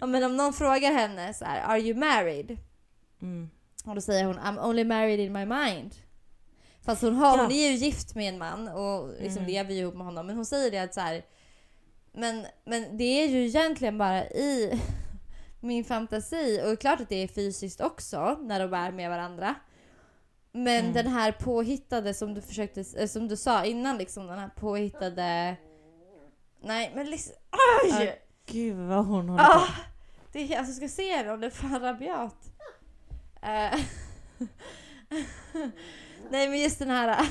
ja, 0.00 0.06
men 0.06 0.24
om 0.24 0.36
någon 0.36 0.52
frågar 0.52 0.92
henne 0.92 1.34
så 1.34 1.44
här, 1.44 1.62
Are 1.62 1.78
you 1.80 1.98
married? 1.98 2.56
Mm. 3.22 3.50
Och 3.84 3.94
då 3.94 4.00
säger 4.00 4.24
hon 4.24 4.38
I'm 4.38 4.68
only 4.68 4.84
married 4.84 5.20
in 5.20 5.32
my 5.32 5.44
mind. 5.46 5.94
Fast 6.88 7.02
hon, 7.02 7.14
har, 7.14 7.36
Ja. 7.36 7.42
hon 7.42 7.52
är 7.52 7.68
ju 7.70 7.74
gift 7.76 8.14
med 8.14 8.28
en 8.28 8.38
man 8.38 8.68
och 8.68 9.08
liksom 9.20 9.42
Mm. 9.42 9.50
lever 9.52 9.72
ju 9.74 9.80
ihop 9.80 9.94
med 9.94 10.06
honom. 10.06 10.26
Men 10.26 10.36
hon 10.36 10.46
säger 10.46 10.70
det 10.70 10.78
att 10.78 10.94
så 10.94 11.00
här, 11.00 11.22
men, 12.12 12.46
men 12.64 12.96
det 12.96 13.04
är 13.04 13.28
ju 13.28 13.46
egentligen 13.46 13.98
bara 13.98 14.24
i 14.26 14.80
min 15.60 15.84
fantasi. 15.84 16.62
Och 16.64 16.80
klart 16.80 17.00
att 17.00 17.08
det 17.08 17.22
är 17.22 17.28
fysiskt 17.28 17.80
också 17.80 18.38
när 18.40 18.60
de 18.60 18.74
är 18.74 18.92
med 18.92 19.10
varandra. 19.10 19.54
Men 20.52 20.80
Mm. 20.80 20.92
den 20.92 21.06
här 21.06 21.32
påhittade 21.32 22.14
som 22.14 22.34
du 22.34 22.42
försökte, 22.42 22.84
eh, 22.96 23.06
som 23.06 23.28
du 23.28 23.36
sa 23.36 23.64
innan 23.64 23.98
liksom, 23.98 24.26
den 24.26 24.38
här 24.38 24.48
påhittade... 24.48 25.56
Nej 26.62 26.92
men 26.94 27.10
liksom, 27.10 27.34
aj! 27.50 28.04
Ja, 28.06 28.12
Gud 28.46 28.76
vad 28.76 29.06
hon 29.06 29.28
håller 29.28 29.42
Ah, 29.44 29.58
på. 29.58 29.66
det 30.32 30.54
är, 30.54 30.58
alltså 30.58 30.72
ska 30.74 30.88
se 30.88 31.22
det, 31.22 31.30
hon 31.30 31.44
är 31.44 31.50
fan 31.50 31.80
rabiat. 31.80 32.36
Eh, 33.42 33.80
Nej 36.30 36.48
men 36.48 36.60
just 36.60 36.78
den 36.78 36.90
här... 36.90 37.06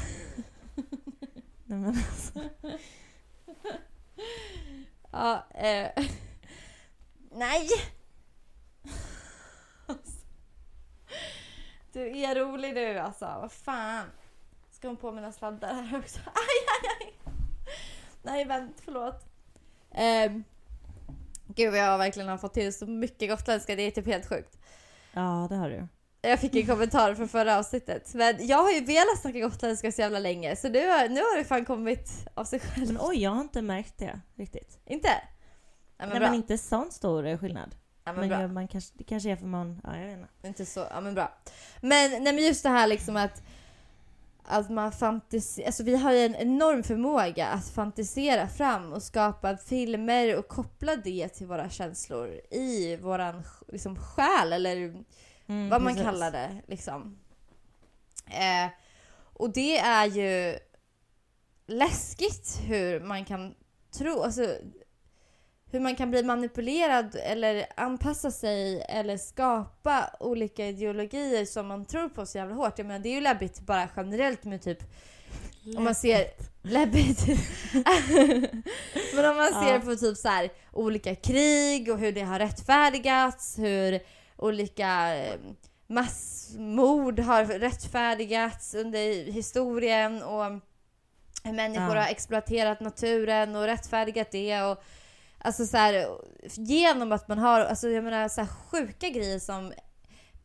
Nej, 1.65 1.79
men 1.79 1.87
alltså. 1.87 2.39
Ja, 5.11 5.47
eh, 5.55 6.05
nej! 7.31 7.69
Du 11.97 12.17
är 12.17 12.35
rolig 12.35 12.73
nu 12.73 12.97
alltså, 12.97 13.25
vad 13.25 13.51
fan. 13.51 14.05
Ska 14.71 14.87
hon 14.87 14.97
på 14.97 15.11
mina 15.11 15.31
sladdar 15.31 15.73
här 15.73 15.99
också? 15.99 16.19
Aj, 16.25 16.33
aj, 16.67 16.97
aj. 16.99 17.13
Nej, 18.21 18.45
vänt, 18.45 18.81
förlåt. 18.85 19.25
Um, 19.91 20.43
gud, 21.47 21.73
jag 21.75 21.91
har 21.91 21.97
verkligen 21.97 22.39
fått 22.39 22.53
till 22.53 22.73
så 22.73 22.85
mycket 22.85 23.29
gotländska, 23.29 23.75
det 23.75 23.81
är 23.81 23.91
typ 23.91 24.05
helt 24.05 24.29
sjukt. 24.29 24.57
Ja, 25.13 25.47
det 25.49 25.55
har 25.55 25.69
du. 25.69 25.87
Jag 26.21 26.39
fick 26.39 26.55
en 26.55 26.67
kommentar 26.67 27.15
från 27.15 27.27
förra 27.27 27.57
avsnittet. 27.57 28.13
Men 28.13 28.47
jag 28.47 28.57
har 28.57 28.71
ju 28.71 28.81
velat 28.85 29.21
snacka 29.21 29.39
gotländska 29.39 29.91
så 29.91 30.01
jävla 30.01 30.19
länge, 30.19 30.55
så 30.55 30.69
nu 30.69 30.87
har, 30.89 31.09
nu 31.09 31.19
har 31.21 31.37
det 31.37 31.43
fan 31.43 31.65
kommit 31.65 32.09
av 32.33 32.43
sig 32.45 32.59
själv. 32.59 32.87
Men 32.87 32.97
oj, 33.01 33.23
jag 33.23 33.31
har 33.31 33.41
inte 33.41 33.61
märkt 33.61 33.97
det 33.97 34.19
riktigt. 34.35 34.79
Inte? 34.85 35.07
Nej, 35.07 35.19
men 35.97 36.09
Nej, 36.09 36.19
bra. 36.19 36.27
men 36.27 36.35
inte 36.37 36.57
sån 36.57 36.91
stor 36.91 37.37
skillnad. 37.37 37.75
ja, 38.05 38.13
men 38.13 38.29
Men, 38.29 38.41
jag- 38.41 38.51
man 38.53 38.67
kanske, 38.67 38.93
det 38.97 39.03
kanske 39.03 39.29
är 39.31 39.35
för 39.35 39.45
man... 39.45 39.81
Ja, 39.83 39.97
jag 39.97 40.05
vet 40.07 40.17
inte. 40.17 40.47
Inte 40.47 40.65
så, 40.65 40.85
ja 40.91 41.01
men 41.01 41.13
bra. 41.13 41.31
Men, 41.81 42.11
nej, 42.11 42.33
men 42.33 42.37
just 42.37 42.63
det 42.63 42.69
här 42.69 42.87
liksom 42.87 43.15
att 43.15 43.41
att 44.49 44.69
man 44.69 44.91
fantiserar, 44.91 45.65
alltså 45.67 45.83
vi 45.83 45.95
har 45.97 46.11
ju 46.13 46.19
en 46.25 46.35
enorm 46.35 46.83
förmåga 46.83 47.47
att 47.47 47.67
fantisera 47.69 48.47
fram 48.47 48.93
och 48.93 49.03
skapa 49.03 49.57
filmer 49.57 50.37
och 50.37 50.47
koppla 50.47 50.95
det 50.95 51.27
till 51.29 51.47
våra 51.47 51.69
känslor 51.69 52.27
i 52.51 52.95
våran 52.95 53.43
liksom, 53.67 53.95
själ 53.95 54.53
eller 54.53 54.95
Mm, 55.49 55.69
vad 55.69 55.81
man 55.81 55.93
precis. 55.93 56.05
kallar 56.09 56.31
det 56.31 56.49
liksom. 56.67 57.17
Eh, 58.27 58.69
och 59.33 59.53
det 59.53 59.77
är 59.77 60.05
ju 60.05 60.59
läskigt 61.67 62.59
hur 62.67 62.99
man 62.99 63.25
kan 63.25 63.55
tro, 63.97 64.21
alltså 64.23 64.55
hur 65.71 65.79
man 65.79 65.95
kan 65.95 66.11
bli 66.11 66.23
manipulerad 66.23 67.15
eller 67.15 67.65
anpassa 67.75 68.31
sig 68.31 68.81
eller 68.89 69.17
skapa 69.17 70.09
olika 70.19 70.67
ideologier 70.67 71.45
som 71.45 71.67
man 71.67 71.85
tror 71.85 72.09
på 72.09 72.25
så 72.25 72.37
jävla 72.37 72.55
hårt. 72.55 72.77
Jag 72.77 72.87
menar, 72.87 72.99
det 72.99 73.09
är 73.09 73.13
ju 73.13 73.21
läbbigt 73.21 73.59
bara 73.59 73.89
generellt 73.95 74.43
med 74.43 74.61
typ 74.61 74.79
om 75.77 75.83
man 75.83 75.95
ser 75.95 76.25
läbbigt. 76.63 77.25
Men 79.15 79.25
om 79.29 79.37
man 79.37 79.53
ser 79.63 79.73
Ja. 79.73 79.81
på 79.85 79.95
typ 79.95 80.17
så 80.17 80.27
här 80.27 80.49
olika 80.71 81.15
krig 81.15 81.91
och 81.91 81.99
hur 81.99 82.11
det 82.11 82.21
har 82.21 82.39
rättfärdigats, 82.39 83.59
hur 83.59 83.99
olika 84.37 85.15
eh, 85.15 85.39
massmord 85.87 87.19
har 87.19 87.45
rättfärdigats 87.45 88.73
under 88.75 89.31
historien 89.31 90.23
och 90.23 90.51
människor 91.43 91.95
Ja. 91.95 92.01
har 92.01 92.11
exploaterat 92.11 92.79
naturen 92.79 93.55
och 93.55 93.63
rättfärdigat 93.63 94.31
det 94.31 94.61
och 94.63 94.83
alltså 95.37 95.65
så 95.65 95.77
här, 95.77 96.07
genom 96.53 97.11
att 97.11 97.27
man 97.27 97.39
har 97.39 97.59
alltså 97.59 97.89
jag 97.89 98.03
menar 98.03 98.27
så 98.27 98.41
här 98.41 98.47
sjuka 98.47 99.09
grejer 99.09 99.39
som 99.39 99.73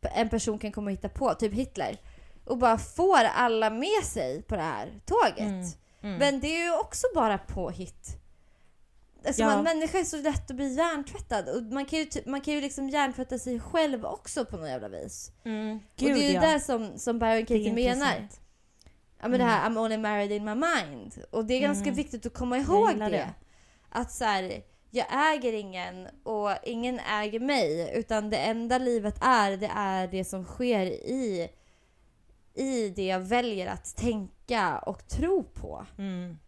en 0.01 0.29
person 0.29 0.59
kan 0.59 0.73
komma 0.73 0.87
och 0.87 0.93
hitta 0.93 1.09
på, 1.09 1.35
typ 1.35 1.53
Hitler 1.53 1.97
och 2.45 2.59
bara 2.59 2.79
får 2.79 3.25
alla 3.35 3.71
med 3.71 4.05
sig 4.05 4.43
på 4.43 4.57
det 4.57 4.63
här 4.63 5.01
tåget. 5.07 5.39
Mm, 5.49 5.65
mm. 6.03 6.17
Men 6.19 6.41
det 6.41 6.47
är 6.47 6.65
ju 6.65 6.79
också 6.81 7.07
bara 7.15 7.39
påhitt. 7.39 8.19
Alltså 9.27 9.43
Ja. 9.43 9.49
man, 9.49 9.65
människa 9.65 9.99
är 9.99 10.05
så 10.05 10.17
lätt 10.17 10.51
att 10.51 10.57
bli 10.57 10.75
hjärntvättad 10.75 11.49
och 11.49 11.63
man 11.63 11.85
kan 11.85 11.99
ju, 11.99 12.07
man 12.27 12.41
kan 12.41 12.55
ju 12.55 12.61
liksom 12.61 12.89
hjärntvätta 12.89 13.39
sig 13.39 13.61
själv 13.61 14.05
också 14.05 14.45
på 14.45 14.57
något 14.57 14.69
jävla 14.69 14.89
vis. 14.89 15.33
Mm, 15.45 15.77
och 15.77 15.83
gud, 15.97 16.15
det 16.17 16.25
är 16.25 16.29
ju 16.29 16.35
ja. 16.35 16.41
där 16.41 16.59
som, 16.59 16.99
som 16.99 17.19
Byron 17.19 17.37
Det 17.37 17.43
Katie 17.47 17.73
menar. 17.73 18.29
Ja 19.21 19.29
men 19.29 19.31
det 19.31 19.37
Mm. 19.45 19.49
här 19.49 19.71
I'm 19.71 19.79
only 19.79 19.97
married 19.97 20.33
in 20.33 20.45
my 20.45 20.55
mind. 20.55 21.25
Och 21.31 21.45
det 21.45 21.55
är 21.55 21.61
ganska 21.61 21.85
Mm. 21.85 21.95
viktigt 21.95 22.27
att 22.27 22.35
komma 22.35 22.59
ihåg 22.59 22.99
det. 22.99 23.09
det. 23.09 23.31
Att 23.89 24.13
så 24.13 24.25
här, 24.25 24.63
jag 24.91 25.07
äger 25.35 25.53
ingen 25.53 26.09
och 26.25 26.51
ingen 26.65 26.99
äger 26.99 27.41
mig. 27.41 27.93
Utan 27.95 28.31
det 28.31 28.37
enda 28.37 28.79
livet 28.79 29.15
är, 29.21 29.57
det 29.57 29.71
är 29.75 30.09
det 30.09 30.25
som 30.25 30.45
sker 30.45 30.87
i, 30.87 31.49
i 32.55 32.89
det 32.89 33.07
jag 33.07 33.21
väljer 33.21 33.67
att 33.67 33.97
tänka 33.97 34.79
och 34.79 35.09
tro 35.09 35.43
på. 35.43 35.87
Mm, 35.99 36.39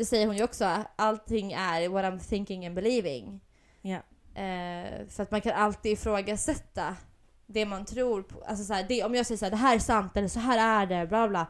Det 0.00 0.06
säger 0.06 0.26
hon 0.26 0.36
ju 0.36 0.44
också. 0.44 0.84
Allting 0.96 1.52
är 1.52 1.88
what 1.88 2.04
I'm 2.04 2.18
thinking 2.28 2.66
and 2.66 2.74
believing. 2.74 3.40
ja. 3.82 3.98
Eh, 4.34 5.06
för 5.08 5.22
att 5.22 5.30
man 5.30 5.40
kan 5.40 5.52
alltid 5.52 5.92
ifrågasätta 5.92 6.96
det 7.46 7.66
man 7.66 7.84
tror 7.84 8.22
på. 8.22 8.42
Alltså 8.44 8.64
så 8.64 8.74
här, 8.74 8.84
det, 8.88 9.04
om 9.04 9.14
jag 9.14 9.26
säger 9.26 9.38
så 9.38 9.44
här, 9.44 9.50
det 9.50 9.56
här 9.56 9.74
är 9.74 9.78
sant 9.78 10.16
eller 10.16 10.28
så 10.28 10.40
här 10.40 10.82
är 10.82 10.86
det, 10.86 11.06
bla 11.06 11.28
bla. 11.28 11.46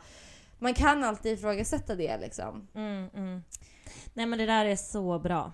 Man 0.59 0.75
kan 0.75 1.05
alltid 1.05 1.33
ifrågasätta 1.33 1.95
det 1.95 2.19
liksom. 2.19 2.69
Mm, 2.75 3.09
mm. 3.15 3.43
Nej 4.15 4.27
men 4.27 4.39
det 4.39 4.47
där 4.47 4.65
är 4.65 4.77
så 4.77 5.19
bra. 5.19 5.53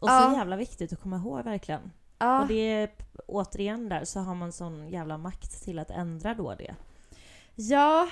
Och 0.00 0.08
Ja. 0.08 0.30
så 0.30 0.36
jävla 0.38 0.56
viktigt 0.56 0.92
att 0.92 1.00
komma 1.00 1.16
ihåg 1.16 1.44
verkligen. 1.44 1.90
Ja, 2.18 2.40
Och 2.42 2.48
det 2.48 2.90
återigen 3.26 3.88
där 3.88 4.04
så 4.04 4.20
har 4.20 4.34
man 4.34 4.52
sån 4.52 4.88
jävla 4.88 5.18
makt 5.18 5.64
till 5.64 5.78
att 5.78 5.90
ändra 5.90 6.34
då 6.34 6.54
det. 6.54 6.74
ja. 7.54 8.08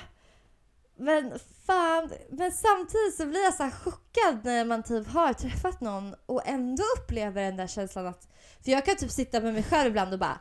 Men 1.01 1.39
fan, 1.67 2.11
men 2.31 2.53
samtidigt 2.53 3.17
så 3.17 3.27
blir 3.27 3.45
jag 3.45 3.55
så 3.55 3.71
chockad 3.71 4.45
när 4.45 4.65
man 4.65 4.83
typ 4.83 5.07
har 5.07 5.33
träffat 5.33 5.81
någon 5.81 6.15
och 6.27 6.49
ändå 6.49 6.83
upplever 6.97 7.43
den 7.43 7.57
där 7.57 7.67
känslan 7.67 8.07
att... 8.07 8.29
För 8.65 8.71
jag 8.71 8.85
kan 8.85 8.97
typ 8.97 9.11
sitta 9.11 9.41
med 9.41 9.55
mig 9.55 9.63
själv 9.63 9.91
ibland 9.91 10.13
och 10.13 10.19
bara 10.19 10.39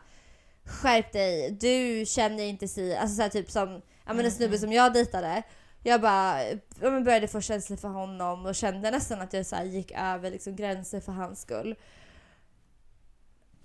Skärp 0.66 1.14
dig, 1.14 1.52
du 1.52 2.06
känner 2.06 2.44
inte 2.44 2.68
si... 2.68 2.96
Alltså 2.96 3.16
så 3.16 3.22
här, 3.22 3.30
typ 3.30 3.52
som 3.52 3.82
ja, 4.06 4.14
men 4.14 4.26
en 4.26 4.32
snubbe 4.32 4.58
som 4.58 4.72
jag 4.72 4.94
dejtade. 4.94 5.44
Jag 5.84 6.02
bara 6.02 6.44
ja, 6.82 6.92
men 6.92 7.04
började 7.04 7.28
få 7.28 7.42
känslor 7.42 7.78
för 7.78 7.88
honom 7.88 8.46
och 8.46 8.56
kände 8.56 8.92
nästan 8.92 9.22
att 9.22 9.34
jag 9.34 9.46
så 9.46 9.56
gick 9.64 9.92
över 9.92 10.32
liksom, 10.32 10.56
gränser 10.56 11.00
för 11.00 11.12
hans 11.12 11.42
skull. 11.42 11.76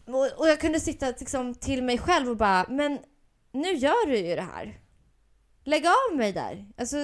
Och, 0.07 0.41
och 0.41 0.49
jag 0.49 0.61
kunde 0.61 0.81
sitta 0.81 1.09
liksom, 1.09 1.55
till 1.55 1.83
mig 1.83 1.99
själv 1.99 2.31
och 2.31 2.37
bara 2.37 2.67
men 2.69 2.99
nu 3.53 3.73
gör 3.73 4.07
du 4.07 4.17
ju 4.17 4.37
det 4.37 4.43
här. 4.43 4.79
Lägg 5.65 5.87
av 5.87 6.17
mig 6.17 6.33
där. 6.33 6.67
Alltså, 6.79 6.97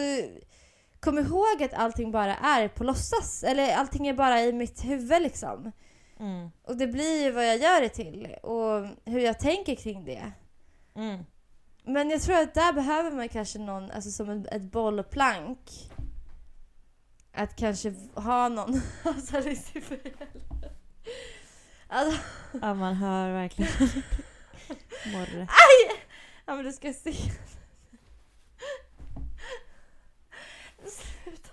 kom 1.01 1.19
ihåg 1.19 1.63
att 1.63 1.75
allting 1.75 2.11
bara 2.11 2.37
är 2.37 2.69
på 2.69 2.85
låtsas. 2.85 3.43
Eller 3.45 3.77
allting 3.77 4.07
är 4.07 4.15
bara 4.15 4.41
i 4.43 4.53
mitt 4.53 4.85
huvud 4.85 5.23
liksom. 5.23 5.73
Mm. 6.21 6.51
Och 6.63 6.77
det 6.77 6.87
blir 6.87 7.23
ju 7.23 7.31
vad 7.31 7.49
jag 7.49 7.57
gör 7.59 7.81
det 7.81 7.89
till 7.89 8.37
och 8.43 8.87
hur 9.05 9.21
jag 9.21 9.39
tänker 9.39 9.75
kring 9.75 10.05
det. 10.05 10.33
Mm. 10.95 11.25
Men 11.85 12.11
jag 12.11 12.23
tror 12.23 12.37
att 12.37 12.55
där 12.55 12.73
behöver 12.73 13.11
man 13.11 13.29
kanske 13.29 13.59
någon, 13.59 13.91
alltså 13.91 14.11
som 14.11 14.31
ett, 14.31 14.63
bollplank. 14.63 15.59
Att 17.33 17.57
kanske 17.57 17.95
ha 18.15 18.49
någon... 18.49 18.81
alltså 19.03 19.41
det 19.41 19.51
är 19.51 19.55
så 19.55 19.81
fel. 19.81 20.01
Alltså, 21.89 22.21
Ja 22.63 22.75
man 22.75 22.95
hör 22.95 23.33
verkligen 23.33 23.73
morre. 25.13 25.41
aj! 25.41 26.05
Ja 26.47 26.55
men 26.55 26.65
du 26.65 26.73
ska 26.73 26.93
se. 26.93 27.15
Sluta. 30.87 31.51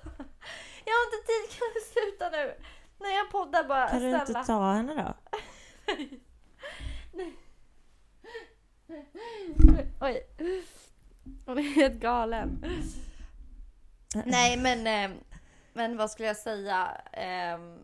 Jag 0.85 0.93
har 0.93 1.05
inte 1.05 1.27
tid, 1.27 1.59
kan 1.59 1.67
du 1.73 1.81
sluta 1.93 2.29
nu? 2.29 2.55
När 2.99 3.09
jag 3.15 3.31
poddar 3.31 3.63
bara, 3.63 3.87
Kan 3.89 3.99
du 4.01 4.09
snälla. 4.09 4.19
inte 4.39 4.43
ta 4.47 4.73
henne 4.73 4.93
då? 4.93 5.13
Oj. 10.01 10.27
Hon 11.45 11.57
är 11.57 11.61
helt 11.61 11.99
galen. 11.99 12.65
Nej 14.25 14.57
men, 14.57 14.87
eh, 15.11 15.17
men 15.73 15.97
vad 15.97 16.11
skulle 16.11 16.27
jag 16.27 16.37
säga? 16.37 17.01
Ehm, 17.13 17.79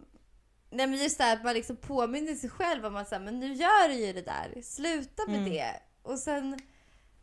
nej 0.70 0.88
men 0.88 0.94
just 1.00 1.18
det 1.18 1.24
här 1.24 1.36
att 1.36 1.44
man 1.44 1.54
liksom 1.54 1.76
påminner 1.78 2.36
sig 2.36 2.50
själv 2.50 2.86
om 2.86 2.96
att 2.96 3.08
säga, 3.08 3.20
men 3.20 3.40
nu 3.40 3.54
gör 3.54 3.88
du 3.90 3.94
ju 3.96 4.14
det 4.14 4.22
där. 4.22 4.62
Sluta 4.64 5.24
med 5.28 5.38
Mm. 5.40 5.50
det. 5.52 5.80
Och 6.02 6.20
sen, 6.20 6.60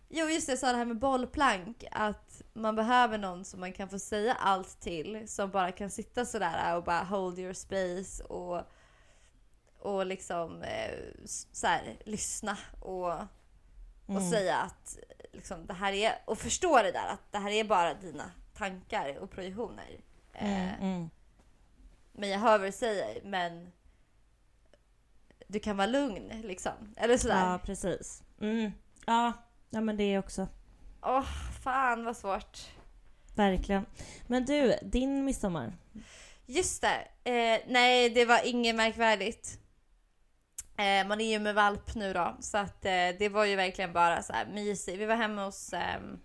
jo 0.09 0.27
just 0.29 0.47
det, 0.47 0.53
jag 0.53 0.59
sa 0.59 0.73
det 0.73 0.79
här 0.79 0.85
med 0.85 0.99
bollplank. 0.99 1.85
Att 1.91 2.28
man 2.59 2.77
behöver 2.77 3.19
någon 3.19 3.45
som 3.45 3.61
man 3.61 3.73
kan 3.73 3.89
få 3.89 3.99
säga 3.99 4.35
allt 4.35 4.81
till. 4.81 5.29
Som 5.29 5.51
bara 5.51 5.73
kan 5.73 5.91
sitta 5.91 6.25
sådär 6.27 6.77
och 6.77 6.85
bara 6.85 7.03
hold 7.03 7.39
your 7.39 7.53
space 7.53 8.25
och, 8.25 8.63
och 9.79 10.07
liksom 10.07 10.63
eh, 10.63 10.99
så 11.53 11.67
här, 11.67 11.97
lyssna 12.05 12.59
och 12.81 13.13
och 14.07 14.15
Mm. 14.17 14.31
säga 14.31 14.57
att 14.57 14.99
liksom, 15.33 15.67
det 15.67 15.75
här 15.75 15.93
är, 15.93 16.13
och 16.25 16.39
förstå 16.39 16.83
det 16.83 16.93
där 16.93 17.07
att 17.09 17.33
det 17.33 17.39
här 17.39 17.51
är 17.51 17.65
bara 17.65 17.95
dina 17.95 18.31
tankar 18.55 19.19
och 19.19 19.31
projektioner. 19.31 20.01
Mm, 20.33 20.69
Eh, 20.69 20.83
mm. 20.83 21.11
Men 22.13 22.29
jag 22.29 22.39
hör 22.39 22.59
vad 22.59 22.69
du 22.69 22.73
säger 22.73 23.23
men 23.25 23.73
du 25.47 25.61
kan 25.61 25.77
vara 25.77 25.87
lugn 25.87 26.29
liksom. 26.45 26.95
Eller 26.97 27.19
sådär. 27.19 27.51
Ja 27.53 27.59
precis. 27.65 28.23
Mm. 28.41 28.73
Ja. 29.07 29.33
ja 29.71 29.81
men 29.81 29.97
det 29.97 30.05
är 30.05 30.19
också 30.19 30.49
Åh 31.03 31.27
fan 31.63 32.05
vad 32.05 32.17
svårt. 32.17 32.59
verkligen. 33.35 33.87
Men 34.27 34.45
du, 34.45 34.75
din 34.83 35.25
midsommar. 35.25 35.73
Just 36.47 36.83
det. 36.83 37.31
Eh, 37.31 37.61
nej 37.69 38.11
det 38.11 38.25
var 38.25 38.47
inget 38.47 38.77
märkvärdigt. 38.77 39.59
Eh, 40.79 41.07
man 41.09 41.21
är 41.21 41.31
ju 41.31 41.39
med 41.39 41.55
valp 41.55 41.95
nu 41.95 42.13
då 42.13 42.37
så 42.41 42.59
att 42.59 42.85
eh, 42.85 43.09
det 43.19 43.29
var 43.33 43.45
ju 43.45 43.57
verkligen 43.57 43.93
bara 43.93 44.23
så 44.23 44.33
här 44.33 44.47
mysigt. 44.47 44.99
Vi 44.99 45.05
var 45.07 45.17
hemma 45.17 45.45
hos 45.45 45.73
ehm, 45.73 46.19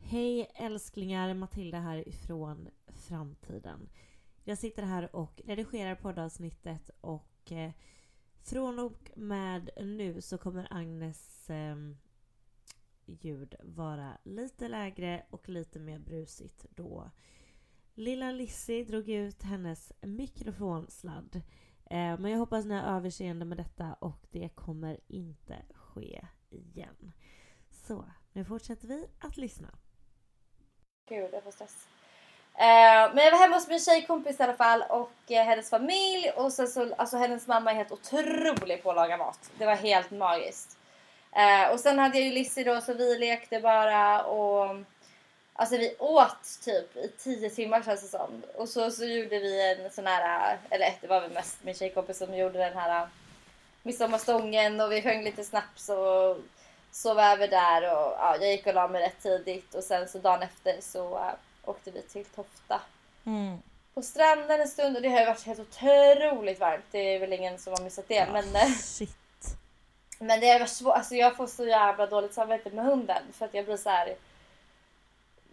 Hej 0.00 0.50
älsklingar, 0.54 1.34
Matilda 1.34 1.78
här 1.78 2.08
ifrån 2.08 2.68
framtiden. 3.08 3.88
Jag 4.44 4.58
sitter 4.58 4.82
här 4.82 5.16
och 5.16 5.40
redigerar 5.44 5.94
poddavsnittet 5.94 6.90
och 7.00 7.52
eh, 7.52 7.70
från 8.44 8.78
och 8.78 9.10
med 9.14 9.70
nu 9.76 10.20
så 10.20 10.38
kommer 10.38 10.66
Agnes 10.70 11.50
eh, 11.50 11.76
ljud 13.06 13.54
vara 13.62 14.18
lite 14.24 14.68
lägre 14.68 15.26
och 15.30 15.48
lite 15.48 15.78
mer 15.78 15.98
brusigt 15.98 16.66
då 16.70 17.10
lilla 17.94 18.30
Lizzie 18.30 18.84
drog 18.84 19.08
ut 19.08 19.42
hennes 19.42 19.92
mikrofonsladd. 20.00 21.36
Eh, 21.90 22.18
men 22.18 22.30
jag 22.30 22.38
hoppas 22.38 22.64
ni 22.64 22.74
har 22.74 22.96
överseende 22.96 23.44
med 23.44 23.56
detta 23.56 23.94
och 23.94 24.26
det 24.30 24.48
kommer 24.48 25.00
inte 25.06 25.56
ske 25.74 26.26
igen. 26.50 27.12
Så, 27.70 28.04
nu 28.32 28.44
fortsätter 28.44 28.88
vi 28.88 29.06
att 29.18 29.36
lyssna. 29.36 29.78
Gud, 31.08 31.30
jag 31.32 31.44
får 31.44 31.50
stress. 31.50 31.88
Eh, 32.54 33.14
men 33.14 33.24
jag 33.24 33.30
var 33.32 33.38
hemma 33.38 33.56
hos 33.56 33.68
min 33.68 33.80
tjejkompis 33.80 34.40
i 34.40 34.42
alla 34.42 34.54
fall 34.54 34.84
och 34.88 35.12
eh, 35.28 35.44
hennes 35.44 35.70
familj 35.70 36.30
och 36.36 36.52
sen 36.52 36.68
så, 36.68 36.94
alltså 36.96 37.16
hennes 37.16 37.46
mamma 37.46 37.70
är 37.70 37.74
helt 37.74 37.92
otrolig 37.92 38.82
på 38.82 38.90
att 38.90 38.96
laga 38.96 39.16
mat. 39.16 39.50
Det 39.58 39.66
var 39.66 39.76
helt 39.76 40.10
magiskt. 40.10 40.76
Eh, 41.32 41.72
och 41.72 41.80
sen 41.80 41.98
hade 41.98 42.18
jag 42.18 42.26
ju 42.26 42.32
Lizzie 42.32 42.64
då 42.64 42.80
så 42.80 42.94
vi 42.94 43.18
lekte 43.18 43.60
bara 43.60 44.22
och 44.22 44.76
Alltså 45.54 45.76
vi 45.76 45.96
åt 45.98 46.60
typ 46.64 46.96
i 46.96 47.08
tio 47.18 47.50
timmar 47.50 47.82
känns 47.82 48.02
det 48.02 48.18
som. 48.18 48.42
Och 48.54 48.68
så, 48.68 48.90
så 48.90 49.04
gjorde 49.04 49.38
vi 49.38 49.70
en 49.70 49.90
sån 49.90 50.06
här, 50.06 50.58
eller 50.70 50.94
det 51.00 51.06
var 51.06 51.20
väl 51.20 51.30
mest 51.30 51.64
min 51.64 51.74
tjejkompis 51.74 52.18
som 52.18 52.36
gjorde 52.36 52.58
den 52.58 52.76
här 52.76 53.08
midsommarstången 53.82 54.80
och 54.80 54.92
vi 54.92 55.02
sjöng 55.02 55.24
lite 55.24 55.44
snaps 55.44 55.88
och 55.88 56.36
sov 56.90 57.18
över 57.20 57.48
där 57.48 57.82
och 57.82 58.12
ja, 58.18 58.36
jag 58.40 58.50
gick 58.50 58.66
och 58.66 58.74
la 58.74 58.88
mig 58.88 59.02
rätt 59.02 59.22
tidigt 59.22 59.74
och 59.74 59.84
sen 59.84 60.08
så 60.08 60.18
dagen 60.18 60.42
efter 60.42 60.80
så 60.80 61.14
uh, 61.18 61.32
åkte 61.64 61.90
vi 61.90 62.02
till 62.02 62.24
Tofta. 62.24 62.80
Mm. 63.24 63.58
På 63.94 64.02
stranden 64.02 64.60
en 64.60 64.68
stund 64.68 64.96
och 64.96 65.02
det 65.02 65.08
har 65.08 65.20
ju 65.20 65.26
varit 65.26 65.46
helt 65.46 65.60
otroligt 65.60 66.60
varmt. 66.60 66.84
Det 66.90 66.98
är 66.98 67.18
väl 67.18 67.32
ingen 67.32 67.58
som 67.58 67.72
har 67.72 67.84
missat 67.84 68.08
det. 68.08 68.14
Ja, 68.14 68.26
men, 68.32 68.56
eh, 68.56 68.72
Shit. 68.72 69.16
men 70.18 70.40
det 70.40 70.48
har 70.48 70.58
varit 70.58 70.70
svårt. 70.70 70.94
Alltså 70.94 71.14
jag 71.14 71.36
får 71.36 71.46
så 71.46 71.66
jävla 71.66 72.06
dåligt 72.06 72.34
samvete 72.34 72.70
med 72.70 72.84
hunden 72.84 73.22
för 73.32 73.44
att 73.44 73.54
jag 73.54 73.64
blir 73.64 73.76
så 73.76 73.90
här. 73.90 74.14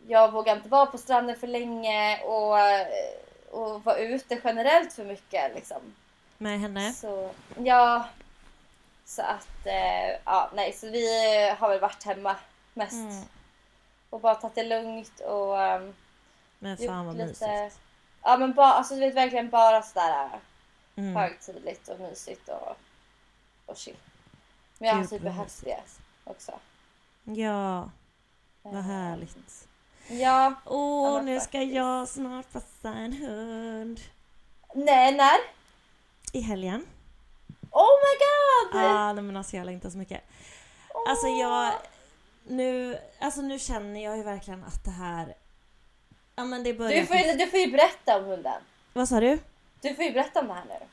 Jag 0.08 0.32
vågar 0.32 0.56
inte 0.56 0.70
vara 0.70 0.86
på 0.86 0.98
stranden 0.98 1.36
för 1.40 1.48
länge 1.48 2.22
och, 2.24 2.58
och 3.52 3.84
vara 3.84 3.98
ute 3.98 4.42
generellt 4.44 4.94
för 4.94 5.06
mycket 5.06 5.56
liksom. 5.56 5.82
Med 6.38 6.60
henne? 6.60 6.94
Så 6.94 7.32
ja. 7.58 8.08
Så 9.06 9.22
att 9.22 9.66
eh, 9.66 10.18
ja, 10.26 10.50
nej, 10.56 10.74
så 10.74 10.88
vi 10.90 11.06
har 11.60 11.70
väl 11.70 11.80
varit 11.80 12.04
hemma 12.04 12.36
mest 12.74 12.94
Mm. 12.94 13.24
Och 14.10 14.20
bara 14.22 14.36
tagit 14.36 14.56
det 14.56 14.64
lugnt 14.64 15.20
och 15.20 15.58
um, 15.58 15.94
Men 16.60 16.78
fan 16.78 17.06
vad 17.06 17.16
lite. 17.18 17.28
mysigt. 17.28 17.80
Ja 18.24 18.38
men 18.38 18.54
bara, 18.54 18.74
alltså 18.74 18.94
du 18.94 19.00
vet 19.00 19.16
verkligen 19.16 19.50
bara 19.50 19.82
sådär 19.82 20.30
Mm. 20.96 21.16
högtidligt 21.16 21.88
och 21.88 22.00
mysigt 22.00 22.50
och, 22.50 22.78
och 23.66 23.78
chill. 23.78 23.96
Men 24.78 24.90
jag 24.90 24.96
har 24.96 25.06
typ 25.06 25.22
behövt 25.22 25.62
det 25.64 25.80
också. 26.24 26.52
Ja, 27.24 27.90
vad 28.62 28.76
Eh, 28.76 28.82
härligt. 28.82 29.68
Ja. 30.08 30.54
Åh, 30.66 31.14
men 31.16 31.26
nu 31.26 31.40
ska 31.40 31.46
faktiskt. 31.46 31.74
jag 31.76 32.08
snart 32.08 32.52
passa 32.52 32.90
en 32.90 33.14
hund. 33.14 34.00
Nej, 34.76 35.16
när? 35.16 35.38
I 36.34 36.42
helgen. 36.42 36.86
Oh 37.72 37.88
my 38.00 38.18
god! 38.20 38.84
Ja, 38.84 39.14
nej 39.14 39.24
men 39.24 39.38
alltså 39.38 39.58
jag 39.58 39.66
längtar 39.66 39.90
så 39.90 39.98
mycket. 39.98 40.24
Alltså 41.08 41.28
jag... 41.28 41.74
Nu, 42.50 42.98
alltså 43.20 43.42
nu 43.42 43.60
känner 43.60 44.04
jag 44.04 44.18
ju 44.18 44.24
verkligen 44.24 44.64
att 44.64 44.84
det 44.84 44.92
här... 44.92 45.36
Ja 46.36 46.46
men 46.46 46.64
det 46.64 46.74
börjar... 46.74 47.02
du, 47.02 47.06
får 47.06 47.16
ju, 47.16 47.34
du 47.34 47.48
får 47.48 47.60
ju 47.60 47.72
berätta 47.72 48.18
om 48.18 48.26
hunden. 48.26 48.62
Vad 48.94 49.10
sa 49.10 49.20
du? 49.20 49.40
Du 49.82 49.96
får 49.96 50.06
ju 50.06 50.12
berätta 50.12 50.40
om 50.40 50.48
det 50.48 50.54
här 50.54 50.66
nu. 50.66 50.86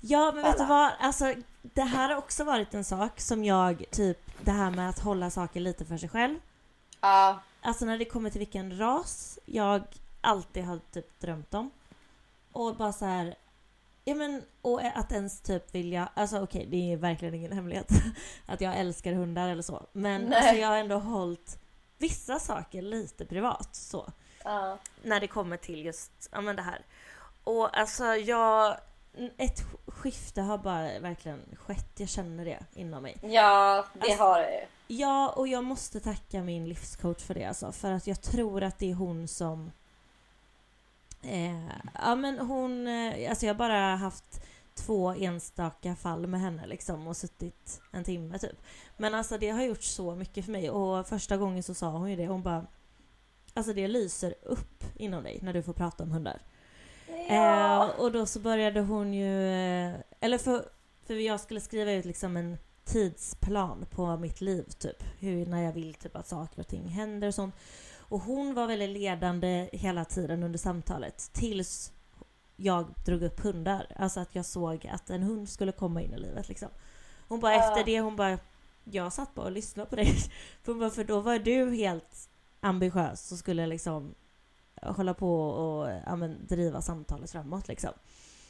Ja 0.00 0.32
men 0.32 0.42
vet 0.42 0.58
du 0.58 0.64
vad? 0.64 0.92
Alltså 0.98 1.34
det 1.62 1.82
här 1.82 2.08
har 2.08 2.16
också 2.16 2.44
varit 2.44 2.74
en 2.74 2.84
sak 2.84 3.20
som 3.20 3.44
jag 3.44 3.84
typ... 3.90 4.18
Det 4.40 4.50
här 4.50 4.70
med 4.70 4.88
att 4.88 4.98
hålla 4.98 5.30
saker 5.30 5.60
lite 5.60 5.84
för 5.84 5.96
sig 5.96 6.08
själv. 6.08 6.38
Ja. 7.00 7.40
Alltså 7.60 7.84
när 7.84 7.98
det 7.98 8.04
kommer 8.04 8.30
till 8.30 8.38
vilken 8.38 8.78
ras 8.78 9.38
jag 9.44 9.82
alltid 10.20 10.64
har 10.64 10.80
typ 10.92 11.20
drömt 11.20 11.54
om. 11.54 11.70
Och 12.52 12.76
bara 12.76 12.92
så 12.92 13.04
här. 13.04 13.34
Ja 14.08 14.14
men 14.14 14.42
och 14.62 14.80
att 14.84 15.12
ens 15.12 15.40
typ 15.40 15.74
vilja, 15.74 16.08
alltså 16.14 16.40
okej 16.42 16.66
det 16.70 16.92
är 16.92 16.96
verkligen 16.96 17.34
ingen 17.34 17.52
hemlighet 17.52 17.88
att 18.46 18.60
jag 18.60 18.76
älskar 18.76 19.12
hundar 19.12 19.48
eller 19.48 19.62
så. 19.62 19.86
Men 19.92 20.22
Nej. 20.22 20.38
alltså 20.38 20.54
jag 20.54 20.68
har 20.68 20.76
ändå 20.76 20.96
hållit 20.98 21.58
vissa 21.98 22.38
saker 22.38 22.82
lite 22.82 23.24
privat 23.26 23.68
så. 23.76 24.12
ja. 24.44 24.78
När 25.02 25.20
det 25.20 25.26
kommer 25.26 25.56
till 25.56 25.84
just, 25.84 26.28
ja 26.32 26.40
men 26.40 26.56
det 26.56 26.62
här. 26.62 26.84
Och 27.44 27.78
alltså 27.78 28.04
jag, 28.04 28.76
ett 29.36 29.60
skifte 29.86 30.40
har 30.40 30.58
bara 30.58 30.98
verkligen 30.98 31.40
skett, 31.66 31.90
jag 32.00 32.08
känner 32.08 32.44
det 32.44 32.64
inom 32.74 33.02
mig. 33.02 33.16
Ja, 33.22 33.84
det 33.94 34.00
Alltså- 34.00 34.24
har 34.24 34.40
ju. 34.40 34.66
Ja, 34.88 35.28
och 35.36 35.48
jag 35.48 35.64
måste 35.64 36.00
tacka 36.00 36.42
min 36.42 36.68
livscoach 36.68 37.22
för 37.22 37.34
det 37.34 37.44
alltså. 37.44 37.72
För 37.72 37.92
att 37.92 38.06
jag 38.06 38.22
tror 38.22 38.62
att 38.62 38.78
det 38.78 38.90
är 38.90 38.94
hon 38.94 39.28
som... 39.28 39.72
Eh, 41.26 41.68
ja 41.94 42.14
men 42.14 42.38
hon... 42.38 42.86
Eh, 42.86 43.30
alltså 43.30 43.46
jag 43.46 43.54
har 43.54 43.58
bara 43.58 43.96
haft 43.96 44.40
två 44.74 45.12
enstaka 45.12 45.96
fall 45.96 46.26
med 46.26 46.40
henne 46.40 46.66
liksom 46.66 47.06
och 47.06 47.16
suttit 47.16 47.80
en 47.92 48.04
timme 48.04 48.38
typ. 48.38 48.62
Men 48.96 49.14
alltså 49.14 49.38
det 49.38 49.50
har 49.50 49.62
gjort 49.62 49.82
så 49.82 50.14
mycket 50.14 50.44
för 50.44 50.52
mig 50.52 50.70
och 50.70 51.08
första 51.08 51.36
gången 51.36 51.62
så 51.62 51.74
sa 51.74 51.90
hon 51.90 52.10
ju 52.10 52.16
det. 52.16 52.26
Hon 52.26 52.42
bara... 52.42 52.66
Alltså 53.54 53.72
det 53.72 53.88
lyser 53.88 54.34
upp 54.42 54.84
inom 54.96 55.22
dig 55.22 55.38
när 55.42 55.52
du 55.52 55.62
får 55.62 55.72
prata 55.72 56.02
om 56.02 56.10
hundar. 56.10 56.40
Ja. 57.28 57.84
Eh, 57.84 58.00
och 58.00 58.12
då 58.12 58.26
så 58.26 58.40
började 58.40 58.80
hon 58.80 59.14
ju... 59.14 59.48
Eh, 59.48 59.94
eller 60.20 60.38
för, 60.38 60.68
för 61.06 61.14
jag 61.14 61.40
skulle 61.40 61.60
skriva 61.60 61.92
ut 61.92 62.04
liksom 62.04 62.36
en 62.36 62.58
tidsplan 62.84 63.86
på 63.90 64.16
mitt 64.16 64.40
liv 64.40 64.64
typ. 64.78 65.02
Hur, 65.18 65.46
när 65.46 65.62
jag 65.62 65.72
vill 65.72 65.94
typ 65.94 66.16
att 66.16 66.28
saker 66.28 66.60
och 66.60 66.68
ting 66.68 66.88
händer 66.88 67.28
och 67.28 67.34
sånt. 67.34 67.54
Och 68.08 68.20
hon 68.20 68.54
var 68.54 68.66
väldigt 68.66 68.90
ledande 68.90 69.68
hela 69.72 70.04
tiden 70.04 70.42
under 70.42 70.58
samtalet. 70.58 71.30
Tills 71.32 71.92
jag 72.56 72.94
drog 73.04 73.22
upp 73.22 73.40
hundar. 73.40 73.86
Alltså 73.96 74.20
att 74.20 74.34
jag 74.34 74.44
såg 74.44 74.86
att 74.86 75.10
en 75.10 75.22
hund 75.22 75.48
skulle 75.48 75.72
komma 75.72 76.02
in 76.02 76.14
i 76.14 76.18
livet 76.18 76.48
liksom. 76.48 76.68
Hon 77.28 77.40
bara 77.40 77.54
efter 77.54 77.84
det, 77.84 78.00
hon 78.00 78.16
bara... 78.16 78.38
Jag 78.84 79.12
satt 79.12 79.34
bara 79.34 79.46
och 79.46 79.52
lyssnade 79.52 79.90
på 79.90 79.96
dig. 79.96 80.06
För, 80.62 80.74
bara, 80.74 80.90
för 80.90 81.04
då 81.04 81.20
var 81.20 81.38
du 81.38 81.76
helt 81.76 82.28
ambitiös 82.60 83.32
och 83.32 83.38
skulle 83.38 83.66
liksom 83.66 84.14
hålla 84.82 85.14
på 85.14 85.48
och 85.48 85.90
ja, 86.06 86.16
men, 86.16 86.46
driva 86.46 86.82
samtalet 86.82 87.30
framåt 87.30 87.68
liksom. 87.68 87.90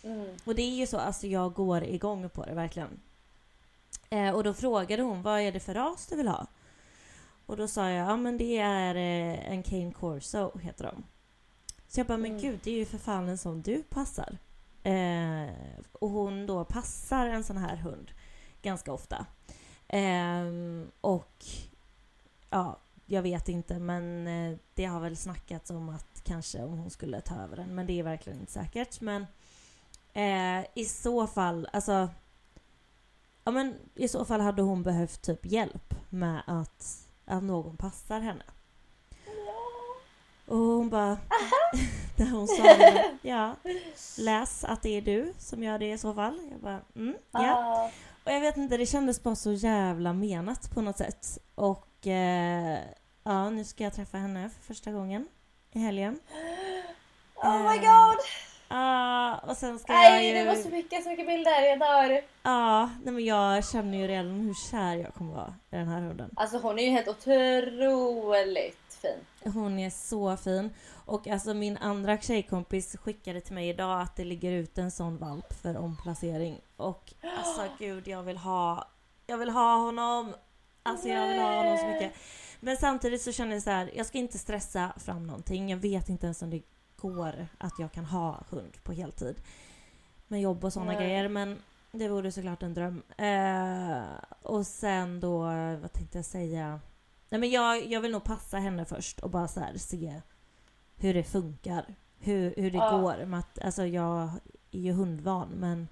Mm. 0.03 0.37
Och 0.45 0.55
det 0.55 0.63
är 0.63 0.77
ju 0.77 0.87
så, 0.87 0.99
alltså 0.99 1.27
jag 1.27 1.53
går 1.53 1.85
igång 1.85 2.31
på 2.31 2.45
det 2.45 2.55
verkligen. 2.55 3.01
Eh, 4.11 4.31
och 4.31 4.45
då 4.45 4.55
frågade 4.55 5.03
hon, 5.03 5.23
vad 5.23 5.41
är 5.41 5.53
det 5.53 5.61
för 5.61 5.75
ras 5.75 6.07
du 6.07 6.17
vill 6.17 6.29
ha? 6.29 6.47
Och 7.47 7.57
då 7.57 7.69
sa 7.69 7.91
jag, 7.91 8.09
ja 8.09 8.17
men 8.17 8.39
det 8.39 8.59
är 8.59 8.95
eh, 8.95 9.51
en 9.53 9.63
Cane 9.63 9.93
Corso, 9.93 10.59
heter 10.59 10.85
de. 10.85 11.05
Så 11.89 12.01
jag 12.01 12.07
bara, 12.07 12.19
men 12.19 12.31
Mm. 12.31 12.43
gud, 12.43 12.61
det 12.65 12.71
är 12.71 12.75
ju 12.79 12.85
för 12.85 12.99
fan 12.99 13.29
en 13.29 13.39
som 13.39 13.63
du 13.63 13.83
passar. 13.83 14.39
Eh, 14.83 15.51
och 15.93 16.11
hon 16.11 16.47
då 16.47 16.65
passar 16.65 17.27
en 17.27 17.45
sån 17.45 17.57
här 17.57 17.77
hund 17.77 18.11
ganska 18.63 18.93
ofta. 18.93 19.27
Ehm, 19.89 20.91
och 21.01 21.45
ja, 22.51 22.79
jag 23.07 23.23
vet 23.23 23.49
inte 23.49 23.79
men 23.79 24.27
eh, 24.27 24.59
det 24.75 24.85
har 24.85 25.01
väl 25.01 25.17
snackats 25.17 25.71
om 25.71 25.89
att 25.89 26.23
kanske 26.25 26.63
om 26.65 26.79
hon 26.79 26.91
skulle 26.91 27.21
ta 27.21 27.35
över 27.35 27.57
den 27.57 27.75
men 27.75 27.87
det 27.87 27.99
är 27.99 28.03
verkligen 28.03 28.41
inte 28.41 28.53
säkert. 28.53 29.01
Men 29.01 29.27
eh, 30.13 30.67
i 30.75 30.85
så 30.85 31.27
fall, 31.27 31.69
alltså 31.73 32.09
Ja 33.45 33.53
men 33.53 33.75
i 33.95 34.09
så 34.09 34.25
fall 34.25 34.41
hade 34.41 34.63
hon 34.63 34.83
behövt 34.83 35.23
typ 35.23 35.47
hjälp 35.47 35.95
med 36.11 36.43
att, 36.47 37.06
att 37.27 37.43
någon 37.43 37.77
passar 37.77 38.21
henne. 38.21 38.45
Och 40.47 40.57
hon 40.57 40.91
bara... 40.91 41.19
Där 42.17 42.27
hon 42.31 42.49
sa 42.49 42.63
det, 42.63 43.19
ja, 43.23 43.57
läs 44.19 44.65
att 44.65 44.83
det 44.83 44.89
är 44.97 45.03
du 45.03 45.33
som 45.39 45.63
gör 45.63 45.79
det 45.79 45.93
i 45.93 45.99
så 45.99 46.15
fall. 46.15 46.41
Jag 46.51 46.61
bara, 46.61 46.81
mm, 46.97 47.15
ja. 47.31 47.91
Och 48.25 48.33
jag 48.33 48.41
vet 48.41 48.57
inte, 48.57 48.77
det 48.77 48.87
kändes 48.87 49.23
bara 49.23 49.37
så 49.37 49.53
jävla 49.53 50.13
menat 50.13 50.71
på 50.71 50.81
något 50.81 50.99
sätt. 50.99 51.39
Och 51.55 52.07
eh, 52.07 52.79
ja, 53.23 53.51
nu 53.51 53.65
ska 53.65 53.85
jag 53.85 53.95
träffa 53.95 54.19
henne 54.19 54.51
för 54.51 54.63
första 54.63 54.93
gången 54.93 55.29
i 55.73 55.79
helgen. 55.79 56.21
Oh 57.37 57.59
my 57.71 57.77
Eh, 57.77 57.81
god! 57.83 58.17
Ja, 58.69 59.39
och 59.39 59.57
sen 59.57 59.79
ska 59.79 59.93
jag 59.93 60.13
Nej, 60.13 60.29
ju... 60.29 60.35
det 60.35 60.45
måste 60.45 60.71
skicka 60.71 61.01
så 61.03 61.09
mycket 61.09 61.27
bilder, 61.27 61.63
jag 61.63 61.79
dör. 61.79 62.23
Ja, 62.43 62.91
nej 63.05 63.15
men 63.15 63.25
jag 63.25 63.69
känner 63.69 63.99
ju 63.99 64.07
redan 64.07 64.41
hur 64.41 64.55
kär 64.71 64.97
jag 64.97 65.15
kommer 65.15 65.35
vara 65.35 65.55
i 65.71 65.77
den 65.77 65.89
här 65.89 66.01
hunden. 66.01 66.31
Alltså 66.37 66.59
hon 66.59 66.79
är 66.79 66.83
ju 66.83 66.91
helt 66.91 67.09
otroligt 67.09 68.99
fin. 69.03 69.53
Hon 69.53 69.79
är 69.79 69.91
så 69.91 70.37
fin. 70.37 70.71
Och 71.07 71.27
alltså 71.27 71.55
min 71.55 71.77
andra 71.77 72.19
tjejkompis 72.19 72.97
skickade 72.97 73.41
till 73.41 73.55
mig 73.55 73.69
idag 73.69 74.01
att 74.01 74.17
det 74.17 74.25
ligger 74.25 74.53
ut 74.53 74.79
en 74.79 74.91
sån 74.91 75.17
valp 75.17 75.63
för 75.63 75.77
omplacering. 75.77 76.61
Och 76.77 77.13
alltså 77.39 77.63
gud, 77.79 78.09
jag 78.09 78.23
vill 78.23 78.37
ha... 78.37 78.89
Jag 79.27 79.39
vill 79.39 79.51
ha 79.51 79.77
honom! 79.77 80.35
Alltså 80.83 81.09
jag 81.09 81.29
vill 81.29 81.39
ha 81.39 81.57
honom 81.57 81.79
så 81.79 81.87
mycket. 81.87 82.13
Men 82.61 82.77
samtidigt 82.77 83.23
så 83.23 83.33
känner 83.33 83.53
jag 83.53 83.63
så 83.63 83.71
här, 83.71 83.91
jag 83.95 84.07
ska 84.07 84.19
inte 84.19 84.39
stressa 84.39 84.93
fram 84.97 85.27
någonting. 85.27 85.71
Jag 85.71 85.77
vet 85.77 86.09
inte 86.09 86.27
ens 86.27 86.43
om 86.43 86.51
det 86.51 86.63
går 86.97 87.47
att 87.59 87.79
jag 87.79 87.93
kan 87.93 88.05
ha 88.05 88.45
hund 88.51 88.77
på 88.83 88.93
heltid. 88.93 89.37
Med 90.29 90.41
jobb 90.41 90.65
och 90.65 90.73
sådana 90.73 90.95
grejer. 90.95 91.29
Men 91.29 91.63
Det 91.93 92.09
vore 92.09 92.33
såklart 92.33 92.63
en 92.63 92.75
dröm. 92.75 93.03
Eh, 93.19 94.05
och 94.43 94.67
sen 94.67 95.21
då, 95.21 95.39
vad 95.83 95.93
tänkte 95.93 96.19
jag 96.19 96.25
säga? 96.25 96.81
Nej 97.29 97.41
men 97.41 97.51
jag, 97.51 97.87
jag 97.87 98.01
vill 98.01 98.11
nog 98.13 98.25
passa 98.25 98.59
henne 98.59 98.85
först 98.85 99.21
och 99.21 99.31
bara 99.31 99.49
så 99.49 99.61
här 99.61 99.77
se 99.79 100.21
hur 100.97 101.15
det 101.15 101.25
funkar. 101.25 101.95
Hur, 102.19 102.55
hur 102.57 102.71
det 102.71 102.79
Ja. 102.79 102.99
går. 102.99 103.25
Med 103.27 103.41
att, 103.41 103.59
alltså 103.59 103.87
jag 103.87 104.31
är 104.71 104.79
ju 104.81 104.93
hundvan 104.93 105.49
men 105.49 105.89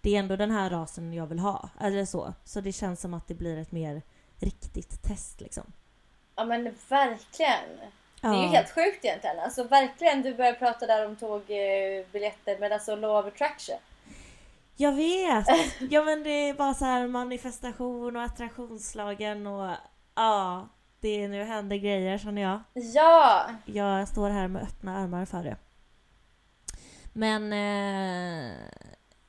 det 0.00 0.14
är 0.14 0.18
ändå 0.18 0.36
den 0.36 0.50
här 0.50 0.70
rasen 0.70 1.12
jag 1.12 1.26
vill 1.26 1.38
ha. 1.38 1.68
Eller 1.80 2.04
så. 2.04 2.34
Så 2.44 2.60
det 2.60 2.72
känns 2.72 3.00
som 3.00 3.14
att 3.14 3.26
det 3.28 3.34
blir 3.34 3.56
ett 3.56 3.72
mer 3.72 4.02
riktigt 4.36 5.02
test 5.02 5.40
liksom. 5.40 5.72
Ja 6.36 6.44
men 6.44 6.74
verkligen. 6.88 7.78
Det 8.20 8.28
är 8.28 8.42
ju 8.42 8.48
helt 8.48 8.70
sjukt 8.70 9.04
egentligen. 9.04 9.38
Alltså 9.38 9.64
verkligen, 9.64 10.22
du 10.22 10.34
började 10.34 10.58
prata 10.58 10.86
där 10.86 11.06
om 11.06 11.16
tågbiljetter 11.16 12.56
men 12.60 12.72
alltså 12.72 12.96
law 12.96 13.18
of 13.18 13.32
attraction. 13.34 13.78
Jag 14.76 14.92
vet! 14.92 15.46
Ja 15.90 16.04
men 16.04 16.22
det 16.22 16.30
är 16.30 16.54
bara 16.54 16.74
så 16.74 16.84
här 16.84 17.06
manifestation 17.06 18.16
och 18.16 18.22
attraktionslagen 18.22 19.46
och 19.46 19.70
ja, 20.14 20.68
det 21.00 21.24
är 21.24 21.28
nu 21.28 21.44
händer 21.44 21.76
grejer 21.76 22.18
känner 22.18 22.42
jag. 22.42 22.60
Ja! 22.74 23.50
Jag 23.64 24.08
står 24.08 24.30
här 24.30 24.48
med 24.48 24.62
öppna 24.62 24.96
armar 24.96 25.24
för 25.24 25.42
det. 25.44 25.56
Men 27.12 27.52
eh, 27.52 28.52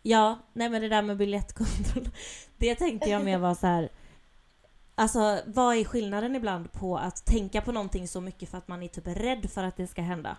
ja, 0.01 0.39
nej 0.53 0.69
men 0.69 0.81
det 0.81 0.89
där 0.89 1.01
med 1.01 1.17
biljettkontroll. 1.17 2.09
Det 2.57 2.75
tänkte 2.75 3.09
jag 3.09 3.23
mer 3.23 3.37
var 3.37 3.55
så 3.55 3.67
här. 3.67 3.89
Alltså 4.95 5.39
vad 5.45 5.75
är 5.75 5.83
skillnaden 5.83 6.35
ibland 6.35 6.71
på 6.71 6.97
att 6.97 7.25
tänka 7.25 7.61
på 7.61 7.71
någonting 7.71 8.07
så 8.07 8.21
mycket 8.21 8.49
för 8.49 8.57
att 8.57 8.67
man 8.67 8.83
är 8.83 8.87
typ 8.87 9.07
rädd 9.07 9.51
för 9.51 9.63
att 9.63 9.77
det 9.77 9.87
ska 9.87 10.01
hända? 10.01 10.37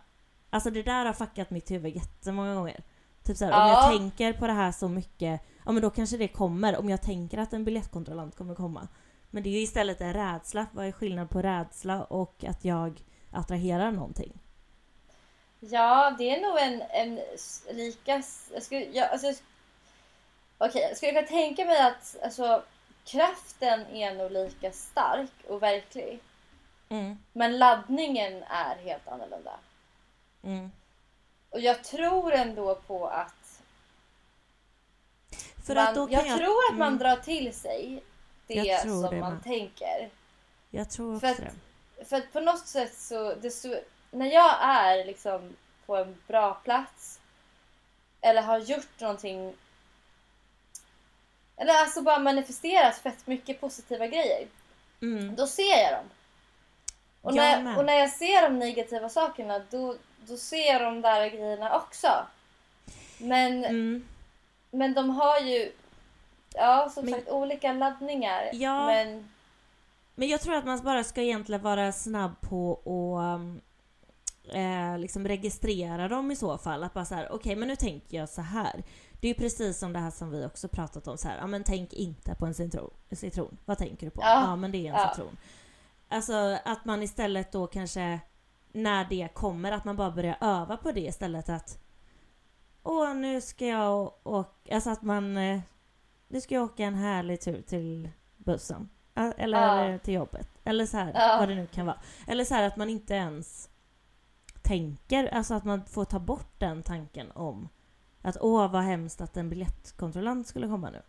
Alltså 0.51 0.71
det 0.71 0.83
där 0.83 1.05
har 1.05 1.13
fuckat 1.13 1.51
mitt 1.51 1.71
huvud 1.71 1.97
jättemånga 1.97 2.55
gånger. 2.55 2.83
Typ 3.25 3.37
såhär, 3.37 3.53
om 3.53 3.59
Ja. 3.59 3.69
jag 3.69 3.99
tänker 3.99 4.33
på 4.33 4.47
det 4.47 4.53
här 4.53 4.73
så 4.73 4.89
mycket, 4.89 5.41
ja 5.65 5.73
men 5.73 5.83
då 5.83 5.91
kanske 5.91 6.17
det 6.17 6.29
kommer. 6.29 6.79
Om 6.79 6.89
jag 6.89 7.03
tänker 7.03 7.39
att 7.39 7.53
en 7.53 7.65
biljettkontrollant 7.65 8.37
kommer 8.37 8.55
komma. 8.55 8.89
Men 9.31 9.43
det 9.43 9.49
är 9.49 9.53
ju 9.53 9.61
istället 9.61 10.01
en 10.01 10.13
rädsla. 10.13 10.67
Vad 10.73 10.87
är 10.87 10.93
skillnad 10.93 11.31
på 11.31 11.43
rädsla 11.43 12.05
och 12.05 12.45
att 12.45 12.65
jag 12.65 13.05
attraherar 13.31 13.91
någonting? 13.91 14.39
Ja, 15.61 16.15
det 16.19 16.31
är 16.37 16.41
nog 16.41 16.59
en, 16.59 16.83
en 16.91 17.21
lika... 17.77 18.23
Jag 18.55 18.63
skulle, 18.63 18.85
jag, 18.85 19.11
alltså, 19.11 19.33
Okej, 20.59 20.83
jag 20.83 20.97
skulle 20.97 21.13
kunna 21.13 21.27
tänka 21.27 21.65
mig 21.65 21.81
att 21.81 22.17
alltså, 22.25 22.63
kraften 23.05 23.87
är 23.87 24.15
nog 24.15 24.31
lika 24.31 24.73
stark 24.73 25.33
och 25.49 25.63
verklig. 25.63 26.21
Mm, 26.89 27.19
Men 27.33 27.59
laddningen 27.59 28.43
är 28.43 28.77
helt 28.77 29.09
annorlunda. 29.09 29.59
mm. 30.43 30.71
Och 31.51 31.61
jag 31.61 31.85
tror 31.85 32.33
ändå 32.33 32.75
på 32.75 33.07
att... 33.09 33.63
För 35.67 35.75
man, 35.75 35.87
att 35.89 35.95
då 35.95 36.07
kan 36.07 36.15
jag, 36.15 36.27
jag, 36.27 36.39
tror 36.39 36.59
att 36.71 36.79
man 36.79 36.89
mm, 36.89 36.99
drar 36.99 37.17
till 37.17 37.55
sig 37.55 38.03
det 38.47 38.81
som 38.81 39.03
det 39.03 39.21
man 39.21 39.33
med. 39.35 39.43
tänker. 39.45 40.11
Jag 40.71 40.91
tror 40.91 41.21
för 41.21 41.31
också 41.31 41.43
att- 41.43 41.49
det. 41.99 42.05
För 42.05 42.17
att 42.17 42.33
på 42.33 42.41
något 42.41 42.67
sätt 42.67 42.95
så, 42.99 43.37
så... 43.51 43.79
När 44.11 44.27
jag 44.27 44.57
är 44.61 45.05
liksom 45.05 45.57
på 45.87 45.97
en 45.97 46.23
bra 46.27 46.55
plats 46.55 47.21
eller 48.21 48.43
har 48.43 48.59
gjort 48.59 49.01
någonting 49.01 49.55
eller 51.57 51.73
alltså 51.75 52.03
bara 52.03 52.19
manifesterat 52.19 52.97
fett 52.97 53.27
mycket 53.27 53.61
positiva 53.61 54.07
grejer. 54.07 54.47
Mm. 55.03 55.35
Då 55.37 55.47
ser 55.47 55.79
jag 55.83 55.93
dem. 55.93 56.05
Och 57.23 57.31
Jag 57.31 57.37
när, 57.37 57.63
med. 57.63 57.79
och 57.79 57.85
när 57.85 57.95
jag 57.99 58.11
ser 58.11 58.43
de 58.43 58.59
negativa 58.59 59.09
sakerna 59.09 59.61
då, 59.71 59.97
då 60.27 60.37
ser 60.37 60.73
jag 60.73 60.83
de 60.83 61.01
där 61.01 61.29
grejerna 61.31 61.77
också. 61.77 62.09
Men, 63.19 63.65
Mm. 63.65 64.05
men 64.71 64.95
de 64.95 65.11
har 65.11 65.39
ju 65.41 65.73
ja, 66.55 66.91
som 66.95 67.05
Men- 67.05 67.15
sagt 67.15 67.29
olika 67.29 67.73
laddningar. 67.73 68.51
Ja. 68.53 68.87
Men 68.87 69.29
Men 70.15 70.29
jag 70.29 70.41
tror 70.41 70.55
att 70.55 70.65
man 70.65 70.81
bara 70.83 71.05
ska 71.05 71.23
egentligen 71.23 71.63
vara 71.63 71.93
snabb 71.93 72.41
på 72.41 72.73
att 73.19 73.41
eh, 74.55 74.99
liksom 74.99 75.29
registrera 75.29 76.09
dem 76.09 76.31
i 76.31 76.37
så 76.37 76.59
fall. 76.59 76.85
Att 76.85 76.95
bara 76.95 77.05
så 77.05 77.15
här, 77.15 77.33
okej 77.33 77.57
men 77.57 77.69
nu 77.69 77.77
tänker 77.77 78.17
jag 78.17 78.29
så 78.29 78.43
här. 78.43 78.83
Det 79.23 79.29
är 79.29 79.35
ju 79.35 79.35
precis 79.41 79.79
som 79.79 79.93
det 79.93 79.99
här 79.99 80.11
som 80.11 80.31
vi 80.31 80.47
också 80.47 80.69
pratat 80.69 81.09
om 81.09 81.19
så 81.19 81.29
här. 81.29 81.39
Ja 81.39 81.47
men 81.47 81.65
tänk 81.65 81.93
inte 81.93 82.35
på 82.35 82.47
en 82.47 82.55
citron. 82.55 82.91
citron. 83.13 83.59
Vad 83.65 83.79
tänker 83.79 84.07
du 84.07 84.11
på? 84.11 84.21
Ja. 84.23 84.41
Ja, 84.49 84.57
men 84.57 84.73
det 84.73 84.79
är 84.79 84.93
en 84.93 85.01
Ja. 85.01 85.13
citron. 85.15 85.37
Alltså 86.09 86.59
att 86.65 86.85
man 86.85 87.03
istället 87.03 87.53
då 87.53 87.67
kanske 87.67 88.21
när 88.73 89.05
det 89.05 89.29
kommer 89.35 89.73
att 89.73 89.85
man 89.85 89.97
bara 89.97 90.11
börjar 90.11 90.37
öva 90.41 90.77
på 90.77 90.93
det 90.93 91.01
istället 91.01 91.49
att 91.49 91.79
Åh 92.83 93.15
nu 93.15 93.41
ska 93.41 93.67
jag 93.67 94.13
åka, 94.23 94.75
alltså 94.75 94.91
att 94.91 95.03
man 95.03 95.37
eh, 95.37 95.61
Nu 96.29 96.41
ska 96.41 96.55
jag 96.55 96.65
åka 96.65 96.85
en 96.85 96.95
härlig 96.95 97.41
tur 97.41 97.63
till 97.63 98.11
bussen. 98.37 98.89
Eller 99.15 99.89
Ja. 99.93 99.99
till 99.99 100.15
jobbet. 100.15 100.49
Eller 100.65 100.87
så 100.87 100.97
här, 100.97 101.13
Ja. 101.15 101.37
vad 101.41 101.49
det 101.49 101.55
nu 101.55 101.67
kan 101.67 101.87
vara. 101.87 101.99
Eller 102.27 102.45
så 102.45 102.55
här 102.55 102.63
att 102.67 102.77
man 102.77 102.91
inte 102.91 103.15
ens 103.15 103.69
tänker, 104.63 105.27
alltså 105.35 105.55
att 105.55 105.65
man 105.65 105.85
får 105.85 106.05
ta 106.05 106.19
bort 106.19 106.55
den 106.59 106.83
tanken 106.83 107.31
om 107.33 107.69
att 108.23 108.37
åh 108.41 108.71
vad 108.71 108.83
hemskt 108.83 109.21
att 109.21 109.37
en 109.37 109.49
biljettkontrollant 109.49 110.47
skulle 110.47 110.67
komma 110.67 110.91
nu. 110.91 111.03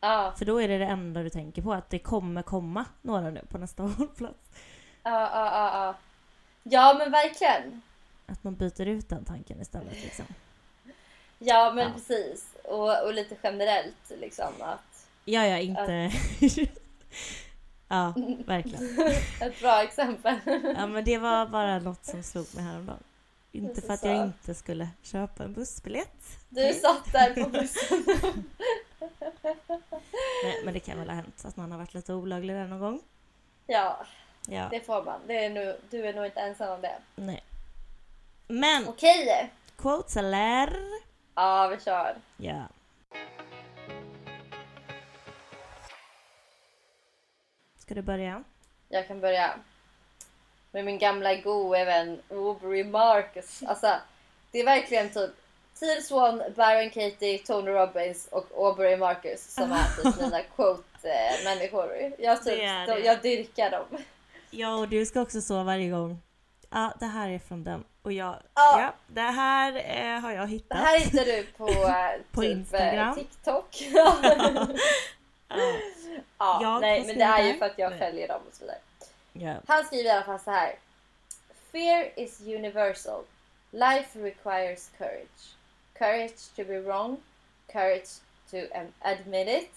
ja, 0.00 0.32
För 0.38 0.44
då 0.44 0.60
är 0.62 0.68
det 0.68 0.78
det 0.78 0.84
enda 0.86 1.22
du 1.22 1.30
tänker 1.30 1.62
på, 1.62 1.72
att 1.72 1.90
det 1.90 1.98
kommer 1.98 2.42
komma 2.42 2.84
några 3.02 3.30
nu 3.30 3.44
på 3.48 3.58
nästa 3.58 3.82
hållplats. 3.98 4.50
ja, 5.02 5.10
ja, 5.20 5.30
ja, 5.32 5.84
ja. 5.84 5.94
Ja 6.62 6.94
men 6.98 7.10
verkligen. 7.10 7.82
Att 8.26 8.44
man 8.44 8.54
byter 8.54 8.86
ut 8.86 9.08
den 9.08 9.24
tanken 9.24 9.60
istället 9.60 9.92
liksom. 10.02 10.24
Ja 11.38 11.72
men 11.74 11.84
Ja. 11.88 11.92
precis. 11.94 12.54
Och, 12.64 13.04
och 13.06 13.14
lite 13.14 13.36
generellt 13.42 14.10
liksom 14.20 14.52
att 14.60 15.06
Ja, 15.24 15.46
ja, 15.46 15.58
inte... 15.58 16.10
ja, 17.88 18.12
verkligen. 18.46 19.00
ett 19.40 19.60
bra 19.60 19.82
exempel. 19.82 20.36
Ja, 20.76 20.86
men 20.86 21.04
det 21.04 21.18
var 21.18 21.46
bara 21.46 21.78
något 21.78 22.04
som 22.04 22.22
slog 22.22 22.46
mig 22.54 22.64
häromdagen. 22.64 23.02
Inte 23.52 23.80
för 23.82 23.92
att 23.92 24.04
jag 24.04 24.16
inte 24.26 24.54
skulle 24.54 24.88
köpa 25.02 25.44
en 25.44 25.52
bussbiljett. 25.52 26.38
Du 26.48 26.74
satt 26.74 27.12
där 27.12 27.34
på 27.44 27.48
bussen. 27.50 28.04
Nej, 30.44 30.62
men 30.64 30.74
det 30.74 30.80
kan 30.80 30.98
väl 30.98 31.08
ha 31.08 31.14
hänt 31.16 31.44
att 31.44 31.56
man 31.56 31.70
har 31.72 31.78
varit 31.78 31.94
lite 31.94 32.14
olaglig 32.14 32.56
där 32.56 32.66
någon 32.66 32.80
gång. 32.80 33.00
Ja, 33.66 34.06
Ja, 34.48 34.68
det 34.70 34.80
får 34.80 35.04
man. 35.04 35.20
Det 35.26 35.44
är 35.44 35.50
nu, 35.50 35.80
du 35.90 36.06
är 36.06 36.14
nog 36.14 36.24
inte 36.26 36.40
ensam 36.40 36.68
om 36.68 36.80
det. 36.80 36.98
nej. 37.16 37.44
Men, 38.48 38.88
Okej. 38.88 39.50
quotes 39.76 40.16
eller? 40.16 40.76
Ja, 41.34 41.68
vi 41.68 41.80
kör. 41.84 42.16
Ja. 42.36 42.62
Ska 47.78 47.94
du 47.94 48.02
börja? 48.02 48.44
Jag 48.88 49.08
kan 49.08 49.20
börja 49.20 49.54
med 50.72 50.84
min 50.84 50.98
gamla 50.98 51.34
gode 51.34 51.84
vän 51.84 52.20
Aubrey 52.30 52.84
Marcus. 52.84 53.62
Alltså, 53.66 53.94
det 54.50 54.60
är 54.60 54.64
verkligen 54.64 55.10
typ 55.10 55.30
Teal 55.80 56.02
Swan, 56.02 56.38
Byron 56.56 56.90
Katie, 56.90 57.38
Tony 57.38 57.70
Robbins 57.70 58.28
och 58.30 58.46
Aubrey 58.56 58.96
Marcus 58.96 59.54
som 59.54 59.72
är 59.72 60.02
typ 60.02 60.20
mina 60.20 60.40
quote-människor. 60.56 62.12
Jag, 62.18 62.44
typ, 62.44 62.58
Det 62.58 62.84
de, 62.86 62.92
det. 62.92 63.00
jag 63.00 63.22
dyrkar 63.22 63.70
dem. 63.70 63.84
Ja, 64.50 64.74
och 64.76 64.88
du 64.88 65.06
ska 65.06 65.20
också 65.20 65.40
så 65.40 65.62
varje 65.62 65.90
gång. 65.90 66.22
Ja, 66.70 66.92
det 67.00 67.06
här 67.06 67.28
är 67.30 67.38
från 67.38 67.64
den. 67.64 67.84
Och 68.02 68.12
jag, 68.12 68.36
Ja. 68.54 68.80
ja, 68.80 68.92
det 69.06 69.20
här 69.20 69.72
eh, 69.76 70.20
har 70.20 70.32
jag 70.32 70.42
Det 70.48 70.50
hittat. 70.50 70.78
här 70.78 70.98
hittar 70.98 71.24
du 71.24 71.42
på, 71.56 71.68
eh, 71.68 72.20
På 72.32 72.40
typ, 72.40 72.50
Instagram. 72.50 73.08
eh, 73.08 73.14
TikTok. 73.14 73.82
Ja. 76.38 76.58
ja, 76.62 76.78
nej, 76.80 77.04
men 77.06 77.18
det 77.18 77.24
är 77.24 77.42
ju 77.44 77.58
för 77.58 77.66
att 77.66 77.78
jag 77.78 77.98
följer 77.98 78.28
dem 78.28 78.40
och 78.48 78.54
så 78.54 78.64
vidare. 78.64 78.78
Ja. 79.40 79.60
Han 79.66 79.84
skriver 79.84 80.04
i 80.04 80.10
alla 80.10 80.24
fall 80.24 80.40
så 80.40 80.50
här. 80.50 80.78
Fear 81.72 82.12
is 82.16 82.40
universal. 82.40 83.24
Life 83.70 84.22
requires 84.22 84.90
courage. 84.98 85.56
Courage 85.94 86.54
to 86.56 86.64
be 86.64 86.80
wrong. 86.80 87.16
Courage 87.72 88.08
to 88.50 88.56
um, 88.56 88.92
admit 89.00 89.48
it. 89.48 89.70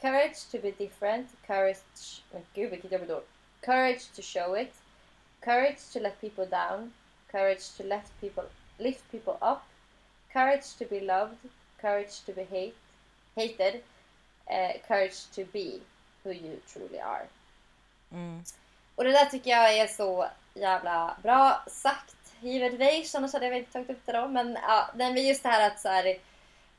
Courage 0.00 0.50
to 0.50 0.58
be 0.58 0.70
different. 0.70 1.26
Courage... 1.46 2.22
Men 2.32 2.42
gud 2.54 2.70
vilket 2.70 2.90
jobbigt 2.90 3.10
ord. 3.10 3.24
Courage 3.60 4.02
to 4.14 4.22
show 4.22 4.54
it. 4.54 4.72
Courage 5.40 5.80
to 5.92 6.00
let 6.00 6.20
people 6.20 6.46
down. 6.46 6.92
Courage 7.32 7.76
to 7.76 7.82
lift 7.82 8.20
people, 8.20 8.44
lift 8.78 9.10
people 9.10 9.38
up. 9.40 9.62
Courage 10.32 10.76
to 10.78 10.84
be 10.84 11.00
loved. 11.00 11.48
Courage 11.80 12.24
to 12.26 12.32
be 12.32 12.42
hate, 12.42 12.74
hated. 13.36 13.82
Uh, 14.50 14.72
courage 14.88 15.30
to 15.34 15.44
be 15.44 15.80
who 16.24 16.30
you 16.30 16.60
truly 16.72 17.00
are. 17.00 17.26
Mm. 18.14 18.52
Och 18.98 19.04
det 19.04 19.12
där 19.12 19.24
tycker 19.24 19.50
jag 19.50 19.78
är 19.78 19.86
så 19.86 20.26
jävla 20.54 21.16
bra 21.22 21.62
sagt. 21.66 22.16
Givetvis, 22.40 23.14
annars 23.14 23.32
hade 23.32 23.46
jag 23.46 23.58
inte 23.58 23.72
tagit 23.72 23.90
upp 23.90 24.06
det 24.06 24.12
då. 24.12 24.28
Men, 24.28 24.58
ja, 24.62 24.90
men 24.94 25.16
just 25.26 25.42
det 25.42 25.48
här 25.48 25.70
att 25.70 25.80
så 25.80 25.88
här, 25.88 26.18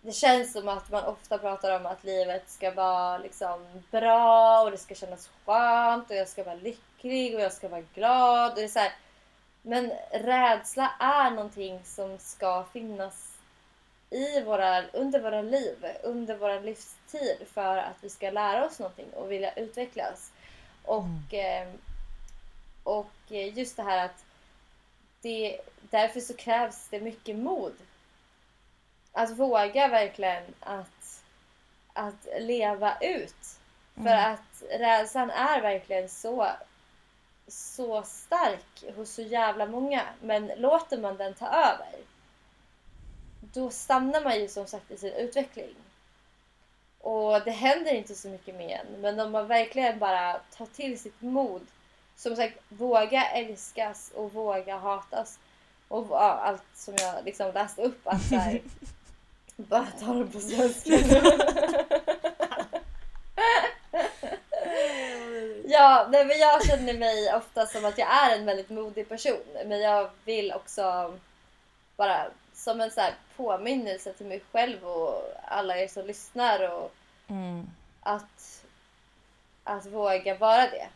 det 0.02 0.12
känns 0.12 0.52
som 0.52 0.68
att 0.68 0.92
man 0.92 1.04
ofta 1.06 1.38
pratar 1.38 1.80
om 1.80 1.86
att 1.86 2.04
livet 2.04 2.50
ska 2.50 2.72
vara 2.72 3.18
liksom 3.18 3.84
bra 3.92 4.62
och 4.62 4.72
det 4.72 4.78
ska 4.78 4.96
kännas 4.96 5.30
skönt 5.46 6.10
och 6.10 6.16
jag 6.16 6.28
ska 6.28 6.44
vara 6.44 6.56
lycklig 6.56 7.36
och 7.36 7.42
jag 7.42 7.54
ska 7.54 7.68
vara 7.68 7.84
glad. 7.94 8.50
Och 8.50 8.56
det 8.56 8.64
är 8.64 8.68
så 8.68 8.80
här, 8.80 8.94
men 9.62 9.92
rädsla 10.12 10.92
är 11.00 11.32
någonting 11.32 11.80
som 11.84 12.18
ska 12.18 12.66
finnas 12.74 13.38
i 14.10 14.42
våra, 14.42 14.84
under 14.94 15.20
våra 15.20 15.42
liv, 15.42 15.86
under 16.04 16.38
vår 16.38 16.62
livstid 16.62 17.38
för 17.54 17.78
att 17.78 17.98
vi 18.02 18.10
ska 18.10 18.32
lära 18.32 18.66
oss 18.66 18.80
någonting 18.80 19.10
och 19.14 19.32
vilja 19.32 19.54
utvecklas. 19.54 20.32
Och, 20.84 21.34
eh, 21.34 21.68
och 22.90 23.32
just 23.32 23.78
det 23.78 23.84
här 23.84 24.06
att 24.06 24.26
det, 25.22 25.60
därför 25.82 26.20
så 26.20 26.34
krävs 26.34 26.88
det 26.90 27.00
mycket 27.00 27.36
mod. 27.36 27.74
Att 29.12 29.30
våga 29.32 29.88
verkligen 29.88 30.44
att, 30.60 31.24
att 31.94 32.28
leva 32.40 32.98
ut. 33.02 33.60
För 33.96 34.16
att 34.16 34.64
rädslan 34.70 35.30
är 35.30 35.62
verkligen 35.62 36.10
så, 36.10 36.50
så 37.48 38.04
stark 38.04 38.96
hos 38.96 39.12
så 39.12 39.22
jävla 39.22 39.66
många. 39.66 40.04
Men 40.22 40.52
låter 40.58 40.98
man 40.98 41.18
den 41.18 41.34
ta 41.34 41.48
över, 41.48 41.96
då 43.42 43.70
stannar 43.70 44.24
man 44.24 44.40
ju 44.40 44.48
som 44.48 44.68
sagt 44.68 44.92
i 44.92 44.98
sin 44.98 45.14
utveckling. 45.14 45.76
Och 47.00 47.42
det 47.46 47.52
händer 47.52 47.94
inte 47.94 48.16
så 48.16 48.28
mycket 48.28 48.56
med 48.56 48.80
en. 48.80 49.02
Men 49.02 49.20
om 49.20 49.32
man 49.32 49.48
verkligen 49.48 50.00
bara 50.00 50.40
tar 50.40 50.66
till 50.66 51.00
sitt 51.00 51.22
mod. 51.22 51.68
Som 52.20 52.36
sagt, 52.36 52.58
våga 52.70 53.24
älskas 53.30 54.12
och 54.16 54.34
våga 54.34 54.78
hatas. 54.78 55.40
Och 55.88 56.08
ja, 56.10 56.40
allt 56.44 56.64
som 56.76 56.94
jag 56.98 57.26
liksom 57.26 57.52
läste 57.54 57.82
upp. 57.82 58.08
Att 58.08 58.22
så 58.24 58.36
här, 58.36 58.62
bara 59.56 59.88
ta 60.00 60.14
det 60.14 60.26
på 60.26 60.40
svenska. 60.40 60.90
ja, 65.66 66.08
nej, 66.12 66.26
men 66.26 66.38
jag 66.40 66.66
känner 66.66 66.94
mig 66.94 67.34
ofta 67.36 67.66
som 67.66 67.86
att 67.86 67.98
jag 67.98 68.08
är 68.12 68.36
en 68.38 68.46
väldigt 68.46 68.70
modig 68.70 69.10
person. 69.10 69.44
Men 69.66 69.80
jag 69.80 70.10
vill 70.26 70.54
också 70.54 71.14
bara 71.98 72.28
som 72.54 72.82
en 72.82 72.92
så 72.92 73.02
här 73.02 73.14
påminnelse 73.38 74.14
till 74.14 74.26
mig 74.26 74.42
själv 74.52 74.86
och 74.88 75.24
alla 75.48 75.78
er 75.78 75.88
som 75.88 76.06
lyssnar 76.06 76.70
och 76.70 76.92
Mm. 77.32 77.70
att, 78.02 78.64
att 79.64 79.86
våga 79.86 80.36
vara 80.36 80.62
det. 80.62 80.88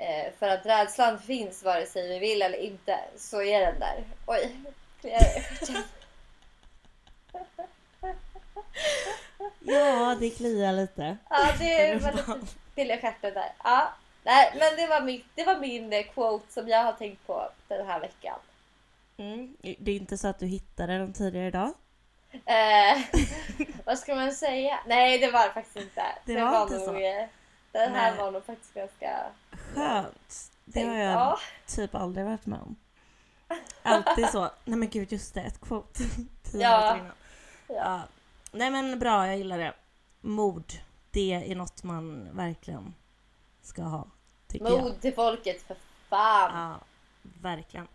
Eh, 0.00 0.32
för 0.38 0.48
att 0.48 0.66
rädslan 0.66 1.18
finns 1.18 1.62
vare 1.62 1.86
sig 1.86 2.08
vi 2.08 2.18
vill 2.18 2.42
eller 2.42 2.58
inte 2.58 2.98
så 3.16 3.42
är 3.42 3.60
den 3.60 3.80
där. 3.80 4.04
Oj, 4.26 4.56
kliar 5.00 5.18
stjärten. 5.20 5.82
Ja, 9.60 10.16
det 10.20 10.30
kliar 10.30 10.72
lite. 10.72 11.16
Ja, 11.30 11.52
det 11.58 12.02
var 12.02 12.12
lite 12.12 12.46
till 12.74 12.90
i 12.90 12.98
stjärten 13.00 13.34
där. 13.34 13.52
Ja, 13.64 13.88
nej, 14.24 14.52
men 14.58 14.76
det 14.76 14.86
var, 14.86 15.00
mitt, 15.00 15.26
det 15.34 15.44
var 15.44 15.58
min 15.58 15.92
eh, 15.92 16.02
quote 16.02 16.52
som 16.52 16.68
jag 16.68 16.84
har 16.84 16.92
tänkt 16.92 17.26
på 17.26 17.48
den 17.68 17.86
här 17.86 18.00
veckan. 18.00 18.38
Mm. 19.16 19.56
Det 19.78 19.90
är 19.90 19.96
inte 19.96 20.18
så 20.18 20.28
att 20.28 20.38
du 20.38 20.46
hittade 20.46 20.98
den 20.98 21.12
tidigare 21.12 21.46
idag? 21.46 21.72
Eh, 22.32 22.98
vad 23.84 23.98
ska 23.98 24.14
man 24.14 24.32
säga? 24.32 24.78
Nej, 24.86 25.18
det 25.18 25.30
var 25.30 25.46
det 25.46 25.52
faktiskt 25.52 25.76
inte. 25.76 26.04
Det 26.24 26.40
var 26.40 26.62
inte 26.62 26.74
nog, 26.74 26.84
så. 26.84 26.96
eh, 26.96 27.26
Den 27.72 27.92
här 27.94 28.10
Nej. 28.10 28.18
var 28.20 28.30
nog 28.30 28.44
faktiskt 28.44 28.74
ganska... 28.74 29.26
Skönt. 29.78 30.52
Det 30.64 30.82
har 30.82 30.94
jag 30.94 31.12
Ja. 31.12 31.38
typ 31.66 31.94
aldrig 31.94 32.26
varit 32.26 32.46
med 32.46 32.60
om. 32.60 32.76
Alltid 33.82 34.28
så. 34.28 34.50
Nej 34.64 34.78
men 34.78 34.88
gud, 34.88 35.12
just 35.12 35.34
det. 35.34 35.40
Ett 35.40 35.60
quote. 35.60 36.04
Tio 36.42 36.60
Ja. 36.60 36.98
Ja. 37.68 38.02
Nej 38.52 38.70
men 38.70 38.98
bra, 38.98 39.26
jag 39.26 39.36
gillar 39.38 39.58
det. 39.58 39.72
Mod. 40.20 40.72
Det 41.10 41.32
är 41.52 41.56
något 41.56 41.82
man 41.82 42.28
verkligen 42.36 42.94
ska 43.62 43.82
ha. 43.82 44.06
Jag. 44.52 44.82
Mod 44.82 45.00
till 45.00 45.14
folket 45.14 45.62
för 45.62 45.76
fan. 46.08 46.50
Ja, 46.54 46.80
verkligen. 47.22 47.88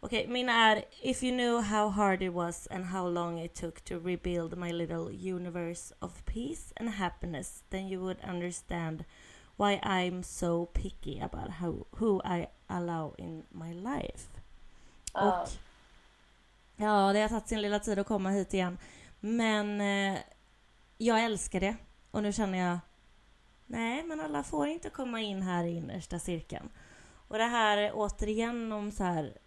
Okej, 0.00 0.26
mina 0.28 0.52
är 0.52 0.84
If 1.00 1.22
you 1.22 1.32
knew 1.36 1.62
how 1.62 1.88
hard 1.88 2.22
it 2.22 2.32
was 2.32 2.68
and 2.70 2.84
how 2.84 3.08
long 3.10 3.40
it 3.40 3.54
took 3.54 3.80
to 3.80 3.94
rebuild 3.94 4.58
my 4.58 4.72
little 4.72 5.32
universe 5.34 5.94
of 5.98 6.24
peace 6.24 6.72
and 6.80 6.90
happiness 6.90 7.64
then 7.70 7.88
you 7.88 8.02
would 8.02 8.16
understand 8.28 9.04
why 9.58 9.80
I'm 9.82 10.22
so 10.22 10.66
picky 10.66 11.20
about 11.20 11.50
how, 11.50 11.86
who 11.90 12.20
I 12.24 12.46
allow 12.66 13.14
in 13.18 13.44
my 13.48 13.74
life. 13.74 14.28
Ja. 15.14 15.42
Och 15.42 15.48
ja, 16.76 17.12
det 17.12 17.20
har 17.20 17.28
tagit 17.28 17.48
sin 17.48 17.62
lilla 17.62 17.78
tid 17.78 17.98
att 17.98 18.06
komma 18.06 18.30
hit 18.30 18.54
igen. 18.54 18.78
Men 19.20 19.80
eh, 19.80 20.18
jag 20.98 21.24
älskar 21.24 21.60
det. 21.60 21.76
Och 22.10 22.22
nu 22.22 22.32
känner 22.32 22.58
jag 22.58 22.78
Nej, 23.70 24.04
men 24.04 24.20
alla 24.20 24.42
får 24.42 24.68
inte 24.68 24.90
komma 24.90 25.20
in 25.20 25.42
här 25.42 25.64
i 25.64 25.76
innersta 25.76 26.18
cirkeln. 26.18 26.68
Och 27.28 27.38
det 27.38 27.44
här 27.44 27.90
återigen 27.94 28.72
om 28.72 28.92
så 28.92 29.04
här 29.04 29.38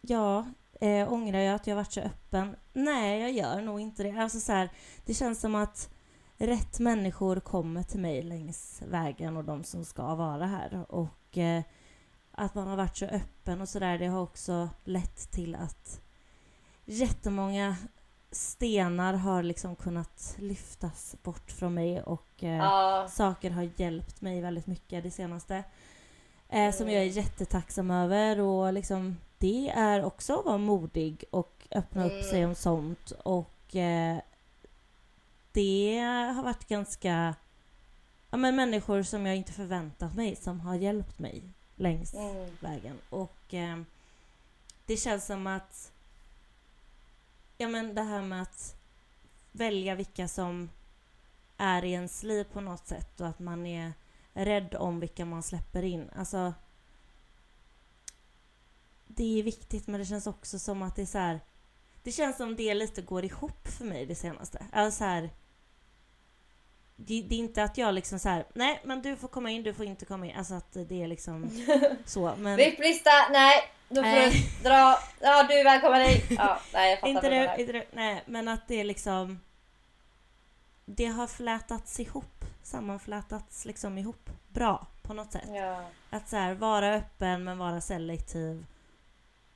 Ja, 0.00 0.46
eh, 0.80 1.12
ångrar 1.12 1.38
jag 1.38 1.54
att 1.54 1.66
jag 1.66 1.76
varit 1.76 1.92
så 1.92 2.00
öppen? 2.00 2.56
Nej, 2.72 3.20
jag 3.20 3.32
gör 3.32 3.60
nog 3.60 3.80
inte 3.80 4.02
det. 4.02 4.22
Alltså 4.22 4.40
så 4.40 4.52
här, 4.52 4.70
det 5.04 5.14
känns 5.14 5.40
som 5.40 5.54
att 5.54 5.90
rätt 6.38 6.78
människor 6.78 7.40
kommer 7.40 7.82
till 7.82 8.00
mig 8.00 8.22
längs 8.22 8.82
vägen 8.88 9.36
och 9.36 9.44
de 9.44 9.64
som 9.64 9.84
ska 9.84 10.14
vara 10.14 10.46
här. 10.46 10.86
Och 10.88 11.38
eh, 11.38 11.62
att 12.32 12.54
man 12.54 12.68
har 12.68 12.76
varit 12.76 12.96
så 12.96 13.04
öppen 13.06 13.60
och 13.60 13.68
sådär, 13.68 13.98
det 13.98 14.06
har 14.06 14.22
också 14.22 14.68
lett 14.84 15.30
till 15.30 15.54
att 15.54 16.00
jättemånga 16.84 17.76
stenar 18.30 19.14
har 19.14 19.42
liksom 19.42 19.76
kunnat 19.76 20.34
lyftas 20.38 21.16
bort 21.22 21.50
från 21.50 21.74
mig 21.74 22.02
och 22.02 22.44
eh, 22.44 22.56
Ja. 22.56 23.06
saker 23.10 23.50
har 23.50 23.70
hjälpt 23.76 24.20
mig 24.20 24.40
väldigt 24.40 24.66
mycket 24.66 25.02
det 25.02 25.10
senaste. 25.10 25.64
Eh, 26.48 26.72
som 26.72 26.90
jag 26.90 27.02
är 27.02 27.06
jättetacksam 27.06 27.90
över 27.90 28.40
och 28.40 28.72
liksom 28.72 29.16
det 29.38 29.68
är 29.70 30.04
också 30.04 30.38
att 30.38 30.44
vara 30.46 30.58
modig 30.58 31.24
och 31.30 31.68
öppna 31.70 32.04
upp 32.06 32.24
sig 32.24 32.46
om 32.46 32.54
sånt 32.54 33.10
och 33.10 33.76
eh, 33.76 34.18
det 35.58 35.98
har 36.34 36.42
varit 36.42 36.68
ganska 36.68 37.34
ja, 38.30 38.36
men 38.36 38.56
människor 38.56 39.02
som 39.02 39.26
jag 39.26 39.36
inte 39.36 39.52
förväntat 39.52 40.14
mig 40.14 40.36
som 40.36 40.60
har 40.60 40.74
hjälpt 40.74 41.18
mig 41.18 41.42
längs 41.76 42.14
Mm. 42.14 42.50
vägen 42.60 42.98
och 43.10 43.54
eh, 43.54 43.82
det 44.86 44.96
känns 44.96 45.26
som 45.26 45.46
att 45.46 45.92
ja 47.56 47.68
men 47.68 47.94
det 47.94 48.02
här 48.02 48.22
med 48.22 48.42
att 48.42 48.76
välja 49.52 49.94
vilka 49.94 50.28
som 50.28 50.70
är 51.56 51.84
i 51.84 51.92
ens 51.92 52.22
liv 52.22 52.44
på 52.44 52.60
något 52.60 52.86
sätt 52.86 53.20
och 53.20 53.28
att 53.28 53.38
man 53.38 53.66
är 53.66 53.92
rädd 54.34 54.74
om 54.74 55.00
vilka 55.00 55.24
man 55.24 55.42
släpper 55.42 55.82
in. 55.82 56.10
Alltså 56.16 56.54
det 59.06 59.38
är 59.38 59.42
viktigt 59.42 59.86
men 59.86 60.00
det 60.00 60.06
känns 60.06 60.26
också 60.26 60.58
som 60.58 60.82
att 60.82 60.96
det 60.96 61.02
är 61.02 61.06
så 61.06 61.18
här. 61.18 61.40
Det 62.02 62.12
känns 62.12 62.36
som 62.36 62.56
det 62.56 62.74
lite 62.74 63.02
går 63.02 63.24
ihop 63.24 63.68
för 63.68 63.84
mig 63.84 64.06
det 64.06 64.14
senaste. 64.14 64.66
Alltså 64.72 64.98
så 64.98 65.04
här, 65.04 65.30
det, 67.00 67.22
det 67.22 67.34
är 67.34 67.38
inte 67.38 67.62
att 67.62 67.78
jag 67.78 67.94
liksom 67.94 68.18
så 68.18 68.28
här, 68.28 68.44
nej 68.54 68.80
men 68.84 69.02
du 69.02 69.16
får 69.16 69.28
komma 69.28 69.50
in, 69.50 69.62
du 69.62 69.74
får 69.74 69.86
inte 69.86 70.04
komma 70.04 70.26
in. 70.26 70.36
Alltså 70.36 70.54
att 70.54 70.72
det 70.72 71.02
är 71.02 71.06
liksom 71.06 71.50
så. 72.04 72.34
Men 72.38 72.56
VIP-lista, 72.56 73.10
nej. 73.30 73.62
Då 73.88 73.94
får 73.94 74.02
Nej. 74.02 74.30
du 74.62 74.62
dra. 74.68 74.98
Ja, 75.20 75.42
du 75.48 75.54
är 75.54 75.64
välkommen 75.64 76.02
hit. 76.02 76.24
Ja, 76.30 76.60
nej, 76.72 76.90
jag 76.90 76.98
fattar 77.00 77.10
inte 77.10 77.28
du 77.56 77.62
inte 77.62 77.72
du, 77.72 77.84
nej 77.92 78.22
men 78.26 78.48
att 78.48 78.68
det 78.68 78.74
är 78.80 78.84
liksom 78.84 79.40
Det 80.84 81.06
har 81.06 81.26
flätats 81.26 82.00
ihop, 82.00 82.44
sammanflätats 82.62 83.64
liksom 83.64 83.98
ihop 83.98 84.30
bra 84.48 84.86
på 85.02 85.14
något 85.14 85.32
sätt. 85.32 85.48
Ja. 85.54 85.84
Att 86.10 86.28
så 86.28 86.36
här, 86.36 86.54
vara 86.54 86.94
öppen 86.94 87.44
men 87.44 87.58
vara 87.58 87.80
selektiv 87.80 88.66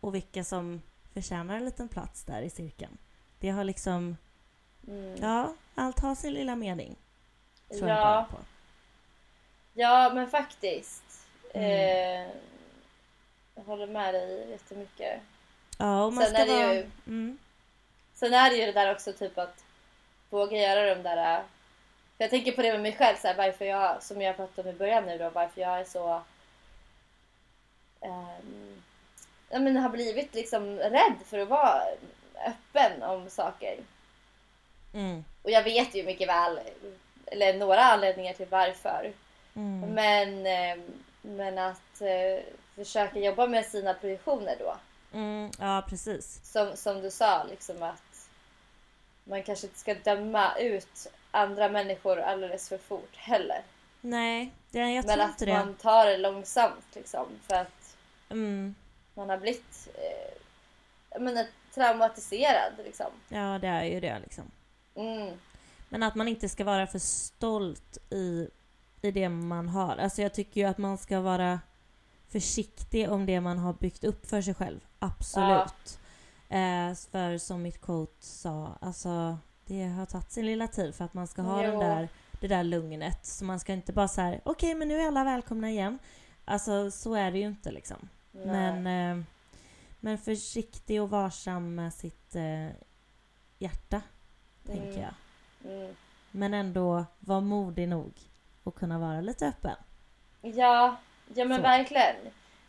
och 0.01 0.15
vilka 0.15 0.45
som 0.45 0.83
förtjänar 1.15 1.57
en 1.57 1.65
liten 1.65 1.89
plats 1.89 2.25
där 2.25 2.43
i 2.43 2.51
cirkeln. 2.51 2.99
Det 3.39 3.51
har 3.51 3.65
liksom, 3.65 4.17
Mm. 4.89 5.17
ja, 5.21 5.55
allt 5.75 6.01
har 6.01 6.15
sin 6.15 6.33
lilla 6.35 6.57
mening. 6.57 6.97
Ja. 7.81 8.27
ja, 9.75 10.11
men 10.15 10.31
faktiskt. 10.31 11.27
Mm. 11.55 11.71
Eh, 11.71 12.33
jag 13.55 13.63
håller 13.63 13.87
med 13.87 14.15
dig 14.15 14.51
jättemycket. 14.51 15.21
Ja, 15.79 16.05
och 16.05 16.13
man 16.13 16.25
Sen 16.25 16.33
ska 16.35 16.43
är 16.43 16.47
det 16.47 16.53
vara... 16.65 16.75
ju- 16.75 16.91
Mm, 17.07 17.39
Sen 18.15 18.35
är 18.35 18.51
det 18.51 18.57
ju 18.57 18.67
det 18.67 18.73
där 18.73 18.93
också 18.95 19.13
typ 19.13 19.39
att 19.39 19.65
våga 20.31 20.57
göra 20.59 20.95
de 20.95 21.03
där... 21.03 21.43
Jag 22.19 22.31
tänker 22.31 22.53
på 22.53 22.63
det 22.63 22.73
med 22.73 22.83
mig 22.83 22.97
själv, 22.97 23.17
så 23.17 23.29
här, 23.29 23.35
varför 23.37 23.65
jag, 23.65 24.03
som 24.03 24.21
jag 24.23 24.37
pratade 24.37 24.69
om 24.69 24.75
i 24.75 24.79
början 24.79 25.05
nu 25.05 25.19
då, 25.19 25.31
varför 25.31 25.61
jag 25.61 25.81
är 25.81 25.85
så... 25.85 26.23
Um, 28.01 28.83
ja, 29.51 29.59
men 29.59 29.77
har 29.77 29.89
blivit 29.91 30.35
liksom 30.35 30.79
rädd 30.79 31.15
för 31.27 31.39
att 31.39 31.49
vara 31.49 31.83
öppen 32.47 33.03
om 33.03 33.31
saker. 33.31 33.79
mm, 34.95 35.25
Och 35.43 35.51
jag 35.51 35.63
vet 35.63 35.95
ju 35.95 36.03
mycket 36.05 36.29
väl, 36.29 36.61
eller 37.33 37.55
några 37.59 37.81
anledningar 37.81 38.33
till 38.33 38.47
varför. 38.51 39.13
mm, 39.55 39.81
Men, 39.95 40.47
eh, 40.47 40.85
men 41.23 41.59
att 41.59 42.01
eh, 42.01 42.45
försöka 42.75 43.19
jobba 43.19 43.47
med 43.47 43.67
sina 43.67 43.95
projektioner 43.95 44.57
då. 44.59 44.77
mm, 45.13 45.51
ja, 45.59 45.85
precis. 45.89 46.41
Som, 46.53 46.77
som 46.77 47.01
du 47.03 47.11
sa, 47.11 47.45
liksom 47.45 47.83
att 47.83 48.29
man 49.25 49.43
kanske 49.43 49.67
inte 49.67 49.79
ska 49.79 49.95
döma 49.95 50.57
ut 50.59 51.07
andra 51.31 51.69
människor 51.69 52.21
alldeles 52.21 52.69
för 52.69 52.79
fort 52.79 53.17
heller. 53.17 53.63
Nej, 54.01 54.53
det, 54.71 54.79
jag 54.79 55.05
men 55.07 55.15
tror 55.15 55.25
att 55.25 55.31
inte 55.31 55.45
det. 55.47 55.53
man 55.53 55.75
tar 55.75 56.07
det 56.07 56.17
långsamt 56.17 56.85
liksom. 56.95 57.27
För 57.49 57.55
att 57.55 57.97
Mm, 58.31 58.75
man 59.15 59.31
har 59.31 59.37
blivit... 59.37 59.89
Eh, 59.95 61.21
menar, 61.21 61.47
traumatiserad 61.75 62.73
liksom. 62.85 63.07
Ja, 63.29 63.59
det 63.59 63.67
är 63.69 63.85
ju 63.85 64.01
det 64.01 64.19
liksom. 64.23 64.51
Mm. 64.95 65.39
Men 65.93 66.03
att 66.03 66.15
man 66.15 66.29
inte 66.29 66.49
ska 66.49 66.65
vara 66.65 66.87
för 66.87 66.99
stolt 66.99 67.99
i, 68.11 68.49
i 69.03 69.11
det 69.11 69.29
man 69.29 69.69
har. 69.69 69.97
Alltså 69.97 70.23
jag 70.23 70.35
tycker 70.35 70.61
ju 70.61 70.67
att 70.67 70.79
man 70.79 70.99
ska 70.99 71.21
vara 71.21 71.61
försiktig 72.29 73.11
om 73.11 73.27
det 73.27 73.41
man 73.41 73.59
har 73.59 73.73
byggt 73.73 74.05
upp 74.05 74.27
för 74.27 74.43
sig 74.43 74.55
själv. 74.55 74.81
Absolut. 74.99 75.99
Eh, 76.49 76.95
för 77.11 77.39
som 77.39 77.63
mitt 77.63 77.81
coach 77.81 78.11
sa, 78.21 78.79
alltså 78.81 79.39
det 79.67 79.85
har 79.85 80.07
tagit 80.07 80.33
sin 80.33 80.47
lilla 80.47 80.69
tid 80.69 80.95
för 80.95 81.05
att 81.05 81.15
man 81.15 81.27
ska 81.27 81.43
ha 81.43 81.63
den 81.63 81.79
där, 81.79 82.09
det 82.41 82.49
där 82.49 82.65
lugnet. 82.65 83.27
Så 83.27 83.45
man 83.45 83.61
ska 83.61 83.73
inte 83.73 83.93
bara 83.93 84.09
säga 84.09 84.41
okej 84.45 84.75
men 84.75 84.89
nu 84.89 85.01
är 85.01 85.07
alla 85.07 85.25
välkomna 85.25 85.71
igen. 85.71 85.99
Alltså 86.45 86.91
så 86.91 87.15
är 87.15 87.33
det 87.33 87.39
ju 87.39 87.47
inte 87.47 87.73
liksom. 87.73 88.09
Nej. 88.33 88.47
Men, 88.47 89.19
eh, 89.19 89.25
men 90.01 90.19
försiktig 90.19 91.03
och 91.03 91.11
varsam 91.11 91.75
med 91.75 91.95
sitt 91.95 92.35
eh, 92.35 92.69
hjärta, 93.59 94.03
tänker 94.67 94.89
Mm. 94.89 95.01
jag. 95.01 95.15
Mm. 95.65 95.97
Men 96.31 96.55
ändå 96.55 97.05
vara 97.21 97.41
modig 97.41 97.89
nog 97.89 98.13
och 98.63 98.75
kunna 98.75 98.99
vara 98.99 99.21
lite 99.21 99.47
öppen. 99.47 99.77
Ja, 100.43 100.97
ja 101.35 101.45
men 101.45 101.57
Så. 101.57 101.63
verkligen. 101.63 102.17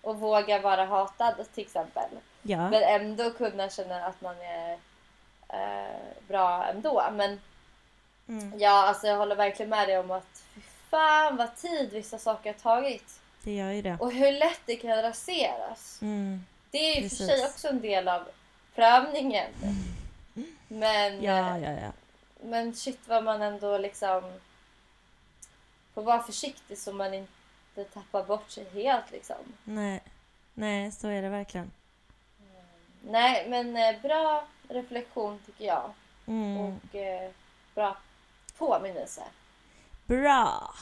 Och 0.01 0.19
våga 0.19 0.61
vara 0.61 0.85
hatad 0.85 1.45
till 1.53 1.63
exempel. 1.63 2.09
Ja, 2.41 2.69
Men 2.69 2.83
ändå 2.83 3.31
kunna 3.31 3.69
känna 3.69 4.05
att 4.05 4.21
man 4.21 4.35
är 4.41 4.77
eh, 5.49 5.99
bra 6.27 6.65
ändå. 6.65 7.03
Men 7.13 7.39
mm, 8.27 8.59
ja, 8.59 8.87
alltså 8.87 9.07
jag 9.07 9.17
håller 9.17 9.35
verkligen 9.35 9.69
med 9.69 9.87
dig 9.87 9.99
om 9.99 10.11
att 10.11 10.43
fy 10.55 10.61
fan 10.89 11.37
vad 11.37 11.55
tid 11.55 11.89
vissa 11.91 12.17
saker 12.17 12.53
har 12.53 12.59
tagit. 12.59 13.19
det 13.43 13.55
gör 13.55 13.71
ju 13.71 13.81
det. 13.81 13.97
Och 13.99 14.11
hur 14.11 14.31
lätt 14.31 14.61
det 14.65 14.75
kan 14.75 15.01
raseras. 15.01 15.99
Mm, 16.01 16.45
Det 16.71 16.77
är 16.77 16.95
ju 17.01 17.09
för 17.09 17.17
Precis. 17.17 17.27
sig 17.27 17.45
också 17.45 17.67
en 17.67 17.81
del 17.81 18.07
av 18.07 18.21
prövningen. 18.75 19.51
Men, 20.67 21.23
ja, 21.23 21.57
eh, 21.57 21.63
ja, 21.63 21.71
ja. 21.81 21.91
Men 22.43 22.75
shit 22.75 22.99
vad 23.07 23.23
man 23.23 23.41
ändå 23.41 23.77
liksom 23.77 24.21
får 25.93 26.01
vara 26.03 26.23
försiktig 26.23 26.77
så 26.77 26.93
man 26.93 27.13
inte 27.13 27.83
tappar 27.93 28.23
bort 28.23 28.49
sig 28.51 28.69
helt 28.73 29.11
liksom. 29.11 29.35
Nej, 29.63 30.03
nej, 30.53 30.91
så 30.91 31.07
är 31.07 31.21
det 31.21 31.29
verkligen. 31.29 31.71
Nej, 33.01 33.49
men 33.49 33.77
eh, 33.77 34.01
bra 34.01 34.47
reflektion 34.69 35.39
tycker 35.45 35.65
jag. 35.65 35.91
Mm. 36.25 36.57
Och 36.57 36.95
eh, 36.95 37.31
bra 37.75 37.97
påminnelse. 38.57 39.23
Bra! 40.05 40.73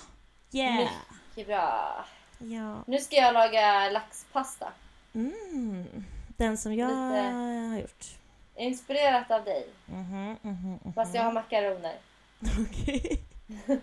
Yeah! 0.52 0.90
Mycket 1.30 1.48
bra. 1.48 2.06
Ja. 2.40 2.84
Nu 2.88 3.00
ska 3.00 3.16
jag 3.16 3.34
laga 3.34 3.90
laxpasta. 3.90 4.72
Mm. 5.14 6.06
Den 6.28 6.58
som 6.58 6.76
jag 6.76 6.88
Lite- 6.90 7.32
har 7.70 7.80
gjort. 7.80 8.06
Inspirerat 8.62 9.32
av 9.32 9.44
dig. 9.44 9.68
Mhm, 9.86 10.36
mhm, 10.42 10.80
mhm. 10.84 10.94
Fast 10.94 11.16
jag 11.16 11.24
har 11.24 11.32
makaroner. 11.32 11.98
Okej. 12.70 13.22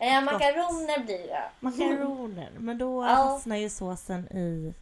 Eh, 0.00 0.22
makaroner 0.24 1.04
blir 1.04 1.18
det. 1.26 1.50
Makaroner. 1.60 2.50
Men 2.58 2.78
då 2.78 3.04
Ja. 3.04 3.16
fastnar 3.16 3.56
ju 3.56 3.68
såsen 3.70 4.28
i 4.36 4.74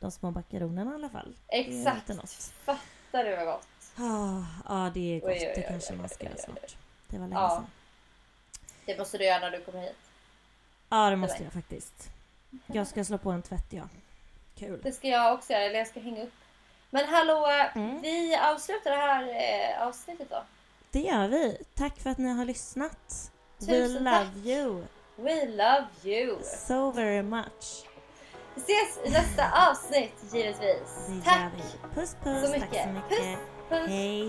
de 0.00 0.10
små 0.10 0.30
makaronerna 0.30 0.90
i 0.90 0.94
alla 0.94 1.08
fall. 1.08 1.36
Exakt. 1.48 2.10
Fattar 2.64 3.24
du 3.24 3.36
vad 3.36 3.46
gott? 3.46 3.66
Ah, 3.96 4.42
Ja, 4.68 4.90
det 4.94 5.16
är 5.16 5.20
gott. 5.20 5.28
Oj, 5.30 5.36
oj, 5.40 5.46
oj, 5.48 5.52
det 5.56 5.62
kanske 5.62 5.94
man 5.94 6.08
ska 6.08 6.24
göra 6.24 6.36
snart. 6.36 6.76
Det 7.08 7.18
var 7.18 7.28
länge 7.28 7.40
Ja. 7.40 7.50
sedan. 7.50 7.66
Det 8.86 8.98
måste 8.98 9.18
du 9.18 9.24
göra 9.24 9.38
när 9.38 9.50
du 9.50 9.60
kommer 9.60 9.80
hit. 9.80 9.96
Ja, 10.88 11.10
det 11.10 11.16
måste 11.16 11.38
mig. 11.38 11.44
jag 11.44 11.52
faktiskt. 11.52 12.10
Jag 12.66 12.86
ska 12.86 13.04
slå 13.04 13.18
på 13.18 13.30
en 13.30 13.42
tvätt, 13.42 13.66
ja. 13.72 13.82
Kul. 14.54 14.80
Det 14.82 14.92
ska 14.92 15.08
jag 15.08 15.34
också 15.34 15.52
göra, 15.52 15.62
eller 15.62 15.78
jag 15.78 15.88
ska 15.88 16.00
hänga 16.00 16.22
upp. 16.24 16.32
Men 16.94 17.04
hallå, 17.08 17.46
Mm. 17.74 18.00
vi 18.02 18.36
avslutar 18.36 18.90
det 18.90 18.96
här 18.96 19.22
eh, 19.28 19.86
avsnittet 19.86 20.30
då. 20.30 20.42
Det 20.90 21.00
gör 21.00 21.28
vi. 21.28 21.58
Tack 21.74 21.98
för 21.98 22.10
att 22.10 22.18
ni 22.18 22.30
har 22.32 22.44
lyssnat. 22.44 23.30
We 23.58 23.66
Tusen 23.66 24.04
love 24.04 24.16
tack. 24.16 24.44
you 24.44 24.84
We 25.16 25.46
love 25.46 25.86
you! 26.04 26.38
so 26.66 26.90
very 26.90 27.22
much. 27.22 27.84
Vi 28.54 28.60
ses 28.62 28.98
i 29.06 29.10
nästa 29.10 29.70
avsnitt 29.70 30.14
givetvis. 30.32 31.06
Det 31.08 31.24
Tack. 31.30 31.52
Puss 31.94 32.16
puss. 32.24 32.40
så 32.46 32.46
Tack 32.52 32.60
mycket. 32.60 32.82
så 32.82 32.88
mycket. 32.88 33.08
Puss, 33.08 33.38
puss. 33.68 33.88
Hej. 33.88 34.28